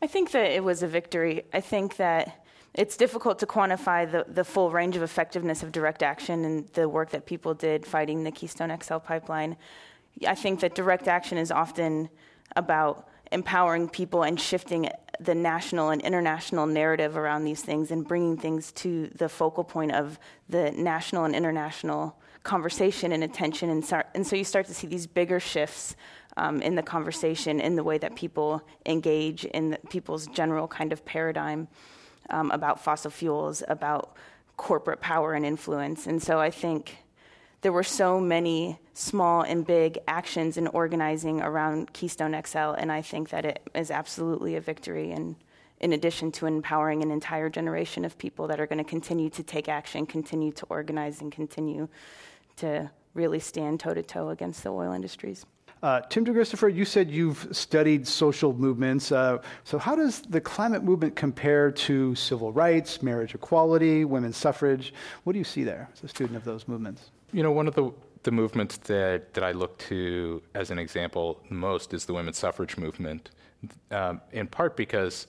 I 0.00 0.06
think 0.06 0.30
that 0.30 0.50
it 0.52 0.62
was 0.62 0.84
a 0.84 0.86
victory. 0.86 1.44
I 1.52 1.60
think 1.60 1.96
that 1.96 2.44
it's 2.74 2.96
difficult 2.96 3.38
to 3.40 3.46
quantify 3.46 4.10
the, 4.10 4.24
the 4.28 4.44
full 4.44 4.70
range 4.70 4.96
of 4.96 5.02
effectiveness 5.02 5.62
of 5.62 5.72
direct 5.72 6.02
action 6.02 6.44
and 6.44 6.68
the 6.68 6.88
work 6.88 7.10
that 7.10 7.26
people 7.26 7.52
did 7.52 7.84
fighting 7.84 8.22
the 8.22 8.30
Keystone 8.30 8.76
XL 8.80 8.98
pipeline. 8.98 9.56
I 10.26 10.34
think 10.34 10.60
that 10.60 10.74
direct 10.74 11.08
action 11.08 11.36
is 11.36 11.50
often 11.50 12.08
about 12.56 13.08
empowering 13.32 13.88
people 13.88 14.22
and 14.22 14.40
shifting 14.40 14.88
the 15.18 15.34
national 15.34 15.90
and 15.90 16.00
international 16.02 16.66
narrative 16.66 17.16
around 17.16 17.44
these 17.44 17.62
things 17.62 17.90
and 17.90 18.06
bringing 18.06 18.36
things 18.36 18.72
to 18.72 19.08
the 19.16 19.28
focal 19.28 19.64
point 19.64 19.92
of 19.92 20.18
the 20.48 20.70
national 20.72 21.24
and 21.24 21.34
international 21.34 22.16
conversation 22.42 23.12
and 23.12 23.22
attention. 23.22 23.70
And, 23.70 23.84
start, 23.84 24.06
and 24.14 24.26
so 24.26 24.34
you 24.34 24.44
start 24.44 24.66
to 24.66 24.74
see 24.74 24.86
these 24.86 25.06
bigger 25.06 25.38
shifts 25.38 25.94
um, 26.36 26.62
in 26.62 26.74
the 26.74 26.82
conversation, 26.82 27.60
in 27.60 27.76
the 27.76 27.84
way 27.84 27.98
that 27.98 28.14
people 28.16 28.62
engage 28.86 29.44
in 29.44 29.70
the, 29.70 29.78
people's 29.90 30.26
general 30.28 30.66
kind 30.66 30.92
of 30.92 31.04
paradigm 31.04 31.68
um, 32.30 32.50
about 32.50 32.80
fossil 32.80 33.10
fuels, 33.10 33.62
about 33.68 34.16
corporate 34.56 35.00
power 35.00 35.34
and 35.34 35.44
influence. 35.46 36.06
And 36.06 36.22
so 36.22 36.38
I 36.38 36.50
think 36.50 36.98
there 37.62 37.72
were 37.72 37.82
so 37.82 38.20
many 38.20 38.78
small 38.94 39.42
and 39.42 39.66
big 39.66 39.98
actions 40.08 40.56
in 40.56 40.66
organizing 40.68 41.40
around 41.40 41.92
Keystone 41.92 42.40
XL, 42.44 42.72
and 42.78 42.90
I 42.90 43.02
think 43.02 43.30
that 43.30 43.44
it 43.44 43.62
is 43.74 43.90
absolutely 43.90 44.56
a 44.56 44.60
victory. 44.60 45.12
And 45.12 45.36
in 45.80 45.92
addition 45.92 46.30
to 46.32 46.46
empowering 46.46 47.02
an 47.02 47.10
entire 47.10 47.48
generation 47.48 48.04
of 48.04 48.16
people 48.18 48.46
that 48.48 48.60
are 48.60 48.66
going 48.66 48.78
to 48.78 48.84
continue 48.84 49.30
to 49.30 49.42
take 49.42 49.68
action, 49.68 50.06
continue 50.06 50.52
to 50.52 50.66
organize, 50.68 51.20
and 51.20 51.32
continue 51.32 51.88
to 52.56 52.90
really 53.14 53.40
stand 53.40 53.80
toe 53.80 53.94
to 53.94 54.02
toe 54.02 54.28
against 54.28 54.62
the 54.62 54.70
oil 54.70 54.92
industries. 54.92 55.44
Uh, 55.82 56.00
Tim 56.02 56.26
DeChristopher, 56.26 56.74
you 56.74 56.84
said 56.84 57.10
you've 57.10 57.48
studied 57.52 58.06
social 58.06 58.52
movements. 58.52 59.12
Uh, 59.12 59.38
so, 59.64 59.78
how 59.78 59.96
does 59.96 60.20
the 60.22 60.40
climate 60.40 60.84
movement 60.84 61.16
compare 61.16 61.70
to 61.70 62.14
civil 62.14 62.52
rights, 62.52 63.02
marriage 63.02 63.34
equality, 63.34 64.04
women's 64.04 64.36
suffrage? 64.36 64.92
What 65.24 65.32
do 65.32 65.38
you 65.38 65.44
see 65.44 65.64
there 65.64 65.88
as 65.94 66.04
a 66.04 66.08
student 66.08 66.36
of 66.36 66.44
those 66.44 66.68
movements? 66.68 67.10
You 67.32 67.42
know, 67.42 67.52
one 67.52 67.66
of 67.66 67.74
the 67.74 67.92
the 68.22 68.30
movements 68.30 68.76
that, 68.78 69.32
that 69.34 69.44
I 69.44 69.52
look 69.52 69.78
to 69.78 70.42
as 70.54 70.70
an 70.70 70.78
example 70.78 71.40
most 71.48 71.94
is 71.94 72.04
the 72.04 72.12
women's 72.12 72.38
suffrage 72.38 72.76
movement, 72.76 73.30
um, 73.90 74.20
in 74.32 74.46
part 74.46 74.76
because, 74.76 75.26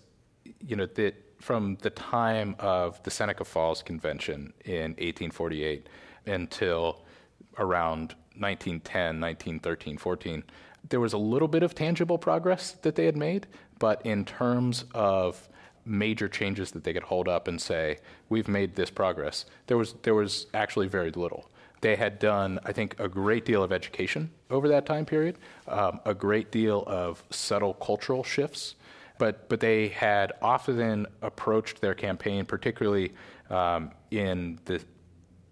you 0.60 0.76
know, 0.76 0.86
the, 0.86 1.14
from 1.40 1.78
the 1.82 1.90
time 1.90 2.56
of 2.60 3.02
the 3.04 3.12
Seneca 3.12 3.46
Falls 3.46 3.82
Convention 3.82 4.54
in 4.66 4.92
1848 4.92 5.88
until 6.26 7.06
around 7.58 8.16
1910, 8.42 9.22
1913, 9.22 9.98
14, 9.98 10.44
there 10.90 11.00
was 11.00 11.14
a 11.14 11.18
little 11.18 11.48
bit 11.48 11.64
of 11.64 11.76
tangible 11.76 12.18
progress 12.18 12.72
that 12.82 12.96
they 12.96 13.06
had 13.06 13.16
made, 13.16 13.48
but 13.80 14.06
in 14.06 14.26
terms 14.26 14.86
of 14.94 15.48
major 15.86 16.28
changes 16.28 16.72
that 16.72 16.84
they 16.84 16.94
could 16.94 17.04
hold 17.04 17.28
up 17.28 17.48
and 17.48 17.62
say, 17.62 17.98
we've 18.30 18.48
made 18.48 18.76
this 18.76 18.90
progress, 18.90 19.46
there 19.68 19.78
was, 19.78 19.94
there 20.04 20.16
was 20.16 20.48
actually 20.54 20.88
very 20.88 21.12
little. 21.12 21.50
They 21.82 21.96
had 21.96 22.20
done, 22.20 22.60
I 22.64 22.72
think, 22.74 23.00
a 23.00 23.10
great 23.10 23.44
deal 23.44 23.64
of 23.64 23.72
education 23.72 24.30
over 24.52 24.68
that 24.68 24.86
time 24.86 25.06
period, 25.06 25.38
um, 25.68 26.00
a 26.06 26.14
great 26.14 26.52
deal 26.52 26.84
of 26.86 27.24
subtle 27.32 27.74
cultural 27.74 28.24
shifts, 28.24 28.76
but, 29.18 29.50
but 29.50 29.60
they 29.60 29.88
had 29.88 30.34
often 30.42 31.08
approached 31.22 31.82
their 31.82 31.96
campaign, 31.96 32.46
particularly 32.46 33.14
um, 33.50 33.92
in 34.12 34.60
the, 34.66 34.82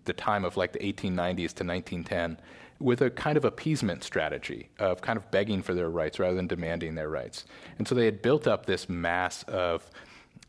the 0.05 0.13
time 0.13 0.45
of 0.45 0.55
like 0.55 0.71
the 0.71 0.79
1890s 0.79 1.53
to 1.53 1.65
1910, 1.65 2.37
with 2.79 3.01
a 3.01 3.09
kind 3.09 3.37
of 3.37 3.45
appeasement 3.45 4.03
strategy 4.03 4.69
of 4.79 5.01
kind 5.01 5.17
of 5.17 5.29
begging 5.31 5.61
for 5.61 5.73
their 5.73 5.89
rights 5.89 6.17
rather 6.19 6.35
than 6.35 6.47
demanding 6.47 6.95
their 6.95 7.09
rights. 7.09 7.45
And 7.77 7.87
so 7.87 7.93
they 7.93 8.05
had 8.05 8.21
built 8.21 8.47
up 8.47 8.65
this 8.65 8.87
mass 8.87 9.43
of 9.43 9.89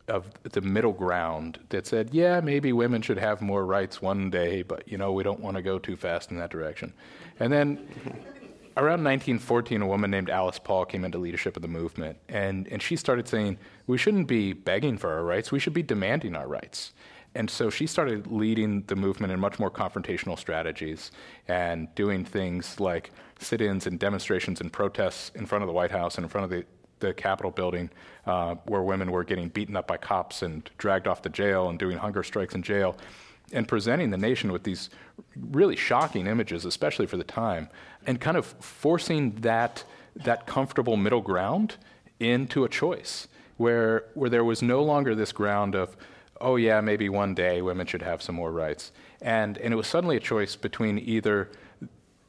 of 0.07 0.25
the 0.43 0.61
middle 0.61 0.91
ground 0.91 1.59
that 1.69 1.87
said, 1.87 2.09
yeah, 2.11 2.41
maybe 2.41 2.73
women 2.73 3.01
should 3.01 3.17
have 3.17 3.41
more 3.41 3.65
rights 3.65 4.01
one 4.01 4.29
day, 4.29 4.61
but 4.61 4.87
you 4.87 4.97
know, 4.97 5.11
we 5.11 5.23
don't 5.23 5.39
want 5.39 5.55
to 5.55 5.61
go 5.61 5.79
too 5.79 5.95
fast 5.95 6.31
in 6.31 6.37
that 6.37 6.49
direction. 6.49 6.91
And 7.39 7.51
then 7.51 7.77
around 8.77 9.03
1914, 9.03 9.81
a 9.81 9.87
woman 9.87 10.11
named 10.11 10.29
Alice 10.29 10.59
Paul 10.59 10.85
came 10.85 11.05
into 11.05 11.17
leadership 11.17 11.55
of 11.55 11.61
the 11.61 11.67
movement, 11.67 12.17
and, 12.27 12.67
and 12.67 12.81
she 12.81 12.95
started 12.95 13.27
saying, 13.27 13.57
we 13.87 13.97
shouldn't 13.97 14.27
be 14.27 14.53
begging 14.53 14.97
for 14.97 15.11
our 15.11 15.23
rights, 15.23 15.51
we 15.51 15.59
should 15.59 15.73
be 15.73 15.83
demanding 15.83 16.35
our 16.35 16.47
rights. 16.47 16.91
And 17.33 17.49
so 17.49 17.69
she 17.69 17.87
started 17.87 18.27
leading 18.27 18.83
the 18.83 18.95
movement 18.95 19.31
in 19.31 19.39
much 19.39 19.57
more 19.57 19.71
confrontational 19.71 20.37
strategies 20.37 21.11
and 21.47 21.93
doing 21.95 22.25
things 22.25 22.79
like 22.79 23.11
sit 23.39 23.61
ins 23.61 23.87
and 23.87 23.97
demonstrations 23.97 24.59
and 24.59 24.71
protests 24.71 25.31
in 25.35 25.45
front 25.45 25.63
of 25.63 25.67
the 25.67 25.73
White 25.73 25.91
House 25.91 26.15
and 26.15 26.25
in 26.25 26.29
front 26.29 26.45
of 26.45 26.49
the 26.51 26.65
the 27.01 27.13
Capitol 27.13 27.51
building, 27.51 27.89
uh, 28.25 28.55
where 28.65 28.81
women 28.83 29.11
were 29.11 29.23
getting 29.23 29.49
beaten 29.49 29.75
up 29.75 29.87
by 29.87 29.97
cops 29.97 30.43
and 30.43 30.69
dragged 30.77 31.07
off 31.07 31.21
to 31.23 31.29
jail 31.29 31.67
and 31.67 31.77
doing 31.77 31.97
hunger 31.97 32.23
strikes 32.23 32.53
in 32.53 32.61
jail, 32.61 32.95
and 33.51 33.67
presenting 33.67 34.11
the 34.11 34.17
nation 34.17 34.51
with 34.51 34.63
these 34.63 34.89
really 35.51 35.75
shocking 35.75 36.27
images, 36.27 36.63
especially 36.63 37.05
for 37.05 37.17
the 37.17 37.23
time, 37.23 37.69
and 38.07 38.21
kind 38.21 38.37
of 38.37 38.45
forcing 38.59 39.31
that 39.41 39.83
that 40.15 40.45
comfortable 40.45 40.95
middle 40.95 41.21
ground 41.21 41.75
into 42.19 42.63
a 42.63 42.69
choice 42.69 43.27
where 43.57 44.05
where 44.13 44.29
there 44.29 44.45
was 44.45 44.61
no 44.61 44.83
longer 44.83 45.15
this 45.15 45.31
ground 45.31 45.75
of 45.75 45.97
oh 46.41 46.55
yeah 46.55 46.81
maybe 46.81 47.09
one 47.09 47.33
day 47.33 47.61
women 47.61 47.87
should 47.87 48.01
have 48.01 48.21
some 48.21 48.35
more 48.35 48.51
rights. 48.51 48.91
And 49.21 49.57
and 49.59 49.73
it 49.73 49.77
was 49.77 49.87
suddenly 49.87 50.17
a 50.17 50.19
choice 50.19 50.55
between 50.55 50.99
either 50.99 51.49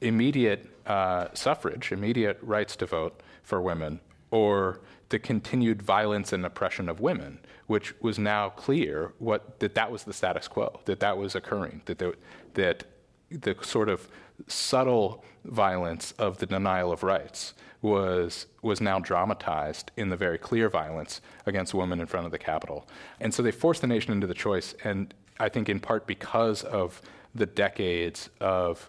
immediate 0.00 0.68
uh, 0.86 1.28
suffrage, 1.32 1.92
immediate 1.92 2.38
rights 2.42 2.76
to 2.76 2.86
vote 2.86 3.22
for 3.42 3.60
women, 3.62 4.00
or 4.30 4.80
the 5.08 5.18
continued 5.18 5.82
violence 5.82 6.32
and 6.32 6.44
oppression 6.44 6.88
of 6.88 7.00
women, 7.00 7.38
which 7.66 7.94
was 8.00 8.18
now 8.18 8.48
clear 8.50 9.12
what, 9.18 9.60
that 9.60 9.74
that 9.74 9.90
was 9.92 10.04
the 10.04 10.12
status 10.12 10.48
quo, 10.48 10.80
that 10.86 11.00
that 11.00 11.16
was 11.16 11.34
occurring, 11.34 11.82
that, 11.84 11.98
there, 11.98 12.14
that 12.54 12.84
the 13.30 13.54
sort 13.60 13.88
of 13.88 14.08
subtle 14.46 15.24
violence 15.44 16.12
of 16.18 16.38
the 16.38 16.46
denial 16.46 16.92
of 16.92 17.02
rights 17.02 17.54
was, 17.82 18.46
was 18.62 18.80
now 18.80 19.00
dramatized 19.00 19.90
in 19.96 20.08
the 20.08 20.16
very 20.16 20.38
clear 20.38 20.68
violence 20.68 21.20
against 21.44 21.74
women 21.74 22.00
in 22.00 22.06
front 22.06 22.24
of 22.24 22.32
the 22.32 22.38
Capitol. 22.38 22.88
And 23.20 23.34
so 23.34 23.42
they 23.42 23.50
forced 23.50 23.80
the 23.80 23.86
nation 23.86 24.12
into 24.12 24.26
the 24.26 24.34
choice, 24.34 24.74
and 24.84 25.12
I 25.38 25.48
think 25.48 25.68
in 25.68 25.80
part 25.80 26.06
because 26.06 26.62
of 26.62 27.02
the 27.34 27.46
decades 27.46 28.30
of 28.40 28.88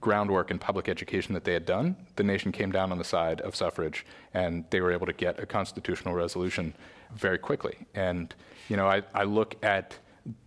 groundwork 0.00 0.50
in 0.50 0.58
public 0.58 0.88
education 0.88 1.34
that 1.34 1.44
they 1.44 1.54
had 1.54 1.64
done, 1.64 1.96
the 2.16 2.22
nation 2.22 2.52
came 2.52 2.70
down 2.70 2.92
on 2.92 2.98
the 2.98 3.04
side 3.04 3.40
of 3.40 3.56
suffrage, 3.56 4.04
and 4.34 4.64
they 4.70 4.80
were 4.80 4.92
able 4.92 5.06
to 5.06 5.12
get 5.12 5.40
a 5.40 5.46
constitutional 5.46 6.14
resolution 6.14 6.74
very 7.14 7.38
quickly. 7.38 7.86
And 7.94 8.34
you 8.68 8.76
know, 8.76 8.86
I, 8.86 9.02
I 9.14 9.24
look 9.24 9.56
at 9.64 9.98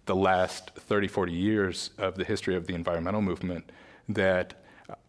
the 0.05 0.15
last 0.15 0.71
30, 0.75 1.07
40 1.07 1.31
years 1.31 1.91
of 1.97 2.15
the 2.15 2.23
history 2.23 2.55
of 2.55 2.67
the 2.67 2.73
environmental 2.73 3.21
movement 3.21 3.71
that 4.09 4.53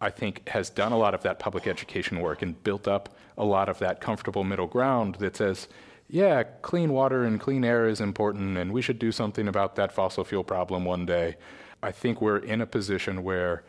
I 0.01 0.11
think 0.11 0.49
has 0.49 0.71
done 0.71 0.93
a 0.93 0.99
lot 0.99 1.15
of 1.15 1.23
that 1.23 1.39
public 1.39 1.67
education 1.67 2.21
work 2.21 2.43
and 2.43 2.63
built 2.63 2.89
up 2.89 3.17
a 3.39 3.45
lot 3.45 3.69
of 3.69 3.79
that 3.79 4.01
comfortable 4.01 4.45
middle 4.45 4.67
ground 4.67 5.17
that 5.17 5.37
says, 5.37 5.69
yeah, 6.09 6.43
clean 6.43 6.93
water 6.93 7.25
and 7.25 7.41
clean 7.41 7.65
air 7.65 7.87
is 7.87 8.01
important, 8.01 8.59
and 8.59 8.73
we 8.73 8.83
should 8.83 8.99
do 8.99 9.13
something 9.13 9.47
about 9.47 9.77
that 9.77 9.93
fossil 9.93 10.25
fuel 10.25 10.45
problem 10.45 10.85
one 10.85 11.07
day. 11.07 11.37
I 11.83 11.93
think 11.93 12.21
we're 12.21 12.39
in 12.39 12.61
a 12.61 12.67
position 12.67 13.23
where 13.23 13.65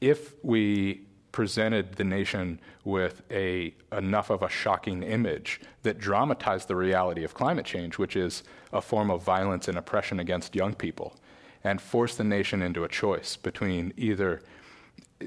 if 0.00 0.34
we 0.44 1.06
presented 1.32 1.94
the 1.94 2.04
nation 2.04 2.60
with 2.84 3.22
a 3.30 3.74
enough 3.90 4.30
of 4.30 4.42
a 4.42 4.48
shocking 4.48 5.02
image 5.02 5.60
that 5.82 5.98
dramatized 5.98 6.68
the 6.68 6.76
reality 6.76 7.24
of 7.24 7.34
climate 7.34 7.66
change, 7.66 7.98
which 7.98 8.14
is 8.14 8.44
a 8.72 8.80
form 8.80 9.10
of 9.10 9.22
violence 9.22 9.66
and 9.66 9.78
oppression 9.78 10.20
against 10.20 10.54
young 10.54 10.74
people, 10.74 11.16
and 11.64 11.80
forced 11.80 12.18
the 12.18 12.24
nation 12.24 12.62
into 12.62 12.84
a 12.84 12.88
choice 12.88 13.36
between 13.36 13.92
either 13.96 14.42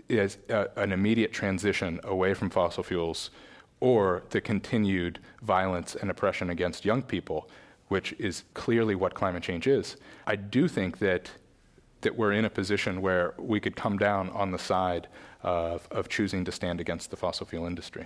as 0.09 0.37
a, 0.49 0.67
an 0.75 0.91
immediate 0.91 1.33
transition 1.33 1.99
away 2.03 2.33
from 2.33 2.49
fossil 2.49 2.83
fuels 2.83 3.31
or 3.79 4.23
the 4.31 4.41
continued 4.41 5.19
violence 5.41 5.95
and 5.95 6.09
oppression 6.09 6.49
against 6.49 6.85
young 6.85 7.01
people, 7.01 7.49
which 7.89 8.13
is 8.13 8.43
clearly 8.53 8.95
what 8.95 9.13
climate 9.13 9.43
change 9.43 9.67
is. 9.67 9.97
I 10.25 10.35
do 10.35 10.67
think 10.67 10.97
that 10.99 11.31
that 12.01 12.15
we're 12.15 12.31
in 12.31 12.45
a 12.45 12.49
position 12.49 13.01
where 13.01 13.33
we 13.37 13.59
could 13.59 13.75
come 13.75 13.97
down 13.97 14.29
on 14.29 14.51
the 14.51 14.59
side 14.59 15.07
of, 15.41 15.87
of 15.89 16.07
choosing 16.07 16.45
to 16.45 16.51
stand 16.51 16.79
against 16.79 17.09
the 17.09 17.17
fossil 17.17 17.45
fuel 17.45 17.65
industry. 17.65 18.05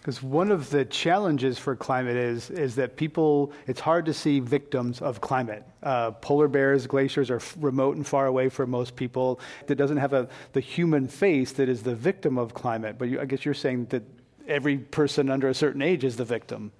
Because 0.00 0.22
one 0.22 0.50
of 0.50 0.70
the 0.70 0.86
challenges 0.86 1.58
for 1.58 1.76
climate 1.76 2.16
is 2.16 2.48
is 2.48 2.74
that 2.76 2.96
people 2.96 3.52
it's 3.66 3.80
hard 3.80 4.06
to 4.06 4.14
see 4.14 4.40
victims 4.40 5.02
of 5.02 5.20
climate. 5.20 5.62
Uh, 5.82 6.12
polar 6.12 6.48
bears, 6.48 6.86
glaciers 6.86 7.30
are 7.30 7.36
f- 7.36 7.54
remote 7.60 7.96
and 7.96 8.06
far 8.06 8.26
away 8.26 8.48
for 8.48 8.66
most 8.66 8.96
people. 8.96 9.40
That 9.66 9.74
doesn't 9.74 9.98
have 9.98 10.14
a 10.14 10.26
the 10.54 10.60
human 10.60 11.06
face 11.06 11.52
that 11.52 11.68
is 11.68 11.82
the 11.82 11.94
victim 11.94 12.38
of 12.38 12.54
climate. 12.54 12.96
But 12.98 13.10
you, 13.10 13.20
I 13.20 13.26
guess 13.26 13.44
you're 13.44 13.52
saying 13.52 13.86
that 13.90 14.02
every 14.48 14.78
person 14.78 15.28
under 15.28 15.48
a 15.50 15.54
certain 15.54 15.82
age 15.82 16.02
is 16.02 16.16
the 16.16 16.24
victim. 16.24 16.72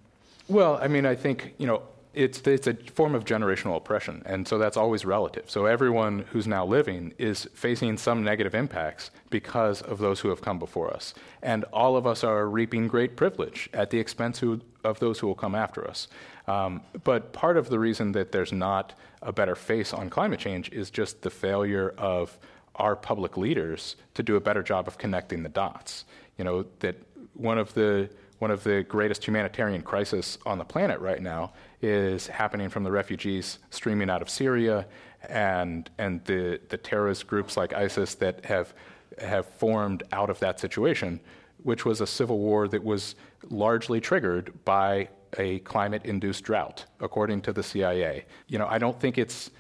Well, 0.49 0.79
I 0.81 0.89
mean, 0.89 1.05
I 1.05 1.15
think 1.15 1.55
you 1.59 1.67
know 1.67 1.83
it's, 2.15 2.41
it's 2.41 2.67
a 2.67 2.75
form 2.75 3.15
of 3.15 3.25
generational 3.25 3.77
oppression, 3.77 4.23
and 4.27 4.47
so 4.47 4.59
that's 4.59 4.77
always 4.77 5.05
relative. 5.05 5.49
So 5.51 5.67
everyone 5.67 6.25
who's 6.31 6.47
now 6.47 6.67
living 6.67 7.15
is 7.19 7.49
facing 7.55 7.97
some 7.99 8.25
negative 8.25 8.55
impacts 8.55 9.11
because 9.31 9.83
of 9.83 9.99
those 9.99 10.21
who 10.21 10.29
have 10.29 10.41
come 10.41 10.59
before 10.59 10.93
us. 10.93 11.15
And 11.43 11.65
all 11.73 11.97
of 11.97 12.07
us 12.07 12.25
are 12.25 12.49
reaping 12.49 12.89
great 12.89 13.17
privilege 13.17 13.71
at 13.73 13.91
the 13.91 13.99
expense 13.99 14.39
who, 14.39 14.61
of 14.85 14.99
those 14.99 15.19
who 15.19 15.27
will 15.27 15.35
come 15.35 15.55
after 15.55 15.87
us. 15.87 16.09
Um, 16.49 16.83
but 17.05 17.33
part 17.33 17.57
of 17.57 17.69
the 17.69 17.79
reason 17.79 18.13
that 18.13 18.33
there's 18.33 18.53
not 18.53 18.95
a 19.23 19.33
better 19.33 19.55
face 19.55 19.93
on 19.93 20.11
climate 20.11 20.41
change 20.41 20.71
is 20.73 20.91
just 20.91 21.23
the 21.23 21.31
failure 21.31 21.95
of 21.97 22.39
our 22.77 22.97
public 22.97 23.37
leaders 23.37 23.97
to 24.15 24.23
do 24.23 24.37
a 24.37 24.41
better 24.41 24.63
job 24.63 24.89
of 24.89 24.99
connecting 24.99 25.43
the 25.43 25.49
dots. 25.49 26.05
You 26.39 26.45
know, 26.45 26.67
that 26.81 26.97
one 27.35 27.59
of 27.59 27.75
the 27.75 28.11
one 28.39 28.51
of 28.51 28.65
the 28.65 28.83
greatest 28.85 29.27
humanitarian 29.27 29.83
crises 29.83 30.39
on 30.47 30.57
the 30.57 30.65
planet 30.65 30.99
right 31.01 31.21
now 31.21 31.53
is 31.83 32.27
happening 32.27 32.69
from 32.69 32.85
the 32.85 32.91
refugees 32.91 33.59
streaming 33.71 34.11
out 34.11 34.23
of 34.23 34.29
Syria 34.29 34.87
and, 35.29 35.91
and 35.99 36.25
the, 36.25 36.61
the 36.69 36.77
terrorist 36.77 37.27
groups 37.27 37.57
like 37.57 37.73
ISIS 37.73 38.15
that 38.17 38.45
have, 38.45 38.75
have 39.19 39.47
formed 39.47 40.03
out 40.13 40.31
of 40.31 40.39
that 40.41 40.61
situation, 40.61 41.21
which 41.63 41.85
was 41.85 42.01
a 42.01 42.07
civil 42.07 42.39
war 42.39 42.69
that 42.69 42.83
was 42.85 43.15
largely 43.49 44.01
triggered 44.01 44.53
by 44.65 45.09
a 45.39 45.61
climate 45.61 46.03
induced 46.05 46.45
drought, 46.45 46.85
according 47.01 47.41
to 47.43 47.53
the 47.53 47.63
CIA. 47.63 48.27
You 48.49 48.59
know, 48.59 48.67
I 48.67 48.79
don't 48.79 48.99
think 48.99 49.19
it's 49.19 49.51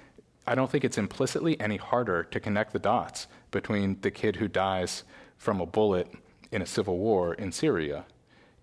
I 0.46 0.54
don't 0.54 0.70
think 0.70 0.84
it's 0.84 0.98
implicitly 0.98 1.60
any 1.60 1.76
harder 1.76 2.24
to 2.24 2.40
connect 2.40 2.72
the 2.72 2.78
dots 2.78 3.28
between 3.50 4.00
the 4.00 4.10
kid 4.10 4.36
who 4.36 4.48
dies 4.48 5.04
from 5.36 5.60
a 5.60 5.66
bullet 5.66 6.10
in 6.50 6.62
a 6.62 6.66
civil 6.66 6.98
war 6.98 7.34
in 7.34 7.52
Syria 7.52 8.04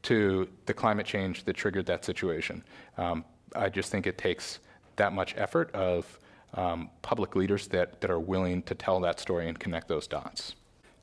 to 0.04 0.50
the 0.66 0.74
climate 0.74 1.06
change 1.06 1.46
that 1.46 1.56
triggered 1.56 1.86
that 1.86 2.04
situation. 2.04 2.64
Um, 2.98 3.24
I 3.56 3.70
just 3.70 3.92
think 3.92 4.08
it 4.08 4.18
takes 4.18 4.60
that 4.96 5.14
much 5.14 5.36
effort 5.38 5.74
of 5.74 6.20
um, 6.54 6.90
public 7.02 7.36
leaders 7.36 7.68
that, 7.68 8.02
that 8.02 8.10
are 8.10 8.20
willing 8.20 8.64
to 8.64 8.76
tell 8.76 9.00
that 9.02 9.20
story 9.20 9.48
and 9.48 9.60
connect 9.60 9.88
those 9.88 10.08
dots. 10.08 10.56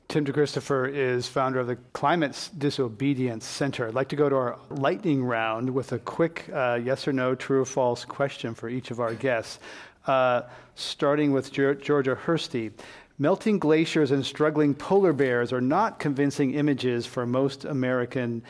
Tim 0.07 0.23
DeChristopher 0.23 0.93
is 0.93 1.27
founder 1.27 1.59
of 1.59 1.67
the 1.67 1.77
Climate 1.93 2.49
Disobedience 2.57 3.43
Center. 3.43 3.87
I'd 3.87 3.95
like 3.95 4.09
to 4.09 4.15
go 4.15 4.29
to 4.29 4.35
our 4.35 4.59
lightning 4.69 5.23
round 5.23 5.69
with 5.69 5.93
a 5.93 5.99
quick 5.99 6.47
uh, 6.53 6.79
yes 6.83 7.07
or 7.07 7.13
no, 7.13 7.33
true 7.33 7.61
or 7.61 7.65
false 7.65 8.05
question 8.05 8.53
for 8.53 8.69
each 8.69 8.91
of 8.91 8.99
our 8.99 9.15
guests. 9.15 9.59
Uh, 10.05 10.43
starting 10.75 11.31
with 11.31 11.51
Georgia 11.51 12.15
Hirsty. 12.15 12.71
Melting 13.17 13.59
glaciers 13.59 14.11
and 14.11 14.25
struggling 14.25 14.73
polar 14.73 15.13
bears 15.13 15.53
are 15.53 15.61
not 15.61 15.99
convincing 15.99 16.53
images 16.53 17.05
for 17.05 17.25
most 17.25 17.63
Americans 17.63 18.43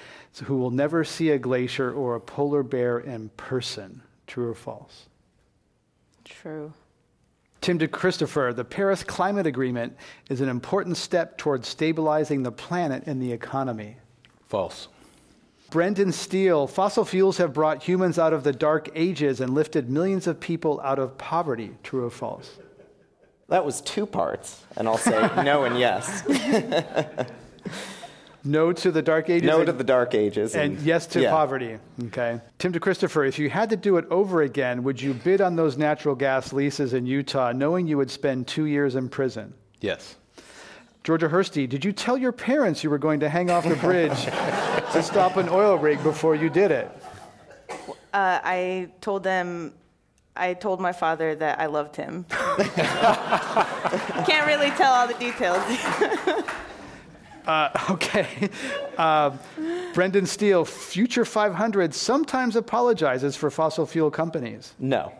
who 0.43 0.57
will 0.57 0.71
never 0.71 1.03
see 1.03 1.29
a 1.29 1.37
glacier 1.37 1.91
or 1.91 2.15
a 2.15 2.19
polar 2.19 2.63
bear 2.63 2.99
in 2.99 3.29
person. 3.37 4.01
True 4.25 4.49
or 4.49 4.55
false? 4.55 5.05
True. 6.23 6.73
Tim 7.61 7.77
DeChristopher, 7.77 8.55
the 8.55 8.65
Paris 8.65 9.03
Climate 9.03 9.45
Agreement 9.45 9.95
is 10.29 10.41
an 10.41 10.49
important 10.49 10.97
step 10.97 11.37
towards 11.37 11.67
stabilizing 11.67 12.41
the 12.41 12.51
planet 12.51 13.03
and 13.05 13.21
the 13.21 13.31
economy. 13.31 13.97
False. 14.47 14.87
Brendon 15.69 16.11
Steele, 16.11 16.65
fossil 16.65 17.05
fuels 17.05 17.37
have 17.37 17.53
brought 17.53 17.83
humans 17.83 18.17
out 18.17 18.33
of 18.33 18.43
the 18.43 18.53
dark 18.53 18.89
ages 18.95 19.41
and 19.41 19.53
lifted 19.53 19.89
millions 19.89 20.25
of 20.25 20.39
people 20.39 20.81
out 20.81 20.99
of 20.99 21.17
poverty. 21.19 21.71
True 21.83 22.05
or 22.05 22.09
false? 22.09 22.57
That 23.47 23.63
was 23.63 23.81
two 23.81 24.05
parts, 24.05 24.63
and 24.75 24.87
I'll 24.87 24.97
say 24.97 25.29
no 25.43 25.65
and 25.65 25.77
yes. 25.77 26.27
no 28.43 28.73
to 28.73 28.91
the 28.91 29.03
dark 29.03 29.29
ages. 29.29 29.47
No 29.47 29.57
and, 29.57 29.67
to 29.67 29.73
the 29.73 29.83
dark 29.83 30.15
ages, 30.15 30.55
and, 30.55 30.77
and 30.77 30.85
yes 30.85 31.05
to 31.07 31.21
yeah. 31.21 31.29
poverty. 31.29 31.77
Okay, 32.05 32.41
Tim 32.57 32.73
DeChristopher, 32.73 33.27
if 33.27 33.37
you 33.37 33.49
had 33.49 33.69
to 33.69 33.77
do 33.77 33.97
it 33.97 34.05
over 34.09 34.41
again, 34.41 34.83
would 34.83 34.99
you 34.99 35.13
bid 35.13 35.41
on 35.41 35.55
those 35.55 35.77
natural 35.77 36.15
gas 36.15 36.53
leases 36.53 36.93
in 36.93 37.05
Utah, 37.05 37.51
knowing 37.51 37.85
you 37.85 37.97
would 37.97 38.09
spend 38.09 38.47
two 38.47 38.65
years 38.65 38.95
in 38.95 39.09
prison? 39.09 39.53
Yes. 39.79 40.15
Georgia 41.03 41.29
Hirsty, 41.29 41.69
did 41.69 41.85
you 41.85 41.91
tell 41.91 42.17
your 42.17 42.31
parents 42.31 42.83
you 42.83 42.89
were 42.89 42.97
going 42.97 43.19
to 43.19 43.29
hang 43.29 43.51
off 43.51 43.63
the 43.63 43.75
bridge 43.75 44.25
to 44.25 45.03
stop 45.03 45.37
an 45.37 45.47
oil 45.49 45.77
rig 45.77 46.01
before 46.01 46.33
you 46.33 46.49
did 46.49 46.71
it? 46.71 46.89
Uh, 48.11 48.39
I 48.43 48.89
told 49.01 49.21
them 49.21 49.75
I 50.35 50.53
told 50.53 50.81
my 50.81 50.91
father 50.91 51.35
that 51.35 51.59
I 51.59 51.67
loved 51.67 51.95
him. 51.95 52.25
Can't 54.25 54.45
really 54.45 54.69
tell 54.71 54.93
all 54.93 55.07
the 55.07 55.13
details. 55.13 55.57
uh, 57.47 57.69
okay. 57.91 58.49
Uh, 58.97 59.31
Brendon 59.93 60.25
Steele, 60.25 60.65
Future 60.65 61.23
500 61.25 61.93
sometimes 61.93 62.55
apologizes 62.55 63.35
for 63.35 63.49
fossil 63.49 63.85
fuel 63.85 64.11
companies. 64.11 64.73
No, 64.77 65.13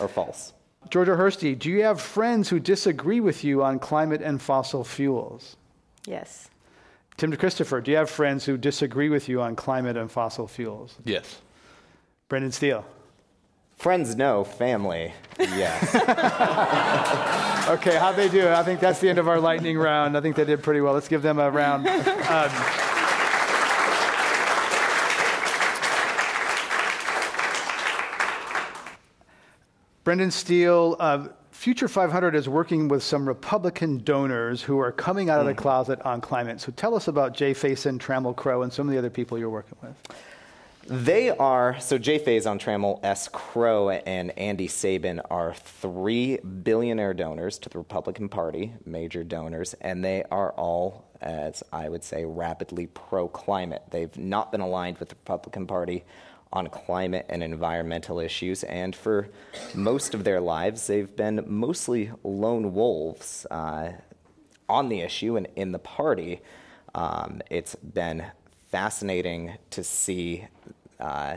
or 0.00 0.08
false. 0.08 0.54
Georgia 0.88 1.16
Hirsty, 1.16 1.54
do 1.58 1.68
you 1.68 1.82
have 1.82 2.00
friends 2.00 2.48
who 2.48 2.60
disagree 2.60 3.20
with 3.20 3.42
you 3.44 3.62
on 3.62 3.78
climate 3.78 4.22
and 4.22 4.40
fossil 4.40 4.84
fuels? 4.84 5.56
Yes. 6.06 6.48
Tim 7.16 7.34
Christopher, 7.36 7.80
do 7.80 7.90
you 7.90 7.96
have 7.96 8.10
friends 8.10 8.44
who 8.44 8.56
disagree 8.56 9.08
with 9.08 9.28
you 9.28 9.40
on 9.40 9.56
climate 9.56 9.96
and 9.96 10.10
fossil 10.10 10.46
fuels? 10.46 10.94
Yes. 11.04 11.40
Brendon 12.28 12.52
Steele. 12.52 12.84
Friends, 13.76 14.16
no. 14.16 14.42
Family, 14.42 15.12
yes. 15.38 15.94
okay, 17.68 17.96
how'd 17.96 18.16
they 18.16 18.28
do? 18.28 18.48
I 18.48 18.62
think 18.62 18.80
that's 18.80 19.00
the 19.00 19.08
end 19.08 19.18
of 19.18 19.28
our 19.28 19.38
lightning 19.38 19.78
round. 19.78 20.16
I 20.16 20.20
think 20.20 20.34
they 20.34 20.44
did 20.44 20.62
pretty 20.62 20.80
well. 20.80 20.94
Let's 20.94 21.08
give 21.08 21.22
them 21.22 21.38
a 21.38 21.50
round. 21.50 21.86
Um, 21.86 22.50
Brendon 30.04 30.30
Steele, 30.30 30.96
uh, 30.98 31.28
Future 31.50 31.88
500 31.88 32.34
is 32.36 32.48
working 32.48 32.86
with 32.86 33.02
some 33.02 33.26
Republican 33.26 33.98
donors 34.04 34.62
who 34.62 34.78
are 34.78 34.92
coming 34.92 35.30
out 35.30 35.40
of 35.40 35.46
the 35.46 35.54
mm. 35.54 35.58
closet 35.58 36.00
on 36.02 36.20
climate. 36.20 36.60
So 36.60 36.70
tell 36.76 36.94
us 36.94 37.08
about 37.08 37.34
Jay 37.34 37.52
Faison, 37.52 37.98
Trammell 37.98 38.36
Crow, 38.36 38.62
and 38.62 38.72
some 38.72 38.86
of 38.86 38.92
the 38.92 38.98
other 38.98 39.10
people 39.10 39.36
you're 39.36 39.50
working 39.50 39.76
with. 39.82 39.94
They 40.88 41.30
are, 41.30 41.80
so 41.80 41.98
Jay 41.98 42.20
Faison, 42.20 42.60
Trammell 42.60 43.00
S. 43.02 43.26
Crow, 43.26 43.90
and 43.90 44.30
Andy 44.38 44.68
Sabin 44.68 45.18
are 45.30 45.52
three 45.52 46.36
billionaire 46.36 47.12
donors 47.12 47.58
to 47.58 47.68
the 47.68 47.78
Republican 47.78 48.28
Party, 48.28 48.72
major 48.84 49.24
donors, 49.24 49.74
and 49.80 50.04
they 50.04 50.22
are 50.30 50.52
all, 50.52 51.04
as 51.20 51.64
I 51.72 51.88
would 51.88 52.04
say, 52.04 52.24
rapidly 52.24 52.86
pro 52.86 53.26
climate. 53.26 53.82
They've 53.90 54.16
not 54.16 54.52
been 54.52 54.60
aligned 54.60 54.98
with 54.98 55.08
the 55.08 55.16
Republican 55.16 55.66
Party 55.66 56.04
on 56.52 56.68
climate 56.68 57.26
and 57.28 57.42
environmental 57.42 58.20
issues, 58.20 58.62
and 58.62 58.94
for 58.94 59.28
most 59.74 60.14
of 60.14 60.22
their 60.22 60.40
lives, 60.40 60.86
they've 60.86 61.16
been 61.16 61.42
mostly 61.48 62.12
lone 62.22 62.74
wolves 62.74 63.44
uh, 63.50 63.90
on 64.68 64.88
the 64.88 65.00
issue 65.00 65.36
and 65.36 65.48
in 65.56 65.72
the 65.72 65.80
party. 65.80 66.42
Um, 66.94 67.42
it's 67.50 67.74
been 67.74 68.26
fascinating 68.70 69.54
to 69.70 69.82
see 69.82 70.46
uh, 71.00 71.36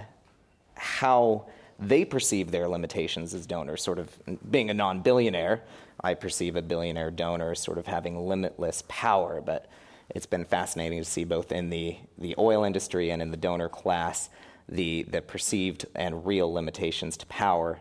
how 0.76 1.45
they 1.80 2.04
perceive 2.04 2.52
their 2.52 2.67
limitations 2.67 3.34
as 3.34 3.45
donors, 3.45 3.82
sort 3.82 4.00
of 4.00 4.12
being 4.52 4.69
a 4.69 4.74
non 4.74 5.02
billionaire. 5.02 5.63
I 6.02 6.13
perceive 6.13 6.56
a 6.56 6.62
billionaire 6.62 7.12
donor 7.12 7.52
as 7.52 7.60
sort 7.60 7.78
of 7.78 7.88
having 7.88 8.28
limitless 8.28 8.84
power, 8.88 9.41
but 9.41 9.67
it's 10.10 10.26
been 10.26 10.45
fascinating 10.45 11.00
to 11.00 11.06
see 11.06 11.24
both 11.24 11.52
in 11.52 11.69
the, 11.69 11.98
the 12.17 12.36
oil 12.38 12.63
industry 12.63 13.12
and 13.12 13.22
in 13.22 13.32
the 13.32 13.38
donor 13.38 13.69
class 13.69 14.30
the, 14.67 15.04
the 15.04 15.22
perceived 15.22 15.86
and 15.95 16.26
real 16.26 16.52
limitations 16.52 17.17
to 17.17 17.26
power. 17.26 17.80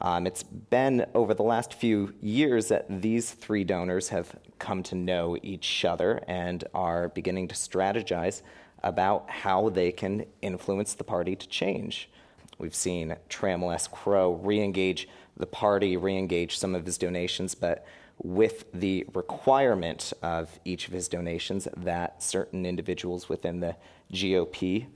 Um, 0.00 0.26
it's 0.26 0.42
been 0.42 1.06
over 1.14 1.32
the 1.32 1.42
last 1.42 1.72
few 1.72 2.12
years 2.20 2.68
that 2.68 3.02
these 3.02 3.30
three 3.30 3.64
donors 3.64 4.10
have 4.10 4.36
come 4.58 4.82
to 4.84 4.94
know 4.94 5.38
each 5.42 5.84
other 5.84 6.22
and 6.28 6.64
are 6.74 7.08
beginning 7.08 7.48
to 7.48 7.54
strategize 7.54 8.42
about 8.86 9.28
how 9.28 9.68
they 9.68 9.90
can 9.90 10.24
influence 10.42 10.94
the 10.94 11.02
party 11.02 11.34
to 11.34 11.48
change. 11.48 12.08
We've 12.56 12.74
seen 12.74 13.16
Trammell 13.28 13.74
S. 13.74 13.88
Crow 13.88 14.34
re 14.34 14.62
engage 14.62 15.08
the 15.36 15.46
party, 15.46 15.96
re 15.96 16.16
engage 16.16 16.56
some 16.56 16.76
of 16.76 16.86
his 16.86 16.96
donations, 16.96 17.56
but 17.56 17.84
with 18.22 18.64
the 18.72 19.04
requirement 19.12 20.12
of 20.22 20.60
each 20.64 20.86
of 20.86 20.94
his 20.94 21.08
donations 21.08 21.66
that 21.76 22.22
certain 22.22 22.64
individuals 22.64 23.28
within 23.28 23.58
the 23.58 23.74
GOP 24.12 24.86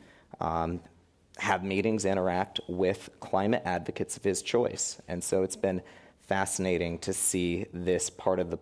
um, 0.40 0.80
have 1.38 1.64
meetings, 1.64 2.04
interact 2.04 2.60
with 2.68 3.10
climate 3.18 3.62
advocates 3.64 4.16
of 4.16 4.22
his 4.22 4.40
choice. 4.40 5.02
And 5.08 5.22
so 5.22 5.42
it's 5.42 5.56
been 5.56 5.82
fascinating 6.28 7.00
to 7.00 7.12
see 7.12 7.66
this 7.74 8.08
part 8.08 8.38
of 8.38 8.52
the, 8.52 8.58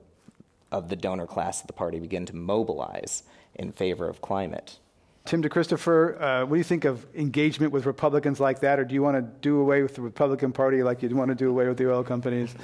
of 0.72 0.88
the 0.88 0.96
donor 0.96 1.26
class 1.26 1.60
of 1.60 1.66
the 1.66 1.74
party 1.74 2.00
begin 2.00 2.24
to 2.24 2.34
mobilize 2.34 3.24
in 3.54 3.72
favor 3.72 4.08
of 4.08 4.22
climate. 4.22 4.78
Tim 5.28 5.42
DeChristopher, 5.42 6.18
uh, 6.18 6.46
what 6.46 6.54
do 6.54 6.58
you 6.58 6.64
think 6.64 6.86
of 6.86 7.06
engagement 7.14 7.70
with 7.70 7.84
Republicans 7.84 8.40
like 8.40 8.60
that, 8.60 8.78
or 8.78 8.84
do 8.86 8.94
you 8.94 9.02
want 9.02 9.14
to 9.14 9.20
do 9.42 9.60
away 9.60 9.82
with 9.82 9.94
the 9.94 10.00
Republican 10.00 10.52
Party 10.52 10.82
like 10.82 11.02
you'd 11.02 11.12
want 11.12 11.28
to 11.28 11.34
do 11.34 11.50
away 11.50 11.68
with 11.68 11.76
the 11.76 11.92
oil 11.92 12.02
companies? 12.02 12.54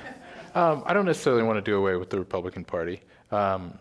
um, 0.54 0.82
I 0.84 0.92
don't 0.92 1.06
necessarily 1.06 1.42
want 1.42 1.56
to 1.56 1.62
do 1.62 1.78
away 1.78 1.96
with 1.96 2.10
the 2.10 2.18
Republican 2.18 2.62
Party. 2.62 3.00
Um, 3.30 3.78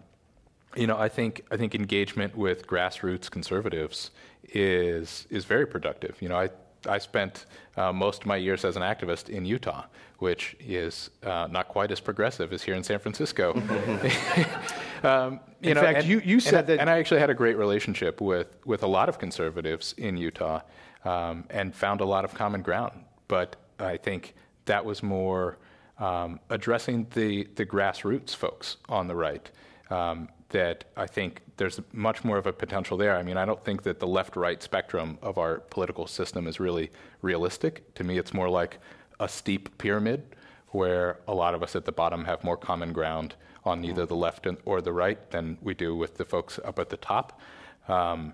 you 0.74 0.88
know, 0.88 0.98
I 0.98 1.10
think 1.10 1.42
I 1.52 1.58
think 1.58 1.76
engagement 1.76 2.34
with 2.34 2.66
grassroots 2.66 3.30
conservatives 3.30 4.12
is 4.54 5.28
is 5.30 5.44
very 5.44 5.68
productive. 5.68 6.16
You 6.22 6.30
know, 6.30 6.38
I 6.38 6.50
I 6.88 6.98
spent 6.98 7.46
uh, 7.78 7.92
most 7.92 8.22
of 8.22 8.28
my 8.28 8.38
years 8.38 8.66
as 8.66 8.76
an 8.76 8.82
activist 8.82 9.30
in 9.30 9.46
Utah, 9.46 9.86
which 10.20 10.56
is 10.60 11.10
uh, 11.24 11.48
not 11.50 11.68
quite 11.68 11.92
as 11.92 12.00
progressive 12.00 12.54
as 12.54 12.64
here 12.64 12.76
in 12.76 12.84
San 12.84 13.00
Francisco. 13.00 13.54
um, 15.04 15.40
in 15.62 15.76
know, 15.76 15.82
fact, 15.82 16.00
and, 16.00 16.08
you, 16.08 16.22
you 16.24 16.40
said 16.40 16.60
and, 16.60 16.68
that. 16.68 16.80
And 16.80 16.90
I 16.90 17.00
actually 17.00 17.20
had 17.20 17.30
a 17.30 17.34
great 17.34 17.58
relationship 17.58 18.22
with, 18.22 18.48
with 18.66 18.84
a 18.84 18.88
lot 18.88 19.10
of 19.10 19.20
conservatives 19.20 19.94
in 19.98 20.18
Utah 20.18 20.62
um, 21.06 21.46
and 21.50 21.74
found 21.74 22.02
a 22.02 22.06
lot 22.06 22.26
of 22.26 22.34
common 22.34 22.62
ground. 22.62 23.04
But 23.28 23.56
I 23.80 23.98
think 23.98 24.36
that 24.66 24.84
was 24.86 25.04
more 25.04 25.58
um, 25.98 26.40
addressing 26.50 27.08
the, 27.12 27.48
the 27.56 27.66
grassroots 27.66 28.36
folks 28.36 28.78
on 28.88 29.08
the 29.08 29.16
right. 29.16 29.50
Um, 29.90 30.30
that 30.50 30.86
I 30.98 31.06
think 31.06 31.42
there's 31.58 31.80
much 31.94 32.24
more 32.24 32.38
of 32.38 32.48
a 32.48 32.54
potential 32.54 32.98
there. 32.98 33.16
I 33.16 33.24
mean, 33.24 33.38
I 33.38 33.46
don't 33.46 33.64
think 33.64 33.84
that 33.84 34.00
the 34.00 34.08
left 34.08 34.36
right 34.36 34.62
spectrum 34.62 35.18
of 35.22 35.38
our 35.38 35.60
political 35.60 36.08
system 36.08 36.48
is 36.48 36.60
really 36.60 36.92
realistic. 37.22 37.94
To 37.96 38.04
me, 38.04 38.18
it's 38.18 38.34
more 38.34 38.50
like 38.50 38.80
a 39.20 39.30
steep 39.30 39.78
pyramid 39.78 40.36
where 40.70 41.20
a 41.28 41.34
lot 41.34 41.54
of 41.54 41.64
us 41.64 41.76
at 41.76 41.86
the 41.86 41.92
bottom 41.92 42.26
have 42.26 42.44
more 42.44 42.58
common 42.58 42.94
ground 42.94 43.36
on 43.66 43.84
either 43.84 44.06
the 44.06 44.16
left 44.16 44.48
or 44.66 44.82
the 44.82 44.94
right 44.94 45.30
than 45.32 45.58
we 45.62 45.74
do 45.74 45.96
with 45.96 46.18
the 46.18 46.26
folks 46.26 46.60
up 46.64 46.80
at 46.80 46.90
the 46.90 46.98
top. 46.98 47.40
Um, 47.88 48.34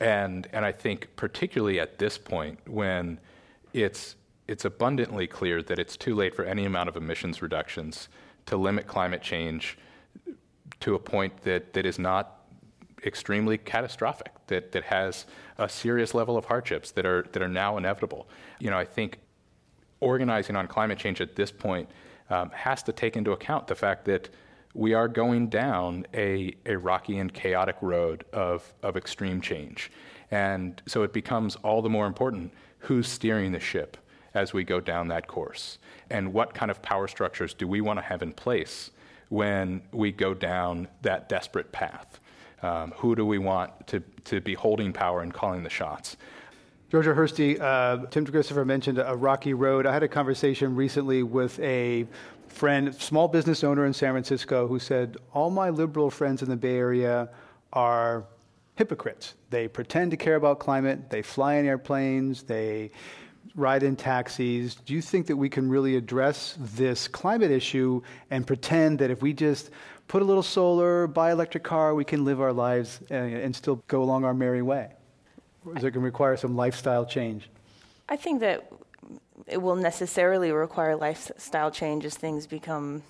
and, 0.00 0.48
and 0.52 0.64
I 0.64 0.72
think, 0.72 1.08
particularly 1.16 1.78
at 1.78 1.98
this 1.98 2.18
point, 2.18 2.58
when 2.66 3.20
it's, 3.72 4.16
it's 4.48 4.64
abundantly 4.64 5.26
clear 5.26 5.62
that 5.62 5.78
it's 5.78 5.96
too 5.96 6.14
late 6.14 6.34
for 6.34 6.44
any 6.44 6.64
amount 6.64 6.88
of 6.88 6.96
emissions 6.96 7.42
reductions 7.42 8.08
to 8.46 8.56
limit 8.56 8.86
climate 8.86 9.22
change 9.22 9.78
to 10.84 10.94
a 10.94 10.98
point 10.98 11.34
that, 11.44 11.72
that 11.72 11.86
is 11.86 11.98
not 11.98 12.42
extremely 13.06 13.56
catastrophic, 13.56 14.32
that, 14.48 14.70
that 14.72 14.84
has 14.84 15.24
a 15.56 15.66
serious 15.66 16.12
level 16.12 16.36
of 16.36 16.44
hardships 16.44 16.90
that 16.90 17.06
are, 17.06 17.26
that 17.32 17.42
are 17.42 17.48
now 17.48 17.78
inevitable. 17.78 18.28
You 18.58 18.68
know, 18.68 18.76
I 18.76 18.84
think 18.84 19.18
organizing 20.00 20.56
on 20.56 20.68
climate 20.68 20.98
change 20.98 21.22
at 21.22 21.36
this 21.36 21.50
point 21.50 21.88
um, 22.28 22.50
has 22.50 22.82
to 22.82 22.92
take 22.92 23.16
into 23.16 23.32
account 23.32 23.66
the 23.66 23.74
fact 23.74 24.04
that 24.04 24.28
we 24.74 24.92
are 24.92 25.08
going 25.08 25.48
down 25.48 26.06
a, 26.12 26.54
a 26.66 26.76
rocky 26.76 27.16
and 27.16 27.32
chaotic 27.32 27.76
road 27.80 28.26
of, 28.34 28.74
of 28.82 28.94
extreme 28.94 29.40
change. 29.40 29.90
And 30.30 30.82
so 30.84 31.02
it 31.02 31.14
becomes 31.14 31.56
all 31.56 31.80
the 31.80 31.88
more 31.88 32.06
important 32.06 32.52
who's 32.80 33.08
steering 33.08 33.52
the 33.52 33.60
ship 33.60 33.96
as 34.34 34.52
we 34.52 34.64
go 34.64 34.80
down 34.80 35.08
that 35.08 35.28
course. 35.28 35.78
And 36.10 36.34
what 36.34 36.52
kind 36.52 36.70
of 36.70 36.82
power 36.82 37.08
structures 37.08 37.54
do 37.54 37.66
we 37.66 37.80
want 37.80 37.98
to 38.00 38.04
have 38.04 38.20
in 38.20 38.32
place 38.32 38.90
when 39.28 39.82
we 39.92 40.12
go 40.12 40.34
down 40.34 40.88
that 41.02 41.28
desperate 41.28 41.72
path? 41.72 42.20
Um, 42.62 42.92
who 42.96 43.14
do 43.14 43.26
we 43.26 43.38
want 43.38 43.86
to, 43.88 44.00
to 44.24 44.40
be 44.40 44.54
holding 44.54 44.92
power 44.92 45.20
and 45.20 45.32
calling 45.32 45.62
the 45.62 45.70
shots? 45.70 46.16
Georgia 46.90 47.12
Hirsty, 47.12 47.58
uh, 47.60 48.06
Tim 48.06 48.24
Christopher 48.24 48.64
mentioned 48.64 48.98
a 48.98 49.16
rocky 49.16 49.52
road. 49.52 49.84
I 49.84 49.92
had 49.92 50.02
a 50.02 50.08
conversation 50.08 50.76
recently 50.76 51.22
with 51.22 51.58
a 51.60 52.06
friend, 52.48 52.94
small 52.94 53.26
business 53.26 53.64
owner 53.64 53.84
in 53.84 53.92
San 53.92 54.12
Francisco, 54.12 54.68
who 54.68 54.78
said, 54.78 55.16
All 55.32 55.50
my 55.50 55.70
liberal 55.70 56.10
friends 56.10 56.42
in 56.42 56.48
the 56.48 56.56
Bay 56.56 56.76
Area 56.76 57.28
are 57.72 58.24
hypocrites. 58.76 59.34
They 59.50 59.68
pretend 59.68 60.12
to 60.12 60.16
care 60.16 60.36
about 60.36 60.58
climate, 60.58 61.10
they 61.10 61.22
fly 61.22 61.54
in 61.54 61.66
airplanes, 61.66 62.44
they 62.44 62.92
ride 63.54 63.82
in 63.82 63.96
taxis. 63.96 64.74
Do 64.74 64.94
you 64.94 65.02
think 65.02 65.26
that 65.26 65.36
we 65.36 65.48
can 65.48 65.68
really 65.68 65.96
address 65.96 66.56
this 66.58 67.08
climate 67.08 67.50
issue 67.50 68.02
and 68.30 68.46
pretend 68.46 68.98
that 68.98 69.10
if 69.10 69.22
we 69.22 69.32
just 69.32 69.70
put 70.08 70.22
a 70.22 70.24
little 70.24 70.42
solar, 70.42 71.06
buy 71.06 71.28
an 71.28 71.34
electric 71.34 71.62
car, 71.62 71.94
we 71.94 72.04
can 72.04 72.24
live 72.24 72.40
our 72.40 72.52
lives 72.52 73.00
and, 73.10 73.34
and 73.34 73.56
still 73.56 73.82
go 73.88 74.02
along 74.02 74.24
our 74.24 74.34
merry 74.34 74.62
way? 74.62 74.90
Or 75.64 75.76
is 75.76 75.78
it 75.78 75.92
going 75.92 75.92
to 75.92 76.00
require 76.00 76.36
some 76.36 76.56
lifestyle 76.56 77.06
change? 77.06 77.48
I 78.08 78.16
think 78.16 78.40
that 78.40 78.70
it 79.46 79.60
will 79.60 79.76
necessarily 79.76 80.52
require 80.52 80.96
lifestyle 80.96 81.70
change 81.70 82.04
as 82.04 82.16
things 82.16 82.46
become 82.46 83.02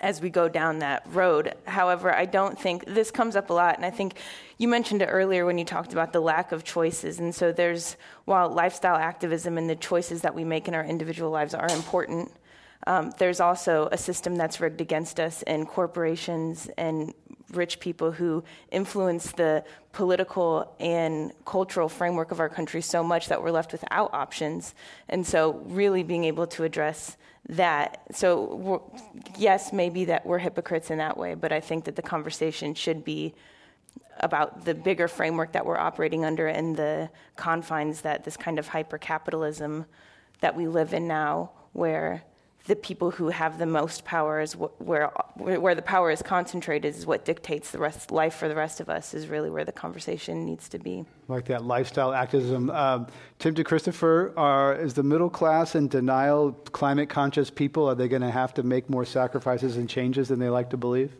as 0.00 0.20
we 0.20 0.30
go 0.30 0.48
down 0.48 0.78
that 0.80 1.02
road. 1.12 1.54
However, 1.66 2.14
I 2.14 2.24
don't 2.24 2.58
think 2.58 2.84
this 2.86 3.10
comes 3.10 3.36
up 3.36 3.50
a 3.50 3.52
lot, 3.52 3.76
and 3.76 3.84
I 3.84 3.90
think 3.90 4.14
you 4.56 4.68
mentioned 4.68 5.02
it 5.02 5.06
earlier 5.06 5.44
when 5.46 5.58
you 5.58 5.64
talked 5.64 5.92
about 5.92 6.12
the 6.12 6.20
lack 6.20 6.52
of 6.52 6.64
choices. 6.64 7.18
And 7.18 7.34
so, 7.34 7.52
there's 7.52 7.96
while 8.24 8.48
lifestyle 8.48 8.96
activism 8.96 9.58
and 9.58 9.68
the 9.68 9.76
choices 9.76 10.22
that 10.22 10.34
we 10.34 10.44
make 10.44 10.68
in 10.68 10.74
our 10.74 10.84
individual 10.84 11.30
lives 11.30 11.54
are 11.54 11.68
important, 11.70 12.32
um, 12.86 13.12
there's 13.18 13.40
also 13.40 13.88
a 13.92 13.98
system 13.98 14.36
that's 14.36 14.60
rigged 14.60 14.80
against 14.80 15.18
us, 15.20 15.42
and 15.42 15.66
corporations 15.66 16.70
and 16.78 17.12
rich 17.52 17.80
people 17.80 18.12
who 18.12 18.44
influence 18.70 19.32
the 19.32 19.64
political 19.92 20.74
and 20.78 21.32
cultural 21.44 21.88
framework 21.88 22.30
of 22.30 22.40
our 22.40 22.48
country 22.48 22.82
so 22.82 23.02
much 23.02 23.28
that 23.28 23.42
we're 23.42 23.50
left 23.50 23.72
without 23.72 24.12
options. 24.12 24.74
And 25.08 25.26
so, 25.26 25.62
really 25.66 26.02
being 26.02 26.24
able 26.24 26.46
to 26.48 26.64
address 26.64 27.16
that. 27.48 28.02
So, 28.12 28.92
yes, 29.36 29.72
maybe 29.72 30.04
that 30.06 30.26
we're 30.26 30.38
hypocrites 30.38 30.90
in 30.90 30.98
that 30.98 31.16
way, 31.16 31.34
but 31.34 31.52
I 31.52 31.60
think 31.60 31.84
that 31.84 31.96
the 31.96 32.02
conversation 32.02 32.74
should 32.74 33.04
be 33.04 33.34
about 34.20 34.64
the 34.64 34.74
bigger 34.74 35.08
framework 35.08 35.52
that 35.52 35.64
we're 35.64 35.78
operating 35.78 36.24
under 36.24 36.48
and 36.48 36.76
the 36.76 37.08
confines 37.36 38.02
that 38.02 38.24
this 38.24 38.36
kind 38.36 38.58
of 38.58 38.68
hyper 38.68 38.98
capitalism 38.98 39.86
that 40.40 40.54
we 40.54 40.66
live 40.66 40.92
in 40.92 41.06
now, 41.06 41.50
where 41.72 42.22
the 42.66 42.76
people 42.76 43.10
who 43.10 43.30
have 43.30 43.58
the 43.58 43.66
most 43.66 44.04
power 44.04 44.40
is 44.40 44.52
where 44.52 45.10
where 45.36 45.74
the 45.74 45.82
power 45.82 46.10
is 46.10 46.20
concentrated 46.22 46.94
is 46.94 47.06
what 47.06 47.24
dictates 47.24 47.70
the 47.70 47.78
rest 47.78 48.10
life 48.10 48.34
for 48.34 48.46
the 48.46 48.54
rest 48.54 48.80
of 48.80 48.90
us 48.90 49.14
is 49.14 49.26
really 49.26 49.48
where 49.48 49.64
the 49.64 49.72
conversation 49.72 50.44
needs 50.44 50.68
to 50.68 50.78
be. 50.78 51.04
Like 51.28 51.46
that 51.46 51.64
lifestyle 51.64 52.12
activism. 52.12 52.68
Um, 52.70 53.06
Tim 53.38 53.54
DeChristopher, 53.54 54.34
are, 54.36 54.74
is 54.74 54.94
the 54.94 55.02
middle 55.02 55.30
class 55.30 55.74
in 55.74 55.88
denial? 55.88 56.52
Climate 56.72 57.08
conscious 57.08 57.48
people 57.48 57.88
are 57.88 57.94
they 57.94 58.08
going 58.08 58.22
to 58.22 58.30
have 58.30 58.52
to 58.54 58.62
make 58.62 58.90
more 58.90 59.06
sacrifices 59.06 59.76
and 59.76 59.88
changes 59.88 60.28
than 60.28 60.38
they 60.38 60.50
like 60.50 60.68
to 60.70 60.76
believe? 60.76 61.12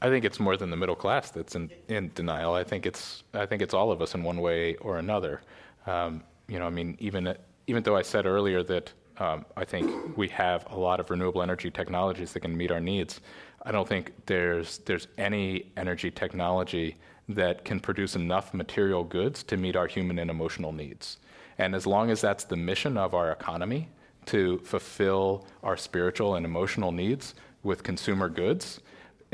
I 0.00 0.08
think 0.08 0.24
it's 0.24 0.38
more 0.38 0.56
than 0.56 0.70
the 0.70 0.76
middle 0.76 0.94
class 0.94 1.30
that's 1.30 1.56
in, 1.56 1.70
in 1.88 2.12
denial. 2.14 2.54
I 2.54 2.62
think 2.62 2.86
it's 2.86 3.24
I 3.34 3.46
think 3.46 3.62
it's 3.62 3.74
all 3.74 3.90
of 3.90 4.00
us 4.02 4.14
in 4.14 4.22
one 4.22 4.40
way 4.40 4.76
or 4.76 4.98
another. 4.98 5.40
Um, 5.86 6.22
you 6.48 6.58
know, 6.58 6.66
I 6.66 6.70
mean, 6.70 6.96
even 7.00 7.34
even 7.66 7.82
though 7.82 7.96
I 7.96 8.02
said 8.02 8.26
earlier 8.26 8.62
that 8.64 8.92
um, 9.18 9.44
I 9.56 9.64
think 9.64 10.16
we 10.16 10.28
have 10.28 10.66
a 10.70 10.76
lot 10.76 11.00
of 11.00 11.10
renewable 11.10 11.42
energy 11.42 11.70
technologies 11.70 12.32
that 12.32 12.40
can 12.40 12.56
meet 12.56 12.70
our 12.70 12.80
needs. 12.80 13.20
I 13.62 13.72
don't 13.72 13.88
think 13.88 14.12
there's 14.26 14.78
there's 14.78 15.08
any 15.18 15.72
energy 15.76 16.10
technology 16.10 16.96
that 17.28 17.64
can 17.64 17.80
produce 17.80 18.14
enough 18.14 18.54
material 18.54 19.02
goods 19.02 19.42
to 19.44 19.56
meet 19.56 19.76
our 19.76 19.86
human 19.86 20.18
and 20.18 20.30
emotional 20.30 20.72
needs. 20.72 21.18
And 21.58 21.74
as 21.74 21.86
long 21.86 22.10
as 22.10 22.20
that's 22.20 22.44
the 22.44 22.56
mission 22.56 22.96
of 22.96 23.14
our 23.14 23.32
economy 23.32 23.88
to 24.26 24.58
fulfill 24.58 25.46
our 25.62 25.76
spiritual 25.76 26.36
and 26.36 26.44
emotional 26.44 26.92
needs 26.92 27.34
with 27.62 27.82
consumer 27.82 28.28
goods, 28.28 28.80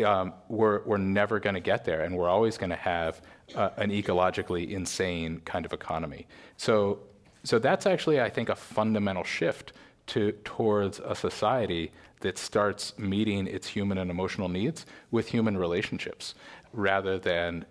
um, 0.04 0.32
we're, 0.48 0.82
we're 0.84 0.96
never 0.96 1.38
going 1.38 1.54
to 1.54 1.60
get 1.60 1.84
there, 1.84 2.02
and 2.02 2.16
we're 2.16 2.28
always 2.28 2.56
going 2.56 2.70
to 2.70 2.76
have 2.76 3.20
uh, 3.54 3.70
an 3.76 3.90
ecologically 3.90 4.70
insane 4.70 5.40
kind 5.44 5.66
of 5.66 5.72
economy. 5.72 6.26
So 6.56 7.00
so 7.44 7.58
that's 7.58 7.86
actually, 7.86 8.20
I 8.20 8.30
think, 8.30 8.48
a 8.48 8.56
fundamental 8.56 9.24
shift 9.24 9.72
to, 10.08 10.32
towards 10.44 11.00
a 11.00 11.14
society 11.14 11.92
that 12.20 12.38
starts 12.38 12.96
meeting 12.98 13.46
its 13.46 13.66
human 13.66 13.98
and 13.98 14.10
emotional 14.10 14.48
needs 14.48 14.86
with 15.10 15.28
human 15.28 15.56
relationships 15.56 16.34
rather 16.72 17.18
than 17.18 17.64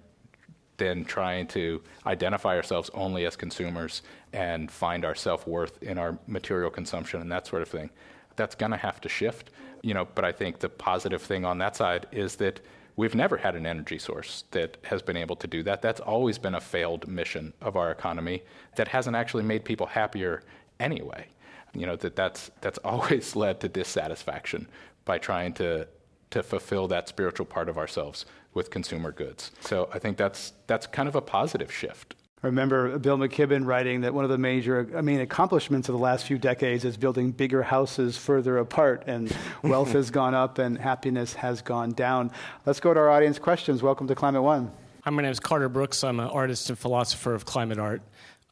than 0.77 1.05
trying 1.05 1.45
to 1.45 1.79
identify 2.07 2.55
ourselves 2.55 2.89
only 2.95 3.27
as 3.27 3.35
consumers 3.35 4.01
and 4.33 4.71
find 4.71 5.05
our 5.05 5.13
self-worth 5.13 5.81
in 5.83 5.99
our 5.99 6.17
material 6.25 6.71
consumption 6.71 7.21
and 7.21 7.31
that 7.31 7.45
sort 7.45 7.61
of 7.61 7.67
thing. 7.67 7.87
That's 8.35 8.55
going 8.55 8.71
to 8.71 8.77
have 8.77 8.99
to 9.01 9.09
shift, 9.09 9.51
you 9.83 9.93
know, 9.93 10.07
but 10.15 10.25
I 10.25 10.31
think 10.31 10.57
the 10.57 10.69
positive 10.69 11.21
thing 11.21 11.45
on 11.45 11.59
that 11.59 11.75
side 11.75 12.07
is 12.11 12.35
that 12.37 12.61
We've 12.95 13.15
never 13.15 13.37
had 13.37 13.55
an 13.55 13.65
energy 13.65 13.97
source 13.97 14.43
that 14.51 14.77
has 14.83 15.01
been 15.01 15.17
able 15.17 15.35
to 15.37 15.47
do 15.47 15.63
that. 15.63 15.81
That's 15.81 15.99
always 15.99 16.37
been 16.37 16.55
a 16.55 16.61
failed 16.61 17.07
mission 17.07 17.53
of 17.61 17.75
our 17.75 17.91
economy 17.91 18.43
that 18.75 18.89
hasn't 18.89 19.15
actually 19.15 19.43
made 19.43 19.63
people 19.63 19.87
happier 19.87 20.43
anyway. 20.79 21.27
You 21.73 21.85
know, 21.85 21.95
that 21.97 22.15
that's, 22.15 22.51
that's 22.61 22.77
always 22.83 23.35
led 23.35 23.59
to 23.61 23.69
dissatisfaction 23.69 24.67
by 25.05 25.17
trying 25.17 25.53
to, 25.53 25.87
to 26.31 26.43
fulfill 26.43 26.87
that 26.89 27.07
spiritual 27.07 27.45
part 27.45 27.69
of 27.69 27.77
ourselves 27.77 28.25
with 28.53 28.69
consumer 28.69 29.11
goods. 29.11 29.51
So 29.61 29.89
I 29.93 29.99
think 29.99 30.17
that's, 30.17 30.53
that's 30.67 30.85
kind 30.85 31.07
of 31.07 31.15
a 31.15 31.21
positive 31.21 31.71
shift. 31.71 32.15
I 32.43 32.47
remember 32.47 32.97
Bill 32.97 33.19
McKibben 33.19 33.67
writing 33.67 34.01
that 34.01 34.15
one 34.15 34.23
of 34.23 34.31
the 34.31 34.37
major, 34.39 34.89
I 34.95 35.01
mean, 35.01 35.19
accomplishments 35.19 35.89
of 35.89 35.93
the 35.93 36.01
last 36.01 36.25
few 36.25 36.39
decades 36.39 36.83
is 36.83 36.97
building 36.97 37.29
bigger 37.31 37.61
houses 37.61 38.17
further 38.17 38.57
apart, 38.57 39.03
and 39.05 39.31
wealth 39.61 39.91
has 39.91 40.09
gone 40.09 40.33
up 40.33 40.57
and 40.57 40.75
happiness 40.75 41.33
has 41.33 41.61
gone 41.61 41.91
down. 41.91 42.31
Let's 42.65 42.79
go 42.79 42.95
to 42.95 42.99
our 42.99 43.11
audience 43.11 43.37
questions. 43.37 43.83
Welcome 43.83 44.07
to 44.07 44.15
Climate 44.15 44.41
One. 44.41 44.71
Hi, 45.03 45.11
my 45.11 45.21
name 45.21 45.31
is 45.31 45.39
Carter 45.39 45.69
Brooks. 45.69 46.03
I'm 46.03 46.19
an 46.19 46.29
artist 46.29 46.67
and 46.71 46.79
philosopher 46.79 47.35
of 47.35 47.45
climate 47.45 47.77
art. 47.77 48.01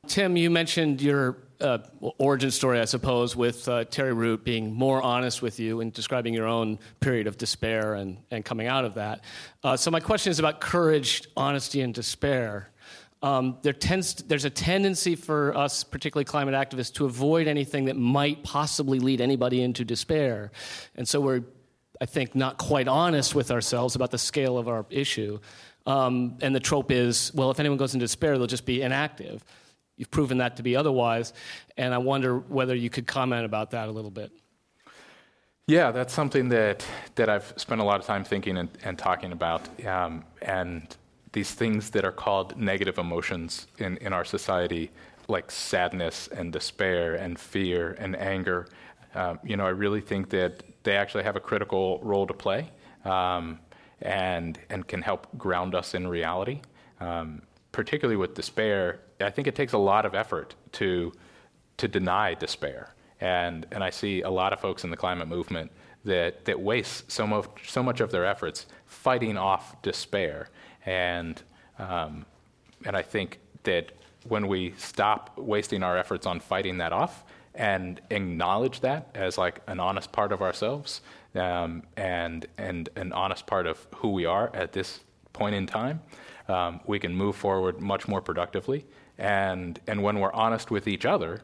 Tim, 0.06 0.38
you 0.38 0.52
mentioned 0.52 1.02
your 1.02 1.38
uh, 1.60 1.80
origin 2.20 2.52
story, 2.52 2.80
I 2.80 2.86
suppose, 2.86 3.36
with 3.36 3.68
uh, 3.68 3.86
Terry 3.86 4.14
Root 4.14 4.44
being 4.44 4.72
more 4.72 5.02
honest 5.02 5.42
with 5.42 5.60
you 5.60 5.82
and 5.82 5.92
describing 5.92 6.36
your 6.36 6.46
own 6.46 6.78
period 7.00 7.26
of 7.26 7.40
despair 7.40 7.96
and, 7.96 8.18
and 8.30 8.46
coming 8.46 8.68
out 8.68 8.86
of 8.86 8.94
that. 8.94 9.22
Uh, 9.64 9.76
so, 9.76 9.90
my 9.90 10.00
question 10.00 10.30
is 10.30 10.38
about 10.38 10.62
courage, 10.62 11.24
honesty, 11.36 11.82
and 11.82 11.92
despair. 11.92 12.70
Um, 13.22 13.58
there 13.64 13.74
tends 13.74 14.14
to, 14.16 14.24
there's 14.24 14.46
a 14.46 14.50
tendency 14.50 15.16
for 15.16 15.56
us, 15.56 15.84
particularly 15.84 16.26
climate 16.26 16.54
activists, 16.54 16.94
to 16.94 17.06
avoid 17.06 17.48
anything 17.48 17.86
that 17.86 17.98
might 17.98 18.44
possibly 18.44 19.00
lead 19.00 19.20
anybody 19.20 19.62
into 19.62 19.84
despair. 19.84 20.52
And 20.96 21.08
so 21.08 21.20
we're, 21.20 21.42
I 22.00 22.06
think, 22.06 22.34
not 22.34 22.58
quite 22.58 22.88
honest 22.88 23.36
with 23.36 23.52
ourselves 23.52 23.96
about 23.96 24.12
the 24.12 24.18
scale 24.18 24.58
of 24.58 24.70
our 24.70 24.86
issue. 24.90 25.40
Um, 25.86 26.38
and 26.42 26.56
the 26.56 26.60
trope 26.62 26.92
is, 26.92 27.32
well, 27.34 27.52
if 27.52 27.60
anyone 27.60 27.78
goes 27.78 27.94
into 27.94 28.06
despair, 28.06 28.38
they'll 28.38 28.48
just 28.48 28.66
be 28.66 28.82
inactive. 28.84 29.44
You've 29.98 30.12
proven 30.12 30.38
that 30.38 30.56
to 30.58 30.64
be 30.64 30.78
otherwise. 30.78 31.34
And 31.76 31.94
I 31.94 31.98
wonder 31.98 32.40
whether 32.40 32.74
you 32.74 32.90
could 32.90 33.06
comment 33.06 33.44
about 33.44 33.72
that 33.72 33.90
a 33.90 33.92
little 33.92 34.12
bit. 34.12 34.32
Yeah, 35.68 35.92
that's 35.92 36.14
something 36.14 36.50
that, 36.50 36.86
that 37.16 37.28
I've 37.30 37.54
spent 37.58 37.82
a 37.82 37.84
lot 37.84 38.00
of 38.00 38.06
time 38.06 38.24
thinking 38.24 38.58
and, 38.58 38.70
and 38.84 38.98
talking 38.98 39.34
about. 39.34 39.68
Um, 39.86 40.24
and 40.42 40.96
these 41.32 41.52
things 41.52 41.90
that 41.92 42.06
are 42.06 42.12
called 42.12 42.58
negative 42.58 42.98
emotions 42.98 43.68
in, 43.78 43.98
in 43.98 44.14
our 44.14 44.26
society, 44.26 44.92
like 45.28 45.52
sadness 45.52 46.28
and 46.28 46.52
despair 46.52 47.16
and 47.16 47.40
fear 47.40 47.96
and 48.00 48.16
anger. 48.18 48.68
Um, 49.14 49.40
you 49.44 49.56
know, 49.56 49.66
I 49.66 49.70
really 49.70 50.02
think 50.02 50.30
that 50.30 50.64
they 50.84 50.96
actually 50.96 51.24
have 51.24 51.36
a 51.36 51.40
critical 51.40 52.00
role 52.02 52.26
to 52.28 52.34
play 52.34 52.72
um, 53.06 53.60
and, 54.02 54.60
and 54.70 54.88
can 54.88 55.02
help 55.02 55.28
ground 55.38 55.76
us 55.76 55.94
in 55.94 56.08
reality. 56.08 56.62
Um, 57.00 57.44
particularly 57.72 58.18
with 58.18 58.34
despair, 58.34 59.02
I 59.22 59.30
think 59.30 59.48
it 59.48 59.56
takes 59.56 59.74
a 59.74 59.78
lot 59.78 60.06
of 60.06 60.16
effort 60.16 60.56
to, 60.74 61.14
to 61.78 61.88
deny 61.88 62.34
despair. 62.34 62.96
And, 63.22 63.68
and 63.72 63.84
I 63.84 63.90
see 63.90 64.22
a 64.22 64.30
lot 64.30 64.54
of 64.54 64.60
folks 64.60 64.84
in 64.84 64.90
the 64.90 64.98
climate 64.98 65.28
movement 65.28 65.72
that, 66.06 66.46
that 66.46 66.60
waste 66.60 67.12
so 67.12 67.28
much, 67.28 67.48
so 67.68 67.84
much 67.84 68.00
of 68.00 68.12
their 68.12 68.26
efforts 68.26 68.66
fighting 68.86 69.38
off 69.38 69.80
despair 69.82 70.50
and, 70.86 71.42
um, 71.78 72.26
and 72.86 72.96
I 72.96 73.02
think 73.02 73.40
that 73.64 73.92
when 74.28 74.48
we 74.48 74.74
stop 74.78 75.38
wasting 75.38 75.84
our 75.84 75.98
efforts 75.98 76.26
on 76.26 76.40
fighting 76.40 76.78
that 76.80 76.94
off 76.94 77.24
and 77.56 78.02
acknowledge 78.10 78.82
that 78.82 79.10
as 79.16 79.38
like 79.38 79.62
an 79.68 79.80
honest 79.80 80.12
part 80.12 80.32
of 80.32 80.42
ourselves 80.42 81.02
um, 81.36 81.84
and, 81.98 82.46
and 82.58 82.90
an 82.96 83.12
honest 83.14 83.48
part 83.48 83.66
of 83.68 83.88
who 83.96 84.10
we 84.10 84.26
are 84.26 84.52
at 84.54 84.74
this 84.74 85.02
point 85.34 85.56
in 85.56 85.66
time, 85.66 86.02
um, 86.48 86.80
we 86.86 87.00
can 87.00 87.16
move 87.16 87.36
forward 87.36 87.80
much 87.80 88.08
more 88.08 88.22
productively. 88.22 88.86
And, 89.18 89.80
and 89.88 90.02
when 90.02 90.20
we're 90.20 90.34
honest 90.34 90.72
with 90.72 90.88
each 90.88 91.06
other, 91.06 91.42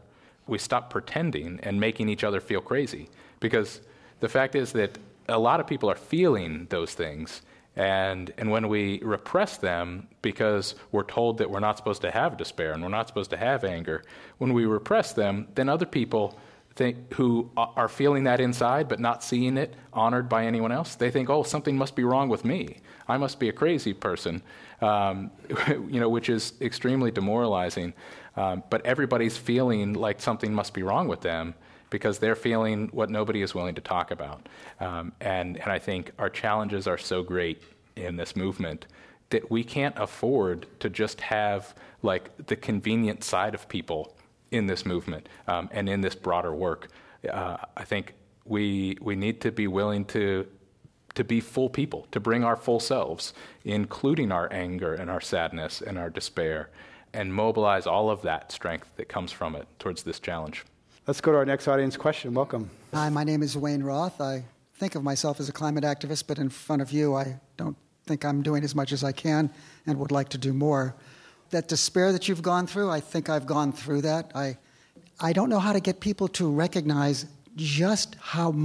we 0.48 0.58
stop 0.58 0.90
pretending 0.90 1.60
and 1.64 1.80
making 1.80 2.10
each 2.10 2.24
other 2.24 2.40
feel 2.40 2.62
crazy. 2.62 3.10
Because 3.40 3.82
the 4.20 4.30
fact 4.30 4.56
is 4.56 4.72
that 4.74 4.98
a 5.28 5.40
lot 5.40 5.60
of 5.60 5.68
people 5.68 5.90
are 5.90 5.96
feeling 5.96 6.68
those 6.70 6.94
things 6.94 7.42
and, 7.76 8.32
and 8.38 8.50
when 8.50 8.70
we 8.70 9.00
repress 9.04 9.58
them 9.58 10.08
because 10.22 10.76
we're 10.92 11.04
told 11.04 11.38
that 11.40 11.50
we're 11.50 11.60
not 11.60 11.78
supposed 11.78 12.02
to 12.04 12.12
have 12.12 12.38
despair 12.38 12.72
and 12.72 12.82
we're 12.82 12.90
not 12.90 13.08
supposed 13.08 13.30
to 13.32 13.38
have 13.38 13.64
anger, 13.64 14.04
when 14.38 14.54
we 14.54 14.66
repress 14.66 15.12
them, 15.12 15.48
then 15.56 15.68
other 15.68 15.86
people 15.86 16.38
think, 16.76 17.14
who 17.14 17.50
are 17.56 17.88
feeling 17.88 18.26
that 18.26 18.40
inside 18.40 18.88
but 18.88 19.00
not 19.00 19.24
seeing 19.24 19.58
it 19.58 19.74
honored 19.94 20.28
by 20.30 20.46
anyone 20.46 20.72
else, 20.72 20.96
they 20.96 21.10
think, 21.10 21.30
oh, 21.30 21.44
something 21.44 21.78
must 21.78 21.96
be 21.96 22.04
wrong 22.04 22.30
with 22.30 22.46
me. 22.46 22.78
I 23.08 23.18
must 23.18 23.40
be 23.40 23.50
a 23.50 23.54
crazy 23.54 23.94
person, 23.94 24.42
um, 24.82 25.32
you 25.68 26.00
know, 26.00 26.10
which 26.10 26.30
is 26.30 26.54
extremely 26.62 27.12
demoralizing. 27.12 27.94
Um, 28.38 28.64
but 28.70 28.86
everybody's 28.86 29.38
feeling 29.38 29.94
like 29.94 30.22
something 30.22 30.54
must 30.54 30.74
be 30.74 30.84
wrong 30.84 31.08
with 31.08 31.22
them 31.22 31.56
because 31.96 32.20
they're 32.20 32.36
feeling 32.36 32.90
what 32.92 33.10
nobody 33.10 33.42
is 33.42 33.56
willing 33.56 33.74
to 33.74 33.80
talk 33.80 34.12
about. 34.12 34.50
Um, 34.82 35.14
and, 35.22 35.56
and 35.56 35.72
I 35.72 35.80
think 35.80 36.12
our 36.20 36.30
challenges 36.30 36.88
are 36.88 36.98
so 36.98 37.24
great 37.24 37.64
in 37.96 38.18
this 38.18 38.36
movement 38.36 38.86
that 39.30 39.50
we 39.50 39.64
can't 39.64 39.98
afford 39.98 40.68
to 40.82 40.90
just 40.90 41.22
have 41.22 41.74
like 42.02 42.48
the 42.48 42.58
convenient 42.58 43.24
side 43.24 43.56
of 43.56 43.70
people 43.70 44.14
in 44.52 44.68
this 44.68 44.86
movement 44.86 45.30
um, 45.48 45.70
and 45.72 45.88
in 45.88 46.02
this 46.02 46.16
broader 46.16 46.54
work. 46.54 46.90
Uh, 47.32 47.56
I 47.78 47.86
think 47.86 48.14
we, 48.44 48.98
we 49.00 49.16
need 49.16 49.40
to 49.40 49.52
be 49.54 49.68
willing 49.68 50.04
to, 50.08 50.46
to 51.14 51.24
be 51.24 51.40
full 51.40 51.70
people, 51.70 52.08
to 52.12 52.20
bring 52.20 52.44
our 52.44 52.58
full 52.58 52.82
selves, 52.82 53.34
including 53.64 54.34
our 54.34 54.52
anger 54.52 54.94
and 54.94 55.10
our 55.10 55.22
sadness 55.22 55.82
and 55.82 55.98
our 55.98 56.10
despair, 56.10 56.70
and 57.14 57.34
mobilize 57.34 57.88
all 57.88 58.10
of 58.10 58.22
that 58.24 58.52
strength 58.52 58.90
that 58.98 59.08
comes 59.08 59.32
from 59.32 59.56
it 59.56 59.66
towards 59.80 60.04
this 60.04 60.20
challenge. 60.20 60.66
Let's 61.08 61.22
go 61.22 61.32
to 61.32 61.38
our 61.38 61.46
next 61.46 61.68
audience 61.68 61.96
question. 61.98 62.34
Welcome. 62.34 62.68
Hi, 62.92 63.10
my 63.10 63.24
name 63.24 63.44
is 63.44 63.56
Wayne 63.56 63.84
Roth. 63.84 64.20
I 64.20 64.44
think 64.78 64.96
of 64.96 65.04
myself 65.04 65.40
as 65.40 65.48
a 65.48 65.52
climate 65.52 65.84
activist, 65.84 66.24
but 66.26 66.40
in 66.40 66.50
front 66.50 66.82
of 66.82 66.92
you, 66.92 67.14
I 67.14 67.40
don't 67.58 67.78
think 68.08 68.26
I'm 68.26 68.42
doing 68.42 68.64
as 68.64 68.74
much 68.74 68.92
as 68.92 69.04
I 69.04 69.12
can 69.12 69.52
and 69.86 70.00
would 70.00 70.12
like 70.12 70.30
to 70.30 70.40
do 70.40 70.52
more. 70.52 70.96
That 71.52 71.68
despair 71.68 72.12
that 72.12 72.28
you've 72.28 72.42
gone 72.42 72.66
through, 72.66 72.90
I 72.90 73.02
think 73.02 73.30
I've 73.30 73.46
gone 73.46 73.72
through 73.72 74.02
that. 74.02 74.32
I, 74.34 74.58
I 75.20 75.32
don't 75.32 75.48
know 75.48 75.60
how 75.60 75.74
to 75.74 75.80
get 75.80 76.00
people 76.00 76.28
to 76.30 76.52
recognize 76.52 77.28
just 77.56 78.16
how 78.20 78.56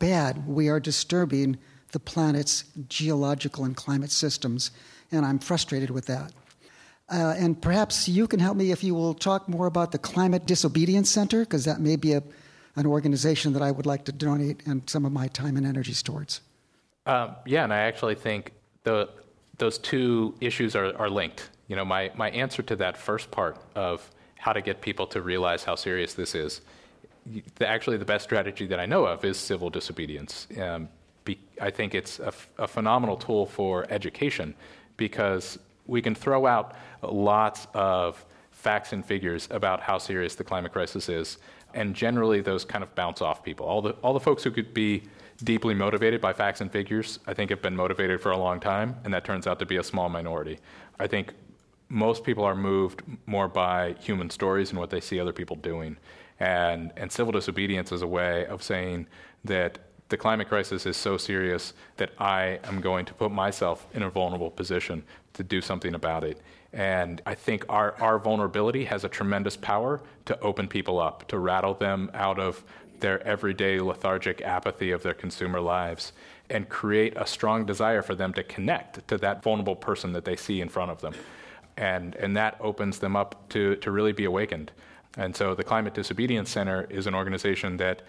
bad 0.00 0.48
we 0.48 0.68
are 0.68 0.80
disturbing 0.80 1.58
the 1.92 2.00
planet's 2.00 2.64
geological 2.88 3.66
and 3.66 3.76
climate 3.76 4.10
systems, 4.10 4.72
and 5.12 5.24
I'm 5.24 5.38
frustrated 5.38 5.90
with 5.90 6.06
that. 6.06 6.32
Uh, 7.10 7.34
and 7.36 7.60
perhaps 7.60 8.08
you 8.08 8.26
can 8.26 8.40
help 8.40 8.56
me 8.56 8.70
if 8.70 8.82
you 8.82 8.94
will 8.94 9.14
talk 9.14 9.48
more 9.48 9.66
about 9.66 9.92
the 9.92 9.98
Climate 9.98 10.46
Disobedience 10.46 11.10
Center, 11.10 11.40
because 11.40 11.64
that 11.64 11.80
may 11.80 11.96
be 11.96 12.12
a, 12.12 12.22
an 12.76 12.86
organization 12.86 13.52
that 13.52 13.62
I 13.62 13.70
would 13.70 13.86
like 13.86 14.04
to 14.06 14.12
donate 14.12 14.62
and 14.66 14.88
some 14.88 15.04
of 15.04 15.12
my 15.12 15.28
time 15.28 15.56
and 15.56 15.66
energies 15.66 16.02
towards. 16.02 16.40
Um, 17.06 17.36
yeah, 17.44 17.64
and 17.64 17.72
I 17.72 17.80
actually 17.80 18.14
think 18.14 18.52
the, 18.84 19.10
those 19.58 19.78
two 19.78 20.34
issues 20.40 20.74
are, 20.74 20.96
are 20.96 21.10
linked. 21.10 21.50
You 21.68 21.76
know, 21.76 21.84
my, 21.84 22.10
my 22.16 22.30
answer 22.30 22.62
to 22.62 22.76
that 22.76 22.96
first 22.96 23.30
part 23.30 23.58
of 23.74 24.10
how 24.36 24.52
to 24.52 24.62
get 24.62 24.80
people 24.80 25.06
to 25.08 25.20
realize 25.20 25.64
how 25.64 25.74
serious 25.74 26.14
this 26.14 26.34
is, 26.34 26.62
the, 27.56 27.66
actually 27.66 27.96
the 27.98 28.04
best 28.04 28.24
strategy 28.24 28.66
that 28.66 28.80
I 28.80 28.86
know 28.86 29.04
of 29.04 29.24
is 29.24 29.38
civil 29.38 29.70
disobedience. 29.70 30.46
Um, 30.60 30.88
be, 31.24 31.38
I 31.60 31.70
think 31.70 31.94
it's 31.94 32.18
a, 32.18 32.32
a 32.58 32.68
phenomenal 32.68 33.16
tool 33.16 33.46
for 33.46 33.86
education 33.90 34.54
because 34.96 35.58
we 35.86 36.02
can 36.02 36.14
throw 36.14 36.46
out 36.46 36.74
lots 37.02 37.66
of 37.74 38.24
facts 38.50 38.92
and 38.92 39.04
figures 39.04 39.48
about 39.50 39.80
how 39.80 39.98
serious 39.98 40.34
the 40.34 40.44
climate 40.44 40.72
crisis 40.72 41.08
is, 41.08 41.38
and 41.74 41.94
generally 41.94 42.40
those 42.40 42.64
kind 42.64 42.82
of 42.82 42.94
bounce 42.94 43.20
off 43.20 43.42
people. 43.42 43.66
All 43.66 43.82
the, 43.82 43.90
all 44.02 44.14
the 44.14 44.20
folks 44.20 44.42
who 44.42 44.50
could 44.50 44.72
be 44.72 45.02
deeply 45.42 45.74
motivated 45.74 46.20
by 46.20 46.32
facts 46.32 46.60
and 46.60 46.70
figures, 46.70 47.18
I 47.26 47.34
think, 47.34 47.50
have 47.50 47.60
been 47.60 47.76
motivated 47.76 48.20
for 48.20 48.30
a 48.30 48.38
long 48.38 48.60
time, 48.60 48.96
and 49.04 49.12
that 49.12 49.24
turns 49.24 49.46
out 49.46 49.58
to 49.58 49.66
be 49.66 49.76
a 49.76 49.82
small 49.82 50.08
minority. 50.08 50.58
I 50.98 51.06
think 51.06 51.34
most 51.88 52.24
people 52.24 52.44
are 52.44 52.54
moved 52.54 53.02
more 53.26 53.48
by 53.48 53.94
human 54.00 54.30
stories 54.30 54.70
and 54.70 54.78
what 54.78 54.90
they 54.90 55.00
see 55.00 55.20
other 55.20 55.32
people 55.32 55.56
doing. 55.56 55.96
And, 56.40 56.92
and 56.96 57.10
civil 57.10 57.32
disobedience 57.32 57.92
is 57.92 58.02
a 58.02 58.06
way 58.06 58.46
of 58.46 58.62
saying 58.62 59.06
that 59.44 59.78
the 60.14 60.18
climate 60.18 60.46
crisis 60.46 60.86
is 60.86 60.96
so 60.96 61.16
serious 61.16 61.72
that 61.96 62.12
I 62.20 62.60
am 62.62 62.80
going 62.80 63.04
to 63.06 63.14
put 63.14 63.32
myself 63.32 63.84
in 63.94 64.04
a 64.04 64.08
vulnerable 64.08 64.48
position 64.48 65.02
to 65.32 65.42
do 65.42 65.60
something 65.60 65.92
about 65.92 66.22
it. 66.22 66.40
And 66.72 67.20
I 67.26 67.34
think 67.34 67.64
our, 67.68 68.00
our 68.00 68.20
vulnerability 68.20 68.84
has 68.84 69.02
a 69.02 69.08
tremendous 69.08 69.56
power 69.56 70.00
to 70.26 70.38
open 70.38 70.68
people 70.68 71.00
up, 71.00 71.26
to 71.26 71.38
rattle 71.40 71.74
them 71.74 72.12
out 72.14 72.38
of 72.38 72.62
their 73.00 73.26
everyday 73.26 73.80
lethargic 73.80 74.40
apathy 74.42 74.92
of 74.92 75.02
their 75.02 75.14
consumer 75.14 75.60
lives, 75.60 76.12
and 76.48 76.68
create 76.68 77.14
a 77.16 77.26
strong 77.26 77.66
desire 77.66 78.00
for 78.00 78.14
them 78.14 78.32
to 78.34 78.44
connect 78.44 79.08
to 79.08 79.18
that 79.18 79.42
vulnerable 79.42 79.74
person 79.74 80.12
that 80.12 80.24
they 80.24 80.36
see 80.36 80.60
in 80.60 80.68
front 80.68 80.92
of 80.92 81.00
them. 81.00 81.14
And, 81.76 82.14
and 82.14 82.36
that 82.36 82.56
opens 82.60 83.00
them 83.00 83.16
up 83.16 83.48
to, 83.48 83.74
to 83.74 83.90
really 83.90 84.12
be 84.12 84.26
awakened. 84.26 84.70
And 85.16 85.34
so 85.34 85.56
the 85.56 85.64
Climate 85.64 85.94
Disobedience 85.94 86.50
Center 86.50 86.86
is 86.88 87.08
an 87.08 87.16
organization 87.16 87.78
that 87.78 88.02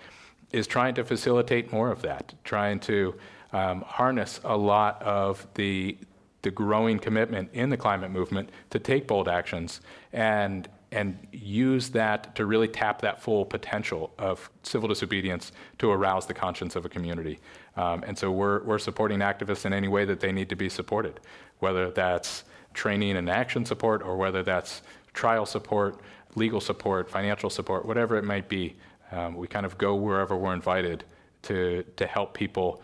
is 0.52 0.68
trying 0.68 0.96
to 0.96 1.04
facilitate 1.04 1.72
more 1.72 1.92
of 1.92 2.02
that, 2.02 2.34
trying 2.44 2.80
to 2.80 3.16
um, 3.52 3.82
harness 3.82 4.40
a 4.44 4.56
lot 4.56 5.02
of 5.02 5.48
the, 5.56 5.98
the 6.42 6.52
growing 6.52 7.00
commitment 7.00 7.50
in 7.54 7.70
the 7.70 7.78
climate 7.78 8.12
movement 8.12 8.50
to 8.70 8.80
take 8.80 9.08
bold 9.08 9.28
actions 9.28 9.82
and, 10.14 10.68
and 10.92 11.18
use 11.32 11.90
that 11.90 12.36
to 12.36 12.46
really 12.46 12.68
tap 12.68 13.02
that 13.02 13.22
full 13.22 13.46
potential 13.46 14.14
of 14.18 14.50
civil 14.64 14.90
disobedience 14.90 15.52
to 15.78 15.92
arouse 15.92 16.26
the 16.26 16.34
conscience 16.34 16.76
of 16.76 16.86
a 16.86 16.90
community. 16.90 17.40
Um, 17.78 18.04
and 18.06 18.18
so 18.18 18.32
we're, 18.32 18.64
we're 18.64 18.80
supporting 18.80 19.20
activists 19.20 19.66
in 19.66 19.74
any 19.74 19.88
way 19.88 20.06
that 20.06 20.20
they 20.20 20.32
need 20.32 20.50
to 20.50 20.56
be 20.56 20.70
supported, 20.70 21.20
whether 21.60 21.92
that's 21.92 22.44
training 22.74 23.18
and 23.18 23.30
action 23.30 23.66
support 23.66 24.04
or 24.04 24.18
whether 24.18 24.44
that's 24.44 24.82
trial 25.14 25.46
support, 25.46 26.02
legal 26.36 26.60
support, 26.60 27.10
financial 27.10 27.50
support, 27.50 27.86
whatever 27.86 28.18
it 28.18 28.24
might 28.24 28.50
be. 28.50 28.76
Um, 29.12 29.36
we 29.36 29.48
kind 29.48 29.66
of 29.66 29.78
go 29.78 29.96
wherever 29.96 30.36
we're 30.36 30.54
invited 30.54 31.04
to, 31.44 31.84
to 31.98 32.08
help 32.08 32.34
people 32.34 32.82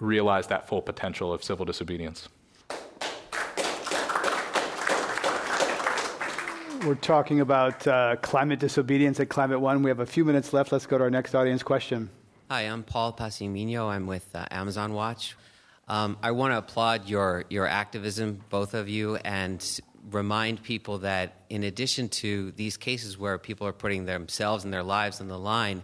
realize 0.00 0.46
that 0.48 0.68
full 0.68 0.82
potential 0.82 1.32
of 1.32 1.42
civil 1.42 1.64
disobedience. 1.64 2.28
We're 6.86 6.94
talking 6.94 7.40
about 7.40 7.86
uh, 7.86 8.16
climate 8.22 8.58
disobedience 8.58 9.20
at 9.20 9.28
Climate 9.28 9.60
One. 9.60 9.82
We 9.82 9.90
have 9.90 10.00
a 10.00 10.06
few 10.06 10.24
minutes 10.24 10.54
left. 10.54 10.72
Let's 10.72 10.86
go 10.86 10.96
to 10.96 11.04
our 11.04 11.10
next 11.10 11.34
audience 11.34 11.62
question. 11.62 12.08
Hi, 12.50 12.62
I'm 12.62 12.82
Paul 12.84 13.12
Paz 13.12 13.40
y 13.40 13.48
Miño. 13.48 13.88
I'm 13.88 14.06
with 14.06 14.26
uh, 14.34 14.46
Amazon 14.50 14.94
Watch. 14.94 15.36
Um, 15.88 16.16
I 16.22 16.30
want 16.30 16.52
to 16.52 16.58
applaud 16.58 17.06
your, 17.06 17.44
your 17.50 17.66
activism, 17.66 18.40
both 18.48 18.72
of 18.74 18.88
you, 18.88 19.16
and 19.16 19.60
remind 20.10 20.62
people 20.62 20.98
that 20.98 21.44
in 21.50 21.64
addition 21.64 22.08
to 22.08 22.52
these 22.52 22.76
cases 22.76 23.18
where 23.18 23.38
people 23.38 23.66
are 23.66 23.72
putting 23.72 24.04
themselves 24.04 24.64
and 24.64 24.72
their 24.72 24.82
lives 24.82 25.20
on 25.20 25.28
the 25.28 25.38
line, 25.38 25.82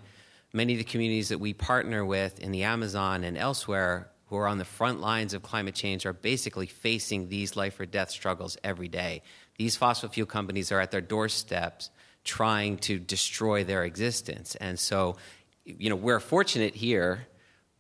many 0.53 0.73
of 0.73 0.79
the 0.79 0.85
communities 0.85 1.29
that 1.29 1.39
we 1.39 1.53
partner 1.53 2.05
with 2.05 2.39
in 2.41 2.53
the 2.53 2.63
Amazon 2.63 3.25
and 3.25 3.37
elsewhere 3.37 4.09
who 4.27 4.37
are 4.37 4.49
on 4.49 4.59
the 4.59 4.65
front 4.65 5.01
lines 5.01 5.35
of 5.35 5.43
climate 5.43 5.75
change 5.75 6.05
are 6.05 6.13
basically 6.13 6.67
facing 6.67 7.29
these 7.29 7.57
life 7.57 7.79
or 7.79 7.87
death 7.87 8.11
struggles 8.11 8.57
every 8.65 8.89
day. 8.89 9.23
These 9.59 9.77
fossil 9.77 10.09
fuel 10.09 10.27
companies 10.27 10.73
are 10.73 10.81
at 10.81 10.91
their 10.91 11.01
doorsteps 11.01 11.91
trying 12.25 12.77
to 12.79 12.99
destroy 12.99 13.63
their 13.63 13.85
existence. 13.85 14.57
And 14.57 14.79
so, 14.79 15.17
you 15.65 15.89
know, 15.89 15.97
we're 15.97 16.21
fortunate 16.21 16.75
here, 16.75 17.27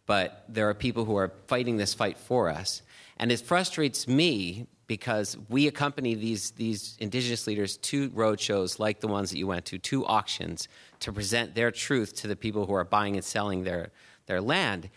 but 0.07 0.45
there 0.49 0.69
are 0.69 0.75
people 0.75 1.05
who 1.05 1.17
are 1.17 1.33
fighting 1.49 1.77
this 1.77 1.95
fight 1.95 2.17
for 2.17 2.49
us. 2.49 2.83
And 3.17 3.33
it 3.33 3.41
frustrates 3.41 4.07
me 4.07 4.69
because 4.87 5.37
we 5.49 5.67
accompany 5.67 6.15
these, 6.15 6.53
these 6.53 6.97
indigenous 7.01 7.47
leaders 7.47 7.77
to 7.79 8.11
roadshows 8.11 8.79
like 8.79 9.01
the 9.01 9.09
ones 9.09 9.31
that 9.31 9.39
you 9.39 9.47
went 9.47 9.65
to, 9.67 9.79
to 9.79 10.07
auctions, 10.07 10.69
to 11.01 11.13
present 11.13 11.55
their 11.55 11.71
truth 11.71 12.15
to 12.17 12.29
the 12.29 12.37
people 12.37 12.67
who 12.67 12.75
are 12.75 12.85
buying 12.85 13.17
and 13.17 13.25
selling 13.25 13.65
their, 13.65 13.91
their 14.27 14.41
land. 14.41 14.89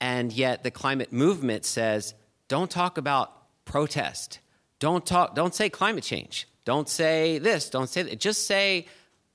And 0.00 0.32
yet 0.32 0.62
the 0.62 0.70
climate 0.70 1.12
movement 1.12 1.64
says, 1.64 2.14
don't 2.48 2.70
talk 2.70 2.98
about 2.98 3.32
protest. 3.64 4.40
Don't, 4.78 5.04
talk, 5.04 5.34
don't 5.34 5.54
say 5.54 5.68
climate 5.68 6.04
change. 6.04 6.48
Don't 6.64 6.88
say 6.88 7.38
this. 7.38 7.70
Don't 7.70 7.88
say 7.88 8.02
that. 8.02 8.20
Just 8.20 8.46
say 8.46 8.86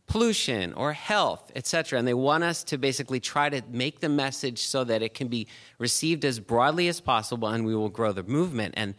pollution 0.08 0.74
or 0.74 0.94
health, 0.94 1.52
etc. 1.56 2.00
And 2.00 2.08
they 2.08 2.14
want 2.14 2.44
us 2.44 2.64
to 2.66 2.78
basically 2.78 3.20
try 3.20 3.50
to 3.50 3.62
make 3.70 4.00
the 4.00 4.10
message 4.10 4.60
so 4.66 4.84
that 4.86 5.02
it 5.02 5.14
can 5.14 5.28
be 5.28 5.48
received 5.80 6.24
as 6.24 6.40
broadly 6.40 6.88
as 6.88 7.02
possible 7.02 7.50
and 7.50 7.66
we 7.66 7.76
will 7.76 7.90
grow 7.90 8.14
the 8.14 8.24
movement. 8.24 8.74
And 8.78 8.96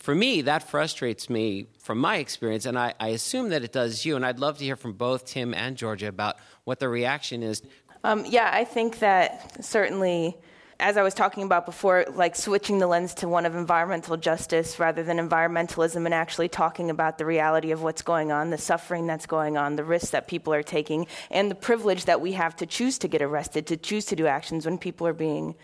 for 0.00 0.14
me, 0.14 0.40
that 0.42 0.62
frustrates 0.62 1.28
me 1.28 1.68
from 1.78 1.98
my 1.98 2.16
experience, 2.16 2.64
and 2.64 2.78
I, 2.78 2.94
I, 2.98 3.08
assume 3.08 3.50
that 3.50 3.62
it 3.62 3.70
does 3.70 4.04
you. 4.04 4.16
And 4.16 4.24
I'd 4.24 4.38
love 4.38 4.56
to 4.58 4.64
hear 4.64 4.76
from 4.76 4.94
both 4.94 5.26
Tim 5.26 5.52
and 5.52 5.76
Georgia 5.76 6.08
about 6.08 6.36
what 6.64 6.80
the 6.80 6.88
reaction 6.88 7.42
is. 7.42 7.62
Um, 8.02 8.24
yeah, 8.24 8.50
I 8.50 8.64
think 8.64 9.00
that 9.00 9.62
certainly, 9.62 10.38
as 10.78 10.96
I 10.96 11.02
was 11.02 11.12
talking 11.12 11.42
about 11.42 11.66
before, 11.66 12.06
like 12.14 12.34
switching 12.34 12.78
the 12.78 12.86
lens 12.86 13.12
to 13.16 13.28
one 13.28 13.44
of 13.44 13.54
environmental 13.54 14.16
justice 14.16 14.78
rather 14.78 15.02
than 15.02 15.18
environmentalism 15.18 16.06
and 16.06 16.14
actually 16.14 16.48
talking 16.48 16.88
about 16.88 17.18
the 17.18 17.26
reality 17.26 17.70
of 17.70 17.82
what's 17.82 18.00
going 18.00 18.32
on, 18.32 18.48
the 18.48 18.58
suffering 18.58 19.06
that's 19.06 19.26
going 19.26 19.58
on, 19.58 19.76
the 19.76 19.84
risks 19.84 20.10
that 20.10 20.28
people 20.28 20.54
are 20.54 20.62
taking, 20.62 21.06
and 21.30 21.50
the 21.50 21.54
privilege 21.54 22.06
that 22.06 22.22
we 22.22 22.32
have 22.32 22.56
to 22.56 22.64
choose 22.64 22.96
to 23.00 23.08
get 23.08 23.20
arrested, 23.20 23.66
to 23.66 23.76
choose 23.76 24.06
to 24.06 24.16
do 24.16 24.26
actions 24.26 24.64
when 24.64 24.78
people 24.78 25.06
are 25.06 25.12
being, 25.12 25.54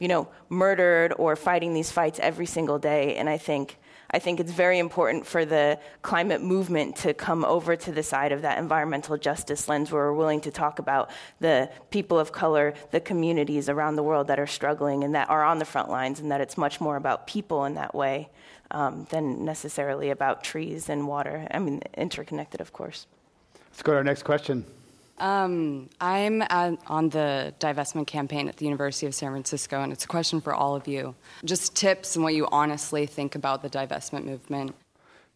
you 0.00 0.08
know, 0.08 0.26
murdered 0.48 1.14
or 1.16 1.36
fighting 1.36 1.74
these 1.74 1.92
fights 1.92 2.18
every 2.18 2.46
single 2.46 2.80
day. 2.80 3.14
And 3.14 3.28
I 3.30 3.38
think 3.38 3.78
I 4.14 4.20
think 4.20 4.38
it's 4.38 4.52
very 4.52 4.78
important 4.78 5.26
for 5.26 5.44
the 5.44 5.76
climate 6.02 6.40
movement 6.40 6.94
to 6.98 7.12
come 7.14 7.44
over 7.44 7.74
to 7.74 7.90
the 7.90 8.04
side 8.04 8.30
of 8.30 8.42
that 8.42 8.58
environmental 8.58 9.16
justice 9.16 9.68
lens 9.68 9.90
where 9.90 10.04
we're 10.04 10.16
willing 10.16 10.40
to 10.42 10.52
talk 10.52 10.78
about 10.78 11.10
the 11.40 11.68
people 11.90 12.20
of 12.20 12.30
color, 12.30 12.74
the 12.92 13.00
communities 13.00 13.68
around 13.68 13.96
the 13.96 14.04
world 14.04 14.28
that 14.28 14.38
are 14.38 14.46
struggling 14.46 15.02
and 15.02 15.16
that 15.16 15.28
are 15.30 15.42
on 15.42 15.58
the 15.58 15.64
front 15.64 15.90
lines, 15.90 16.20
and 16.20 16.30
that 16.30 16.40
it's 16.40 16.56
much 16.56 16.80
more 16.80 16.94
about 16.94 17.26
people 17.26 17.64
in 17.64 17.74
that 17.74 17.92
way 17.92 18.30
um, 18.70 19.04
than 19.10 19.44
necessarily 19.44 20.10
about 20.10 20.44
trees 20.44 20.88
and 20.88 21.08
water. 21.08 21.48
I 21.50 21.58
mean, 21.58 21.82
interconnected, 21.96 22.60
of 22.60 22.72
course. 22.72 23.08
Let's 23.72 23.82
go 23.82 23.90
to 23.90 23.98
our 23.98 24.04
next 24.04 24.22
question. 24.22 24.64
Um, 25.18 25.90
I'm 26.00 26.42
at, 26.42 26.78
on 26.86 27.08
the 27.10 27.54
divestment 27.60 28.06
campaign 28.06 28.48
at 28.48 28.56
the 28.56 28.64
University 28.64 29.06
of 29.06 29.14
San 29.14 29.30
Francisco, 29.30 29.80
and 29.80 29.92
it's 29.92 30.04
a 30.04 30.08
question 30.08 30.40
for 30.40 30.52
all 30.52 30.74
of 30.74 30.88
you. 30.88 31.14
Just 31.44 31.76
tips 31.76 32.16
and 32.16 32.24
what 32.24 32.34
you 32.34 32.48
honestly 32.50 33.06
think 33.06 33.34
about 33.34 33.62
the 33.62 33.70
divestment 33.70 34.24
movement. 34.24 34.74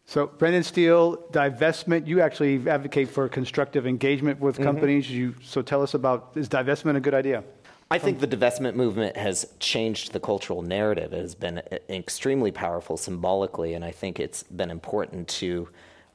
So, 0.05 0.25
Brendon 0.25 0.63
Steele, 0.63 1.17
divestment, 1.31 2.07
you 2.07 2.19
actually 2.19 2.67
advocate 2.67 3.09
for 3.09 3.29
constructive 3.29 3.85
engagement 3.85 4.39
with 4.39 4.55
mm-hmm. 4.55 4.63
companies. 4.63 5.09
You, 5.09 5.35
so, 5.43 5.61
tell 5.61 5.83
us 5.83 5.93
about 5.93 6.31
is 6.35 6.49
divestment 6.49 6.97
a 6.97 6.99
good 6.99 7.13
idea? 7.13 7.43
I 7.91 7.97
think 7.97 8.19
the 8.19 8.27
divestment 8.27 8.75
movement 8.75 9.17
has 9.17 9.47
changed 9.59 10.13
the 10.13 10.19
cultural 10.19 10.61
narrative. 10.61 11.11
It 11.11 11.21
has 11.21 11.33
been 11.33 11.61
extremely 11.89 12.51
powerful 12.51 12.97
symbolically, 12.97 13.73
and 13.73 13.83
I 13.83 13.91
think 13.91 14.19
it's 14.19 14.43
been 14.43 14.69
important 14.69 15.27
to 15.39 15.69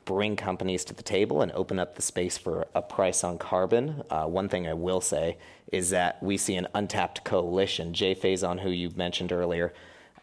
bring 0.05 0.37
companies 0.37 0.85
to 0.85 0.95
the 0.95 1.03
table 1.03 1.43
and 1.43 1.53
open 1.53 1.79
up 1.79 1.95
the 1.95 2.03
space 2.03 2.37
for 2.39 2.67
a 2.75 2.83
price 2.83 3.25
on 3.25 3.39
carbon. 3.39 4.03
Uh, 4.11 4.27
one 4.27 4.49
thing 4.49 4.67
I 4.67 4.75
will 4.75 5.01
say 5.01 5.37
is 5.73 5.91
that 5.91 6.23
we 6.23 6.37
see 6.37 6.57
an 6.57 6.69
untapped 6.75 7.25
coalition. 7.25 7.95
Jay 7.95 8.15
Faison, 8.15 8.61
who 8.61 8.71
you 8.71 8.91
mentioned 8.97 9.33
earlier, 9.33 9.73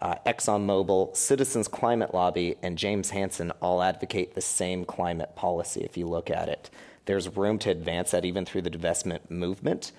uh, 0.02 0.16
ExxonMobil, 0.26 1.16
Citizens 1.16 1.68
Climate 1.68 2.14
Lobby, 2.14 2.56
and 2.64 2.78
James 2.78 3.12
Hansen 3.12 3.52
all 3.62 3.84
advocate 3.84 4.34
the 4.34 4.42
same 4.42 4.86
climate 4.86 5.36
policy 5.36 5.82
if 5.82 5.98
you 5.98 6.08
look 6.08 6.30
at 6.30 6.50
it. 6.50 6.70
There's 7.06 7.36
room 7.36 7.60
to 7.60 7.70
advance 7.70 8.12
that 8.12 8.26
even 8.26 8.46
through 8.46 8.64
the 8.64 8.72
divestment 8.72 9.30
movement. 9.30 9.92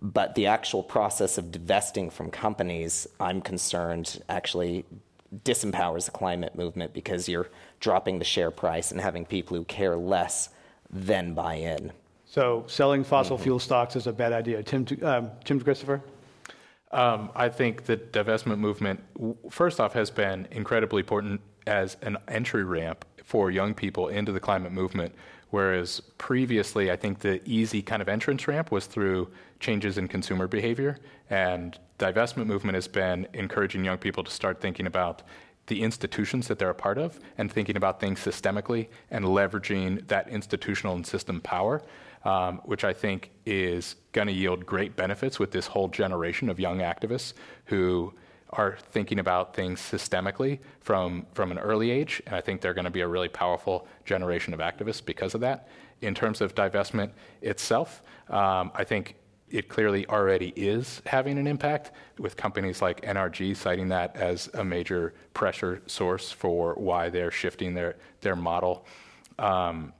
But 0.00 0.36
the 0.36 0.46
actual 0.46 0.84
process 0.84 1.38
of 1.38 1.50
divesting 1.50 2.10
from 2.10 2.30
companies, 2.30 3.08
I'm 3.18 3.40
concerned, 3.40 4.22
actually 4.28 4.84
disempowers 5.44 6.06
the 6.06 6.10
climate 6.10 6.54
movement 6.54 6.92
because 6.92 7.28
you're 7.28 7.48
dropping 7.80 8.18
the 8.18 8.24
share 8.24 8.50
price 8.50 8.90
and 8.90 9.00
having 9.00 9.24
people 9.24 9.56
who 9.56 9.64
care 9.64 9.96
less 9.96 10.48
then 10.90 11.34
buy 11.34 11.54
in. 11.54 11.92
So 12.24 12.64
selling 12.66 13.04
fossil 13.04 13.36
mm-hmm. 13.36 13.44
fuel 13.44 13.58
stocks 13.58 13.96
is 13.96 14.06
a 14.06 14.12
bad 14.12 14.32
idea. 14.32 14.62
Tim, 14.62 14.86
um, 15.02 15.30
Tim 15.44 15.60
Christopher? 15.60 16.02
Um, 16.92 17.30
I 17.34 17.48
think 17.48 17.84
the 17.84 17.96
divestment 17.96 18.58
movement, 18.58 19.00
first 19.50 19.80
off, 19.80 19.92
has 19.92 20.10
been 20.10 20.48
incredibly 20.50 21.00
important 21.00 21.40
as 21.66 21.96
an 22.00 22.16
entry 22.28 22.64
ramp 22.64 23.04
for 23.22 23.50
young 23.50 23.74
people 23.74 24.08
into 24.08 24.32
the 24.32 24.40
climate 24.40 24.72
movement. 24.72 25.14
Whereas 25.50 26.00
previously, 26.18 26.90
I 26.90 26.96
think 26.96 27.20
the 27.20 27.40
easy 27.48 27.82
kind 27.82 28.02
of 28.02 28.08
entrance 28.08 28.46
ramp 28.46 28.70
was 28.70 28.86
through 28.86 29.30
changes 29.60 29.98
in 29.98 30.08
consumer 30.08 30.46
behavior. 30.46 30.98
And 31.30 31.78
divestment 31.98 32.46
movement 32.46 32.74
has 32.74 32.88
been 32.88 33.26
encouraging 33.32 33.84
young 33.84 33.98
people 33.98 34.24
to 34.24 34.30
start 34.30 34.60
thinking 34.60 34.86
about 34.86 35.22
the 35.66 35.82
institutions 35.82 36.48
that 36.48 36.58
they're 36.58 36.70
a 36.70 36.74
part 36.74 36.98
of 36.98 37.18
and 37.36 37.52
thinking 37.52 37.76
about 37.76 38.00
things 38.00 38.20
systemically 38.20 38.88
and 39.10 39.24
leveraging 39.24 40.06
that 40.08 40.28
institutional 40.28 40.94
and 40.94 41.06
system 41.06 41.40
power 41.40 41.82
um, 42.24 42.58
which 42.64 42.84
I 42.84 42.92
think 42.92 43.30
is 43.46 43.96
going 44.12 44.26
to 44.26 44.32
yield 44.32 44.66
great 44.66 44.96
benefits 44.96 45.38
with 45.38 45.50
this 45.50 45.66
whole 45.66 45.88
generation 45.88 46.48
of 46.48 46.58
young 46.58 46.78
activists 46.78 47.34
who 47.66 48.12
are 48.50 48.78
thinking 48.92 49.18
about 49.18 49.54
things 49.54 49.80
systemically 49.80 50.58
from, 50.80 51.26
from 51.32 51.50
an 51.52 51.58
early 51.58 51.90
age. 51.90 52.22
And 52.26 52.34
I 52.34 52.40
think 52.40 52.60
they're 52.60 52.74
going 52.74 52.86
to 52.86 52.90
be 52.90 53.02
a 53.02 53.08
really 53.08 53.28
powerful 53.28 53.86
generation 54.04 54.54
of 54.54 54.60
activists 54.60 55.04
because 55.04 55.34
of 55.34 55.40
that. 55.42 55.68
In 56.00 56.14
terms 56.14 56.40
of 56.40 56.54
divestment 56.54 57.10
itself, 57.42 58.02
um, 58.28 58.70
I 58.74 58.84
think 58.84 59.16
it 59.50 59.68
clearly 59.68 60.06
already 60.06 60.52
is 60.56 61.02
having 61.06 61.38
an 61.38 61.46
impact, 61.46 61.92
with 62.18 62.36
companies 62.36 62.82
like 62.82 63.00
NRG 63.02 63.56
citing 63.56 63.88
that 63.88 64.16
as 64.16 64.48
a 64.54 64.64
major 64.64 65.14
pressure 65.34 65.80
source 65.86 66.30
for 66.30 66.74
why 66.74 67.08
they're 67.08 67.30
shifting 67.30 67.74
their, 67.74 67.96
their 68.20 68.36
model. 68.36 68.86
Um, 69.38 69.92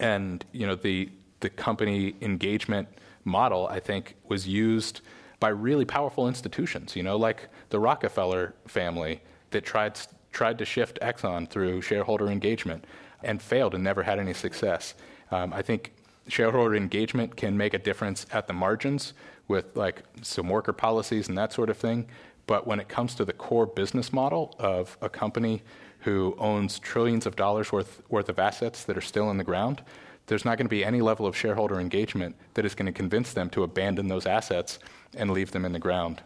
and 0.00 0.44
you 0.52 0.66
know 0.66 0.74
the 0.74 1.10
the 1.40 1.50
company 1.50 2.14
engagement 2.20 2.88
model, 3.24 3.68
I 3.68 3.80
think, 3.80 4.16
was 4.28 4.48
used 4.48 5.00
by 5.40 5.50
really 5.50 5.84
powerful 5.84 6.26
institutions, 6.26 6.96
you 6.96 7.02
know, 7.02 7.16
like 7.16 7.48
the 7.70 7.78
Rockefeller 7.78 8.54
family 8.66 9.20
that 9.50 9.64
tried, 9.64 9.98
tried 10.32 10.58
to 10.58 10.64
shift 10.64 10.98
Exxon 11.00 11.48
through 11.48 11.80
shareholder 11.82 12.28
engagement 12.28 12.84
and 13.22 13.40
failed 13.42 13.74
and 13.74 13.82
never 13.82 14.02
had 14.02 14.18
any 14.18 14.34
success. 14.34 14.94
Um, 15.30 15.52
I 15.52 15.62
think 15.62 15.92
shareholder 16.28 16.74
engagement 16.74 17.36
can 17.36 17.56
make 17.56 17.74
a 17.74 17.78
difference 17.78 18.26
at 18.32 18.46
the 18.46 18.52
margins 18.52 19.14
with 19.48 19.76
like 19.76 20.02
some 20.22 20.48
worker 20.48 20.72
policies 20.72 21.28
and 21.28 21.36
that 21.38 21.52
sort 21.52 21.70
of 21.70 21.76
thing. 21.76 22.06
But 22.46 22.66
when 22.66 22.80
it 22.80 22.88
comes 22.88 23.14
to 23.16 23.24
the 23.24 23.32
core 23.32 23.66
business 23.66 24.12
model 24.12 24.54
of 24.58 24.96
a 25.02 25.08
company 25.08 25.62
who 26.00 26.34
owns 26.38 26.78
trillions 26.78 27.26
of 27.26 27.36
dollars 27.36 27.72
worth, 27.72 28.02
worth 28.08 28.28
of 28.28 28.38
assets 28.38 28.84
that 28.84 28.96
are 28.96 29.02
still 29.02 29.30
in 29.30 29.36
the 29.36 29.44
ground, 29.44 29.82
there's 30.26 30.44
not 30.44 30.58
going 30.58 30.66
to 30.66 30.70
be 30.70 30.84
any 30.84 31.00
level 31.00 31.26
of 31.26 31.36
shareholder 31.36 31.80
engagement 31.80 32.36
that 32.54 32.64
is 32.64 32.74
going 32.74 32.86
to 32.86 32.92
convince 32.92 33.32
them 33.32 33.50
to 33.50 33.62
abandon 33.62 34.08
those 34.08 34.26
assets 34.26 34.78
and 35.16 35.30
leave 35.30 35.50
them 35.50 35.64
in 35.64 35.72
the 35.72 35.78
ground. 35.78 36.22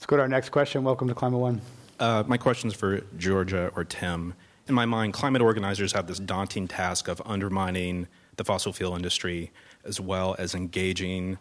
Let's 0.00 0.06
go 0.06 0.16
to 0.16 0.22
our 0.22 0.28
next 0.28 0.48
question. 0.48 0.82
Welcome 0.82 1.08
to 1.08 1.14
Climate 1.14 1.40
One. 1.40 1.60
Uh, 1.98 2.24
my 2.26 2.38
question 2.38 2.68
is 2.68 2.74
for 2.74 3.02
Georgia 3.18 3.70
or 3.76 3.84
Tim. 3.84 4.32
In 4.66 4.74
my 4.74 4.86
mind, 4.86 5.12
climate 5.12 5.42
organizers 5.42 5.92
have 5.92 6.06
this 6.06 6.18
daunting 6.18 6.66
task 6.66 7.06
of 7.06 7.20
undermining 7.26 8.08
the 8.36 8.44
fossil 8.44 8.72
fuel 8.72 8.96
industry 8.96 9.52
as 9.84 10.00
well 10.00 10.36
as 10.38 10.54
engaging 10.54 11.36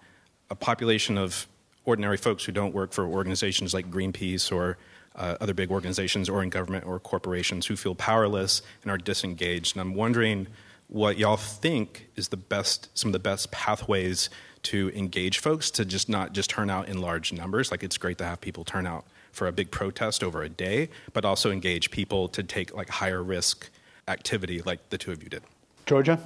a 0.49 0.55
population 0.55 1.17
of 1.17 1.47
ordinary 1.85 2.17
folks 2.17 2.43
who 2.43 2.51
don't 2.51 2.73
work 2.73 2.91
for 2.91 3.05
organizations 3.05 3.73
like 3.73 3.89
Greenpeace 3.89 4.51
or 4.51 4.77
uh, 5.15 5.37
other 5.39 5.53
big 5.53 5.71
organizations 5.71 6.27
or 6.27 6.43
in 6.43 6.49
government 6.49 6.85
or 6.85 6.99
corporations 6.99 7.65
who 7.65 7.77
feel 7.77 7.95
powerless 7.95 8.61
and 8.81 8.91
are 8.91 8.97
disengaged. 8.97 9.77
And 9.77 9.81
I'm 9.81 9.95
wondering 9.95 10.47
what 10.89 11.17
y'all 11.17 11.37
think 11.37 12.09
is 12.17 12.27
the 12.27 12.35
best, 12.35 12.89
some 12.93 13.07
of 13.07 13.13
the 13.13 13.19
best 13.19 13.51
pathways 13.51 14.29
to 14.63 14.91
engage 14.95 15.39
folks 15.39 15.71
to 15.71 15.85
just 15.85 16.09
not 16.09 16.33
just 16.33 16.49
turn 16.49 16.69
out 16.69 16.87
in 16.89 17.01
large 17.01 17.33
numbers. 17.33 17.71
Like 17.71 17.83
it's 17.83 17.97
great 17.97 18.17
to 18.19 18.25
have 18.25 18.41
people 18.41 18.63
turn 18.63 18.85
out 18.85 19.05
for 19.31 19.47
a 19.47 19.51
big 19.51 19.71
protest 19.71 20.23
over 20.23 20.43
a 20.43 20.49
day, 20.49 20.89
but 21.13 21.25
also 21.25 21.51
engage 21.51 21.91
people 21.91 22.27
to 22.29 22.43
take 22.43 22.73
like 22.75 22.89
higher 22.89 23.23
risk 23.23 23.69
activity 24.07 24.61
like 24.61 24.89
the 24.89 24.97
two 24.97 25.11
of 25.11 25.23
you 25.23 25.29
did. 25.29 25.43
Georgia? 25.85 26.19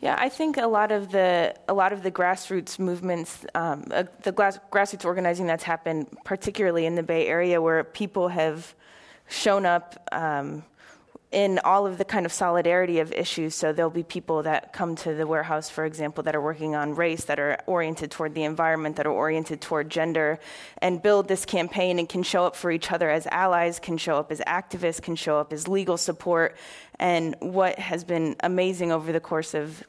Yeah, 0.00 0.16
I 0.16 0.28
think 0.28 0.58
a 0.58 0.66
lot 0.66 0.92
of 0.92 1.10
the 1.10 1.54
a 1.66 1.74
lot 1.74 1.92
of 1.92 2.04
the 2.04 2.10
grassroots 2.10 2.78
movements, 2.78 3.44
um, 3.56 3.84
uh, 3.90 4.04
the 4.22 4.30
grass, 4.30 4.58
grassroots 4.70 5.04
organizing 5.04 5.46
that's 5.46 5.64
happened, 5.64 6.06
particularly 6.24 6.86
in 6.86 6.94
the 6.94 7.02
Bay 7.02 7.26
Area, 7.26 7.60
where 7.60 7.82
people 7.82 8.28
have 8.28 8.74
shown 9.28 9.66
up 9.66 10.08
um, 10.12 10.62
in 11.30 11.58
all 11.62 11.86
of 11.86 11.98
the 11.98 12.04
kind 12.04 12.24
of 12.24 12.32
solidarity 12.32 13.00
of 13.00 13.12
issues. 13.12 13.54
So 13.54 13.72
there'll 13.72 13.90
be 13.90 14.02
people 14.02 14.42
that 14.44 14.72
come 14.72 14.96
to 14.96 15.14
the 15.14 15.26
warehouse, 15.26 15.68
for 15.68 15.84
example, 15.84 16.22
that 16.24 16.34
are 16.34 16.40
working 16.40 16.74
on 16.74 16.94
race, 16.94 17.24
that 17.24 17.38
are 17.38 17.58
oriented 17.66 18.10
toward 18.10 18.34
the 18.34 18.44
environment, 18.44 18.96
that 18.96 19.06
are 19.06 19.12
oriented 19.12 19.60
toward 19.60 19.90
gender, 19.90 20.38
and 20.78 21.02
build 21.02 21.28
this 21.28 21.44
campaign 21.44 21.98
and 21.98 22.08
can 22.08 22.22
show 22.22 22.44
up 22.44 22.56
for 22.56 22.70
each 22.70 22.90
other 22.90 23.10
as 23.10 23.26
allies, 23.26 23.78
can 23.78 23.98
show 23.98 24.16
up 24.16 24.32
as 24.32 24.40
activists, 24.40 25.02
can 25.02 25.16
show 25.16 25.38
up 25.38 25.52
as 25.52 25.68
legal 25.68 25.98
support, 25.98 26.56
and 27.00 27.36
what 27.40 27.78
has 27.78 28.02
been 28.02 28.34
amazing 28.40 28.90
over 28.90 29.12
the 29.12 29.20
course 29.20 29.54
of 29.54 29.84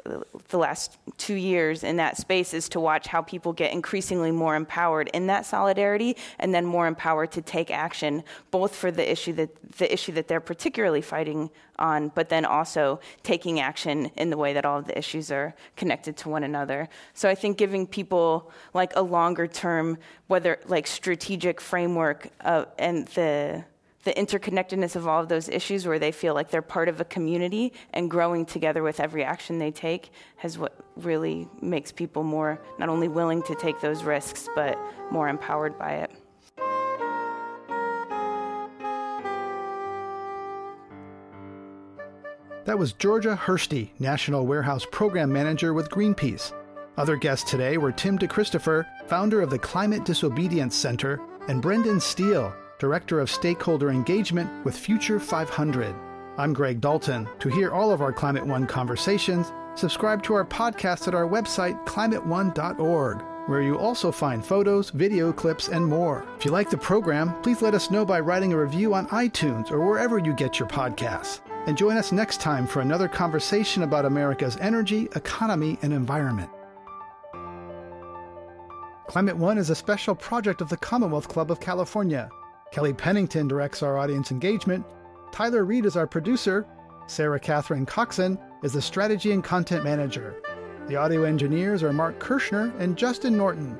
the 0.49 0.57
last 0.57 0.97
two 1.17 1.33
years 1.33 1.83
in 1.83 1.97
that 1.97 2.17
space 2.17 2.53
is 2.53 2.69
to 2.69 2.79
watch 2.79 3.07
how 3.07 3.21
people 3.21 3.51
get 3.51 3.73
increasingly 3.73 4.31
more 4.31 4.55
empowered 4.55 5.09
in 5.13 5.27
that 5.27 5.45
solidarity 5.45 6.15
and 6.37 6.53
then 6.53 6.65
more 6.65 6.85
empowered 6.85 7.31
to 7.31 7.41
take 7.41 7.71
action, 7.71 8.23
both 8.51 8.75
for 8.75 8.91
the 8.91 9.11
issue 9.11 9.33
that 9.33 9.49
the 9.77 9.91
issue 9.91 10.11
that 10.11 10.27
they're 10.27 10.39
particularly 10.39 11.01
fighting 11.01 11.49
on, 11.77 12.09
but 12.09 12.29
then 12.29 12.45
also 12.45 12.99
taking 13.23 13.59
action 13.59 14.11
in 14.17 14.29
the 14.29 14.37
way 14.37 14.53
that 14.53 14.65
all 14.65 14.79
of 14.79 14.85
the 14.85 14.97
issues 14.97 15.31
are 15.31 15.55
connected 15.75 16.15
to 16.17 16.29
one 16.29 16.43
another. 16.43 16.89
So 17.13 17.29
I 17.29 17.35
think 17.35 17.57
giving 17.57 17.87
people 17.87 18.51
like 18.73 18.93
a 18.95 19.01
longer 19.01 19.47
term, 19.47 19.97
whether 20.27 20.59
like 20.67 20.85
strategic 20.85 21.61
framework 21.61 22.29
uh, 22.41 22.65
and 22.77 23.07
the 23.09 23.63
the 24.03 24.13
interconnectedness 24.13 24.95
of 24.95 25.07
all 25.07 25.21
of 25.21 25.27
those 25.27 25.49
issues 25.49 25.85
where 25.85 25.99
they 25.99 26.11
feel 26.11 26.33
like 26.33 26.49
they're 26.49 26.61
part 26.61 26.87
of 26.87 27.01
a 27.01 27.05
community 27.05 27.73
and 27.93 28.09
growing 28.09 28.45
together 28.45 28.81
with 28.81 28.99
every 28.99 29.23
action 29.23 29.59
they 29.59 29.71
take 29.71 30.11
has 30.37 30.57
what 30.57 30.73
really 30.95 31.47
makes 31.61 31.91
people 31.91 32.23
more 32.23 32.61
not 32.77 32.89
only 32.89 33.07
willing 33.07 33.43
to 33.43 33.55
take 33.55 33.79
those 33.81 34.03
risks 34.03 34.47
but 34.55 34.77
more 35.11 35.27
empowered 35.27 35.77
by 35.77 35.95
it. 35.95 36.11
That 42.65 42.77
was 42.77 42.93
Georgia 42.93 43.35
Hirsty, 43.35 43.91
National 43.97 44.45
Warehouse 44.45 44.85
Program 44.91 45.33
Manager 45.33 45.73
with 45.73 45.89
Greenpeace. 45.89 46.53
Other 46.97 47.15
guests 47.15 47.49
today 47.49 47.77
were 47.77 47.91
Tim 47.91 48.19
DeChristopher, 48.19 48.85
founder 49.07 49.41
of 49.41 49.49
the 49.49 49.57
Climate 49.57 50.05
Disobedience 50.05 50.75
Center, 50.75 51.19
and 51.47 51.63
Brendon 51.63 51.99
Steele, 51.99 52.53
Director 52.79 53.19
of 53.19 53.29
Stakeholder 53.29 53.89
Engagement 53.89 54.49
with 54.63 54.77
Future 54.77 55.19
500. 55.19 55.93
I'm 56.37 56.53
Greg 56.53 56.79
Dalton. 56.79 57.27
To 57.39 57.49
hear 57.49 57.71
all 57.71 57.91
of 57.91 58.01
our 58.01 58.13
Climate 58.13 58.47
One 58.47 58.65
conversations, 58.65 59.51
subscribe 59.75 60.23
to 60.23 60.33
our 60.33 60.45
podcast 60.45 61.09
at 61.09 61.13
our 61.13 61.27
website, 61.27 61.85
climateone.org, 61.85 63.21
where 63.49 63.61
you 63.61 63.77
also 63.77 64.13
find 64.13 64.45
photos, 64.45 64.91
video 64.91 65.33
clips, 65.33 65.67
and 65.67 65.85
more. 65.85 66.25
If 66.37 66.45
you 66.45 66.51
like 66.51 66.69
the 66.69 66.77
program, 66.77 67.41
please 67.41 67.61
let 67.61 67.73
us 67.73 67.91
know 67.91 68.05
by 68.05 68.21
writing 68.21 68.53
a 68.53 68.57
review 68.57 68.93
on 68.93 69.07
iTunes 69.07 69.71
or 69.71 69.85
wherever 69.85 70.17
you 70.17 70.31
get 70.31 70.57
your 70.57 70.69
podcasts. 70.69 71.41
And 71.65 71.77
join 71.77 71.97
us 71.97 72.13
next 72.13 72.39
time 72.39 72.65
for 72.65 72.79
another 72.79 73.09
conversation 73.09 73.83
about 73.83 74.05
America's 74.05 74.55
energy, 74.55 75.09
economy, 75.17 75.77
and 75.81 75.91
environment. 75.91 76.49
Climate 79.09 79.35
One 79.35 79.57
is 79.57 79.69
a 79.69 79.75
special 79.75 80.15
project 80.15 80.61
of 80.61 80.69
the 80.69 80.77
Commonwealth 80.77 81.27
Club 81.27 81.51
of 81.51 81.59
California. 81.59 82.29
Kelly 82.71 82.93
Pennington 82.93 83.47
directs 83.47 83.81
our 83.81 83.97
audience 83.97 84.31
engagement. 84.31 84.85
Tyler 85.31 85.65
Reed 85.65 85.85
is 85.85 85.95
our 85.95 86.07
producer. 86.07 86.65
Sara-Katherine 87.07 87.85
Coxon 87.85 88.37
is 88.63 88.73
the 88.73 88.81
strategy 88.81 89.31
and 89.31 89.43
content 89.43 89.83
manager. 89.83 90.35
The 90.87 90.95
audio 90.95 91.23
engineers 91.23 91.81
are 91.81 91.93
Mark 91.93 92.19
Kirschner 92.19 92.71
and 92.77 92.97
Justin 92.97 93.37
Norton. 93.37 93.77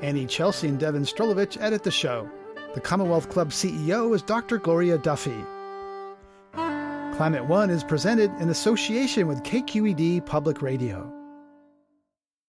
Annie 0.00 0.26
Chelsea 0.26 0.68
and 0.68 0.78
Devin 0.78 1.02
Strolovich 1.02 1.60
edit 1.60 1.82
the 1.82 1.90
show. 1.90 2.30
The 2.74 2.80
Commonwealth 2.80 3.28
Club 3.28 3.50
CEO 3.50 4.14
is 4.14 4.22
Dr. 4.22 4.58
Gloria 4.58 4.96
Duffy. 4.96 5.44
Climate 6.52 7.44
One 7.44 7.68
is 7.68 7.84
presented 7.84 8.30
in 8.40 8.48
association 8.48 9.26
with 9.26 9.42
KQED 9.42 10.24
Public 10.24 10.62
Radio. 10.62 11.19